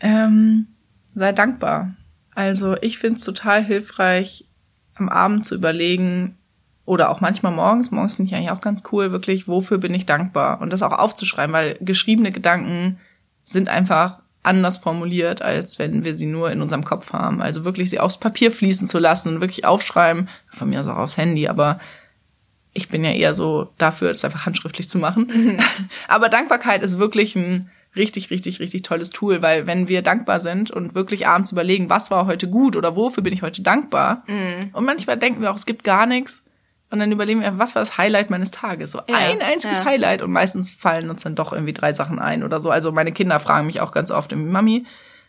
Ähm, 0.00 0.66
sei 1.14 1.32
dankbar. 1.32 1.94
Also 2.34 2.76
ich 2.80 2.98
finde 2.98 3.18
es 3.18 3.24
total 3.24 3.62
hilfreich, 3.62 4.46
am 4.96 5.08
Abend 5.08 5.46
zu 5.46 5.54
überlegen, 5.54 6.36
oder 6.86 7.10
auch 7.10 7.20
manchmal 7.20 7.52
morgens, 7.52 7.90
morgens 7.90 8.14
finde 8.14 8.30
ich 8.30 8.36
eigentlich 8.36 8.50
auch 8.50 8.60
ganz 8.60 8.82
cool, 8.92 9.10
wirklich, 9.10 9.48
wofür 9.48 9.78
bin 9.78 9.94
ich 9.94 10.06
dankbar? 10.06 10.60
Und 10.60 10.70
das 10.70 10.82
auch 10.82 10.92
aufzuschreiben, 10.92 11.52
weil 11.52 11.78
geschriebene 11.80 12.30
Gedanken 12.30 12.98
sind 13.42 13.68
einfach 13.68 14.18
anders 14.42 14.76
formuliert, 14.76 15.40
als 15.40 15.78
wenn 15.78 16.04
wir 16.04 16.14
sie 16.14 16.26
nur 16.26 16.50
in 16.50 16.60
unserem 16.60 16.84
Kopf 16.84 17.12
haben. 17.12 17.40
Also 17.40 17.64
wirklich 17.64 17.88
sie 17.88 18.00
aufs 18.00 18.18
Papier 18.18 18.52
fließen 18.52 18.86
zu 18.86 18.98
lassen 18.98 19.34
und 19.34 19.40
wirklich 19.40 19.64
aufschreiben, 19.64 20.28
von 20.50 20.68
mir 20.68 20.80
aus 20.80 20.86
auch 20.86 20.98
aufs 20.98 21.16
Handy, 21.16 21.48
aber 21.48 21.80
ich 22.74 22.88
bin 22.88 23.04
ja 23.04 23.12
eher 23.12 23.32
so 23.32 23.70
dafür, 23.78 24.12
das 24.12 24.24
einfach 24.24 24.44
handschriftlich 24.44 24.88
zu 24.88 24.98
machen. 24.98 25.30
Mhm. 25.32 25.60
aber 26.08 26.28
Dankbarkeit 26.28 26.82
ist 26.82 26.98
wirklich 26.98 27.34
ein 27.36 27.70
richtig, 27.96 28.30
richtig, 28.30 28.60
richtig 28.60 28.82
tolles 28.82 29.10
Tool, 29.10 29.40
weil 29.40 29.66
wenn 29.66 29.88
wir 29.88 30.02
dankbar 30.02 30.40
sind 30.40 30.70
und 30.70 30.94
wirklich 30.94 31.26
abends 31.26 31.52
überlegen, 31.52 31.88
was 31.88 32.10
war 32.10 32.26
heute 32.26 32.50
gut 32.50 32.76
oder 32.76 32.96
wofür 32.96 33.22
bin 33.22 33.32
ich 33.32 33.42
heute 33.42 33.62
dankbar, 33.62 34.24
mhm. 34.26 34.70
und 34.72 34.84
manchmal 34.84 35.16
denken 35.16 35.40
wir 35.40 35.50
auch, 35.50 35.56
es 35.56 35.66
gibt 35.66 35.84
gar 35.84 36.04
nichts, 36.04 36.44
und 36.94 37.00
dann 37.00 37.12
überlegen 37.12 37.40
wir, 37.40 37.58
was 37.58 37.74
war 37.74 37.82
das 37.82 37.98
Highlight 37.98 38.30
meines 38.30 38.50
Tages? 38.52 38.92
So 38.92 39.00
ja, 39.08 39.16
ein 39.16 39.42
einziges 39.42 39.78
ja. 39.78 39.84
Highlight 39.84 40.22
und 40.22 40.30
meistens 40.30 40.70
fallen 40.72 41.10
uns 41.10 41.22
dann 41.24 41.34
doch 41.34 41.52
irgendwie 41.52 41.72
drei 41.72 41.92
Sachen 41.92 42.18
ein 42.18 42.42
oder 42.44 42.60
so. 42.60 42.70
Also 42.70 42.92
meine 42.92 43.12
Kinder 43.12 43.40
fragen 43.40 43.66
mich 43.66 43.80
auch 43.80 43.92
ganz 43.92 44.10
oft, 44.10 44.34
Mami, 44.34 44.86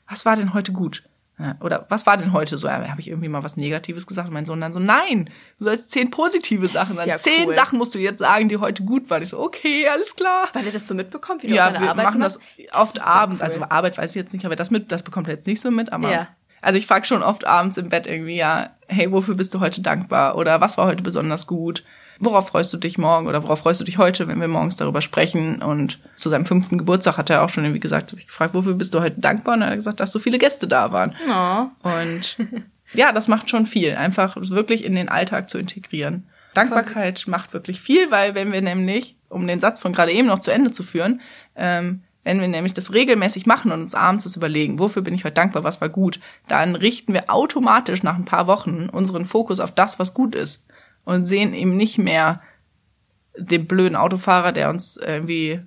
was 0.08 0.25
war 0.25 0.36
denn 0.36 0.54
heute 0.54 0.71
gut? 0.71 1.04
Oder 1.60 1.86
was 1.89 2.06
war 2.06 2.15
denn 2.15 2.32
heute 2.32 2.58
so? 2.58 2.69
Habe 2.69 3.01
ich 3.01 3.10
irgendwie 3.10 3.28
mal 3.28 3.43
was 3.43 3.58
Negatives 3.58 4.08
gesagt? 4.08 4.30
Und 4.30 4.34
mein 4.34 4.45
Sohn 4.45 4.62
dann 4.62 4.71
so, 4.71 4.80
nein, 4.80 5.30
du 5.60 5.65
sollst 5.65 5.91
zehn 5.91 6.10
positive 6.10 6.65
Sachen 6.65 6.95
sagen. 6.95 7.10
Ja 7.10 7.17
zehn 7.17 7.47
cool. 7.47 7.54
Sachen 7.54 7.78
musst 7.78 7.93
du 7.93 7.99
jetzt 7.99 8.19
sagen, 8.19 8.47
die 8.47 8.56
heute 8.58 8.84
gut 8.84 9.10
waren. 9.10 9.21
Ich 9.21 9.30
so, 9.30 9.39
okay, 9.41 9.86
alles 9.89 10.15
klar. 10.15 10.47
Weil 10.54 10.65
ihr 10.65 10.71
das 10.71 10.88
so 10.88 10.95
mitbekommt, 10.95 11.43
wie 11.43 11.47
du 11.47 11.56
ja, 11.56 11.71
deine 11.71 11.84
wir 11.84 11.89
Arbeit 11.89 12.06
machen 12.06 12.19
machst? 12.21 12.39
das 12.58 12.82
oft 12.82 12.97
das 12.97 13.04
abends. 13.04 13.41
Cool. 13.41 13.45
Also 13.45 13.63
Arbeit 13.63 13.97
weiß 13.97 14.12
ich 14.12 14.15
jetzt 14.15 14.32
nicht, 14.32 14.45
aber 14.45 14.56
das 14.56 14.71
mit, 14.71 14.93
das 14.93 15.04
bekommt 15.04 15.28
er 15.28 15.34
jetzt 15.34 15.45
nicht 15.45 15.62
so 15.62 15.71
mit, 15.71 15.91
aber 15.91 16.10
ja. 16.10 16.28
Also 16.65 16.80
ich 16.80 16.88
frage 16.88 17.06
schon 17.06 17.21
oft 17.21 17.45
abends 17.45 17.78
im 17.78 17.89
Bett 17.89 18.08
irgendwie, 18.08 18.38
ja, 18.38 18.71
hey, 18.88 19.12
wofür 19.12 19.36
bist 19.36 19.54
du 19.54 19.60
heute 19.60 19.82
dankbar? 19.82 20.36
Oder 20.36 20.62
was 20.62 20.80
war 20.80 20.88
heute 20.88 21.04
besonders 21.04 21.45
gut? 21.45 21.84
Worauf 22.17 22.47
freust 22.47 22.73
du 22.73 22.78
dich 22.78 22.97
morgen 22.97 23.28
oder 23.28 23.43
worauf 23.43 23.60
freust 23.60 23.82
du 23.82 23.86
dich 23.86 23.99
heute, 23.99 24.28
wenn 24.28 24.41
wir 24.41 24.47
morgens 24.47 24.75
darüber 24.75 25.01
sprechen? 25.01 25.62
Und 25.62 25.99
zu 26.17 26.30
seinem 26.30 26.45
fünften 26.45 26.80
Geburtstag 26.80 27.19
hat 27.19 27.30
er 27.30 27.43
auch 27.43 27.49
schon 27.49 27.65
irgendwie 27.65 27.82
gesagt, 27.82 28.12
habe 28.12 28.19
ich 28.19 28.25
gefragt, 28.25 28.56
wofür 28.56 28.73
bist 28.73 28.95
du 28.95 29.01
heute 29.01 29.21
dankbar? 29.21 29.54
Und 29.54 29.62
er 29.62 29.67
hat 29.67 29.75
gesagt, 29.75 29.99
dass 29.99 30.12
so 30.12 30.17
viele 30.17 30.39
Gäste 30.39 30.67
da 30.67 30.91
waren. 30.91 31.15
Oh. 31.30 31.67
Und 31.88 32.36
ja, 32.93 33.12
das 33.12 33.28
macht 33.28 33.51
schon 33.51 33.67
viel, 33.67 33.93
einfach 33.95 34.36
wirklich 34.36 34.84
in 34.84 34.95
den 34.95 35.08
Alltag 35.08 35.51
zu 35.51 35.60
integrieren. 35.60 36.25
Dankbarkeit 36.56 37.25
macht 37.28 37.54
wirklich 37.54 37.80
viel, 37.80 38.10
weil 38.10 38.34
wenn 38.34 38.51
wir 38.51 38.62
nämlich, 38.63 39.15
um 39.30 39.45
den 39.45 39.60
Satz 39.60 39.80
von 39.80 39.93
gerade 39.93 40.13
eben 40.13 40.28
noch 40.28 40.39
zu 40.39 40.49
Ende 40.49 40.71
zu 40.71 40.82
führen, 40.82 41.21
ähm, 41.56 42.01
wenn 42.26 42.42
wir 42.42 42.48
nämlich 42.48 42.74
das 42.74 42.92
regelmäßig 42.92 43.46
machen 43.46 43.72
und 43.72 43.80
uns 43.80 43.96
abends 43.96 44.26
das 44.26 44.36
überlegen, 44.36 44.80
wofür 44.80 45.04
bin 45.04 45.14
ich 45.14 45.24
heute 45.24 45.36
dankbar, 45.36 45.64
was 45.64 45.80
war 45.80 45.90
gut, 45.90 46.20
dann 46.48 46.76
richten 46.76 47.14
wir 47.14 47.30
automatisch 47.30 48.04
nach 48.04 48.16
ein 48.16 48.26
paar 48.26 48.48
Wochen 48.48 48.90
unseren 48.92 49.24
Fokus 49.24 49.60
auf 49.62 49.72
das, 49.72 50.00
was 50.00 50.14
gut 50.14 50.36
ist 50.36 50.66
und 51.06 51.24
sehen 51.24 51.54
eben 51.54 51.78
nicht 51.78 51.98
mehr 51.98 52.42
den 53.38 53.68
blöden 53.68 53.96
Autofahrer, 53.96 54.52
der 54.52 54.70
uns 54.70 54.98
irgendwie 54.98 55.62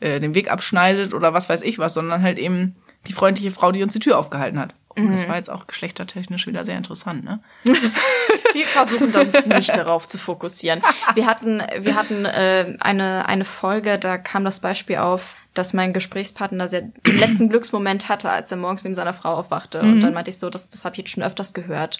äh, 0.00 0.20
den 0.20 0.34
Weg 0.34 0.50
abschneidet 0.50 1.14
oder 1.14 1.34
was 1.34 1.48
weiß 1.48 1.62
ich 1.62 1.78
was, 1.78 1.94
sondern 1.94 2.22
halt 2.22 2.38
eben 2.38 2.74
die 3.08 3.12
freundliche 3.12 3.50
Frau, 3.50 3.72
die 3.72 3.82
uns 3.82 3.92
die 3.92 3.98
Tür 3.98 4.18
aufgehalten 4.18 4.60
hat. 4.60 4.74
Mhm. 4.94 5.12
Das 5.12 5.28
war 5.28 5.36
jetzt 5.36 5.50
auch 5.50 5.66
geschlechtertechnisch 5.66 6.46
wieder 6.46 6.64
sehr 6.64 6.76
interessant, 6.76 7.24
ne? 7.24 7.40
wir 7.64 8.66
versuchen 8.66 9.14
uns 9.14 9.46
nicht 9.46 9.76
darauf 9.76 10.06
zu 10.06 10.18
fokussieren. 10.18 10.82
Wir 11.14 11.26
hatten, 11.26 11.62
wir 11.80 11.94
hatten 11.94 12.24
äh, 12.24 12.76
eine, 12.80 13.26
eine 13.26 13.44
Folge, 13.44 13.98
da 13.98 14.18
kam 14.18 14.44
das 14.44 14.60
Beispiel 14.60 14.96
auf, 14.96 15.36
dass 15.58 15.74
mein 15.74 15.92
Gesprächspartner 15.92 16.68
sehr, 16.68 16.82
den 17.06 17.18
letzten 17.18 17.48
Glücksmoment 17.48 18.08
hatte, 18.08 18.30
als 18.30 18.50
er 18.50 18.56
morgens 18.56 18.84
neben 18.84 18.94
seiner 18.94 19.14
Frau 19.14 19.34
aufwachte. 19.34 19.82
Mhm. 19.82 19.92
Und 19.92 20.00
dann 20.00 20.14
meinte 20.14 20.30
ich 20.30 20.38
so, 20.38 20.48
das, 20.48 20.70
das 20.70 20.84
habe 20.84 20.94
ich 20.94 20.98
jetzt 20.98 21.10
schon 21.10 21.22
öfters 21.22 21.52
gehört. 21.52 21.98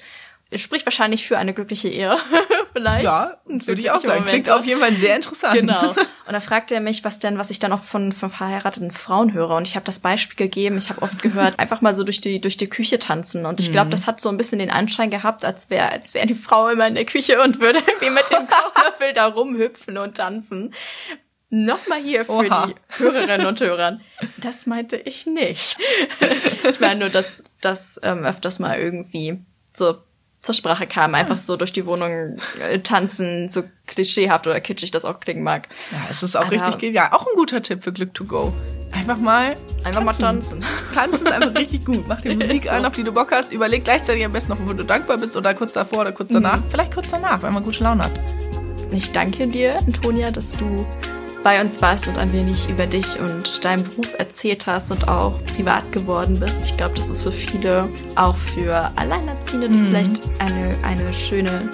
Es 0.51 0.63
spricht 0.63 0.87
wahrscheinlich 0.87 1.27
für 1.29 1.37
eine 1.37 1.53
glückliche 1.53 1.89
Ehe, 1.89 2.17
vielleicht. 2.73 3.05
Ja, 3.05 3.33
würde 3.45 3.81
ich 3.83 3.91
auch 3.91 3.99
sagen. 3.99 4.21
Momente. 4.21 4.31
Klingt 4.31 4.51
auf 4.51 4.65
jeden 4.65 4.81
Fall 4.81 4.95
sehr 4.95 5.15
interessant. 5.15 5.55
Genau. 5.55 5.91
Und 6.27 6.33
da 6.33 6.41
fragte 6.41 6.75
er 6.75 6.81
mich, 6.81 7.05
was 7.05 7.19
denn, 7.19 7.37
was 7.37 7.51
ich 7.51 7.59
dann 7.59 7.71
auch 7.73 7.83
von, 7.83 8.13
von 8.13 8.31
verheirateten 8.31 8.91
Frauen 8.91 9.35
höre. 9.35 9.51
Und 9.57 9.69
ich 9.69 9.77
habe 9.77 9.85
das 9.85 10.01
Beispiel 10.01 10.37
gegeben. 10.37 10.79
Ich 10.79 10.89
habe 10.89 11.03
oft 11.03 11.21
gehört, 11.21 11.59
einfach 11.59 11.83
mal 11.83 11.95
so 11.95 12.03
durch 12.03 12.23
die 12.23 12.41
durch 12.41 12.57
die 12.57 12.69
Küche 12.69 12.99
tanzen. 12.99 13.45
Und 13.45 13.61
ich 13.61 13.73
glaube, 13.73 13.89
mhm. 13.89 13.91
das 13.91 14.07
hat 14.07 14.23
so 14.23 14.31
ein 14.31 14.39
bisschen 14.39 14.59
den 14.59 14.71
Anschein 14.71 15.11
gehabt, 15.11 15.45
als 15.45 15.69
wäre 15.69 15.91
als 15.91 16.15
wäre 16.15 16.27
die 16.27 16.35
Frau 16.35 16.69
immer 16.69 16.87
in 16.87 16.95
der 16.95 17.05
Küche 17.05 17.43
und 17.43 17.61
würde 17.61 17.81
irgendwie 17.87 18.11
mit 18.11 18.31
dem 18.31 18.47
Kochlöffel 18.47 19.13
da 19.13 19.27
rumhüpfen 19.27 19.99
und 19.99 20.17
tanzen. 20.17 20.73
Nochmal 21.51 22.03
hier 22.03 22.25
für 22.25 22.33
Oha. 22.33 22.67
die 22.67 22.75
Hörerinnen 23.03 23.47
und 23.47 23.61
Hörer. 23.61 24.01
Das 24.37 24.67
meinte 24.67 24.97
ich 24.97 25.27
nicht. 25.27 25.79
ich 26.71 26.81
meine 26.81 27.01
nur, 27.01 27.09
dass 27.09 27.43
das 27.61 27.99
ähm, 28.03 28.25
öfters 28.25 28.59
mal 28.59 28.79
irgendwie 28.79 29.39
so 29.73 29.97
zur 30.41 30.55
Sprache 30.55 30.87
kam, 30.87 31.15
einfach 31.15 31.37
so 31.37 31.57
durch 31.57 31.73
die 31.73 31.85
Wohnung 31.85 32.39
äh, 32.61 32.79
tanzen, 32.81 33.49
so 33.49 33.65
klischeehaft 33.87 34.47
oder 34.47 34.61
kitschig 34.61 34.91
das 34.91 35.05
auch 35.05 35.21
klingen 35.21 35.43
mag. 35.43 35.69
Ja, 35.91 36.07
es 36.11 36.23
ist 36.23 36.37
auch 36.37 36.47
Aber 36.47 36.53
richtig, 36.53 36.95
ja, 36.95 37.13
auch 37.13 37.27
ein 37.27 37.35
guter 37.35 37.63
Tipp 37.63 37.83
für 37.83 37.93
Glück 37.93 38.15
to 38.15 38.25
go. 38.25 38.53
Einfach 38.93 39.19
mal 39.19 39.55
einfach 39.85 40.05
tanzen. 40.05 40.05
mal 40.05 40.15
tanzen. 40.15 40.65
Tanzen 40.95 41.27
ist 41.27 41.33
einfach 41.33 41.55
richtig 41.59 41.85
gut. 41.85 42.07
Mach 42.07 42.21
die 42.21 42.35
Musik 42.37 42.65
so. 42.65 42.71
an, 42.71 42.85
auf 42.85 42.95
die 42.95 43.03
du 43.03 43.13
Bock 43.13 43.33
hast. 43.33 43.53
Überleg 43.53 43.85
gleichzeitig 43.85 44.25
am 44.25 44.33
besten 44.33 44.53
noch, 44.53 44.59
wo 44.65 44.73
du 44.73 44.85
dankbar 44.85 45.19
bist 45.19 45.37
oder 45.37 45.55
kurz 45.55 45.73
davor 45.73 46.01
oder 46.01 46.13
kurz 46.13 46.33
danach. 46.33 46.59
Mhm. 46.59 46.71
Vielleicht 46.71 46.95
kurz 46.95 47.11
danach, 47.11 47.43
wenn 47.43 47.53
man 47.53 47.65
gute 47.65 47.83
Laune 47.83 48.05
hat. 48.05 48.21
Ich 48.93 49.11
danke 49.13 49.47
dir, 49.49 49.77
Antonia, 49.79 50.31
dass 50.31 50.53
du 50.53 50.87
bei 51.45 51.61
uns 51.61 51.81
warst 51.81 52.09
und 52.09 52.19
ein 52.19 52.33
wenig 52.33 52.69
über 52.69 52.87
dich 52.87 53.19
und 53.19 53.65
deinen 53.65 53.85
Beruf 53.85 54.15
erzählt 54.19 54.67
hast 54.67 54.91
und 54.91 55.09
auch 55.09 55.35
privat 55.57 55.91
geworden 55.93 56.39
bist. 56.41 56.59
Ich 56.63 56.77
glaube, 56.77 56.95
das 56.97 57.09
ist 57.09 57.23
für 57.23 57.33
viele, 57.33 57.89
auch 58.17 58.37
für 58.37 58.91
Alleinerziehende, 58.97 59.69
die 59.69 59.79
mhm. 59.79 59.87
vielleicht 59.87 60.23
eine, 60.41 60.75
eine 60.83 61.13
schöne 61.13 61.69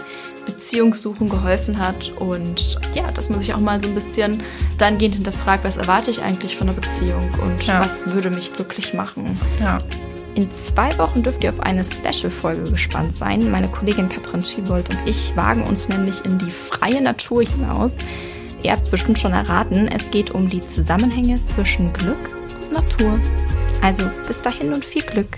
Beziehung 0.44 0.94
suchen 0.94 1.28
geholfen 1.28 1.78
hat 1.78 2.12
und 2.18 2.78
ja, 2.94 3.10
dass 3.12 3.30
man 3.30 3.40
sich 3.40 3.54
auch 3.54 3.60
mal 3.60 3.80
so 3.80 3.88
ein 3.88 3.94
bisschen 3.94 4.42
dahingehend 4.78 5.16
hinterfragt, 5.16 5.64
was 5.64 5.76
erwarte 5.76 6.10
ich 6.10 6.22
eigentlich 6.22 6.56
von 6.56 6.68
einer 6.68 6.78
Beziehung 6.78 7.30
und 7.42 7.66
ja. 7.66 7.80
was 7.80 8.12
würde 8.12 8.30
mich 8.30 8.54
glücklich 8.54 8.94
machen. 8.94 9.38
Ja. 9.60 9.80
In 10.34 10.50
zwei 10.52 10.96
Wochen 10.98 11.22
dürft 11.22 11.44
ihr 11.44 11.50
auf 11.50 11.60
eine 11.60 11.84
Special-Folge 11.84 12.70
gespannt 12.70 13.14
sein. 13.14 13.50
Meine 13.50 13.68
Kollegin 13.68 14.08
Katrin 14.08 14.42
Schiebold 14.42 14.90
und 14.90 14.98
ich 15.06 15.34
wagen 15.36 15.62
uns 15.62 15.88
nämlich 15.88 16.24
in 16.24 16.38
die 16.38 16.50
freie 16.50 17.00
Natur 17.00 17.42
hinaus. 17.42 17.98
Ihr 18.64 18.72
habt 18.72 18.84
es 18.84 18.88
bestimmt 18.88 19.18
schon 19.18 19.34
erraten, 19.34 19.88
es 19.88 20.10
geht 20.10 20.30
um 20.30 20.48
die 20.48 20.66
Zusammenhänge 20.66 21.42
zwischen 21.44 21.92
Glück 21.92 22.16
und 22.62 22.72
Natur. 22.72 23.20
Also 23.82 24.04
bis 24.26 24.40
dahin 24.40 24.72
und 24.72 24.82
viel 24.82 25.02
Glück. 25.02 25.36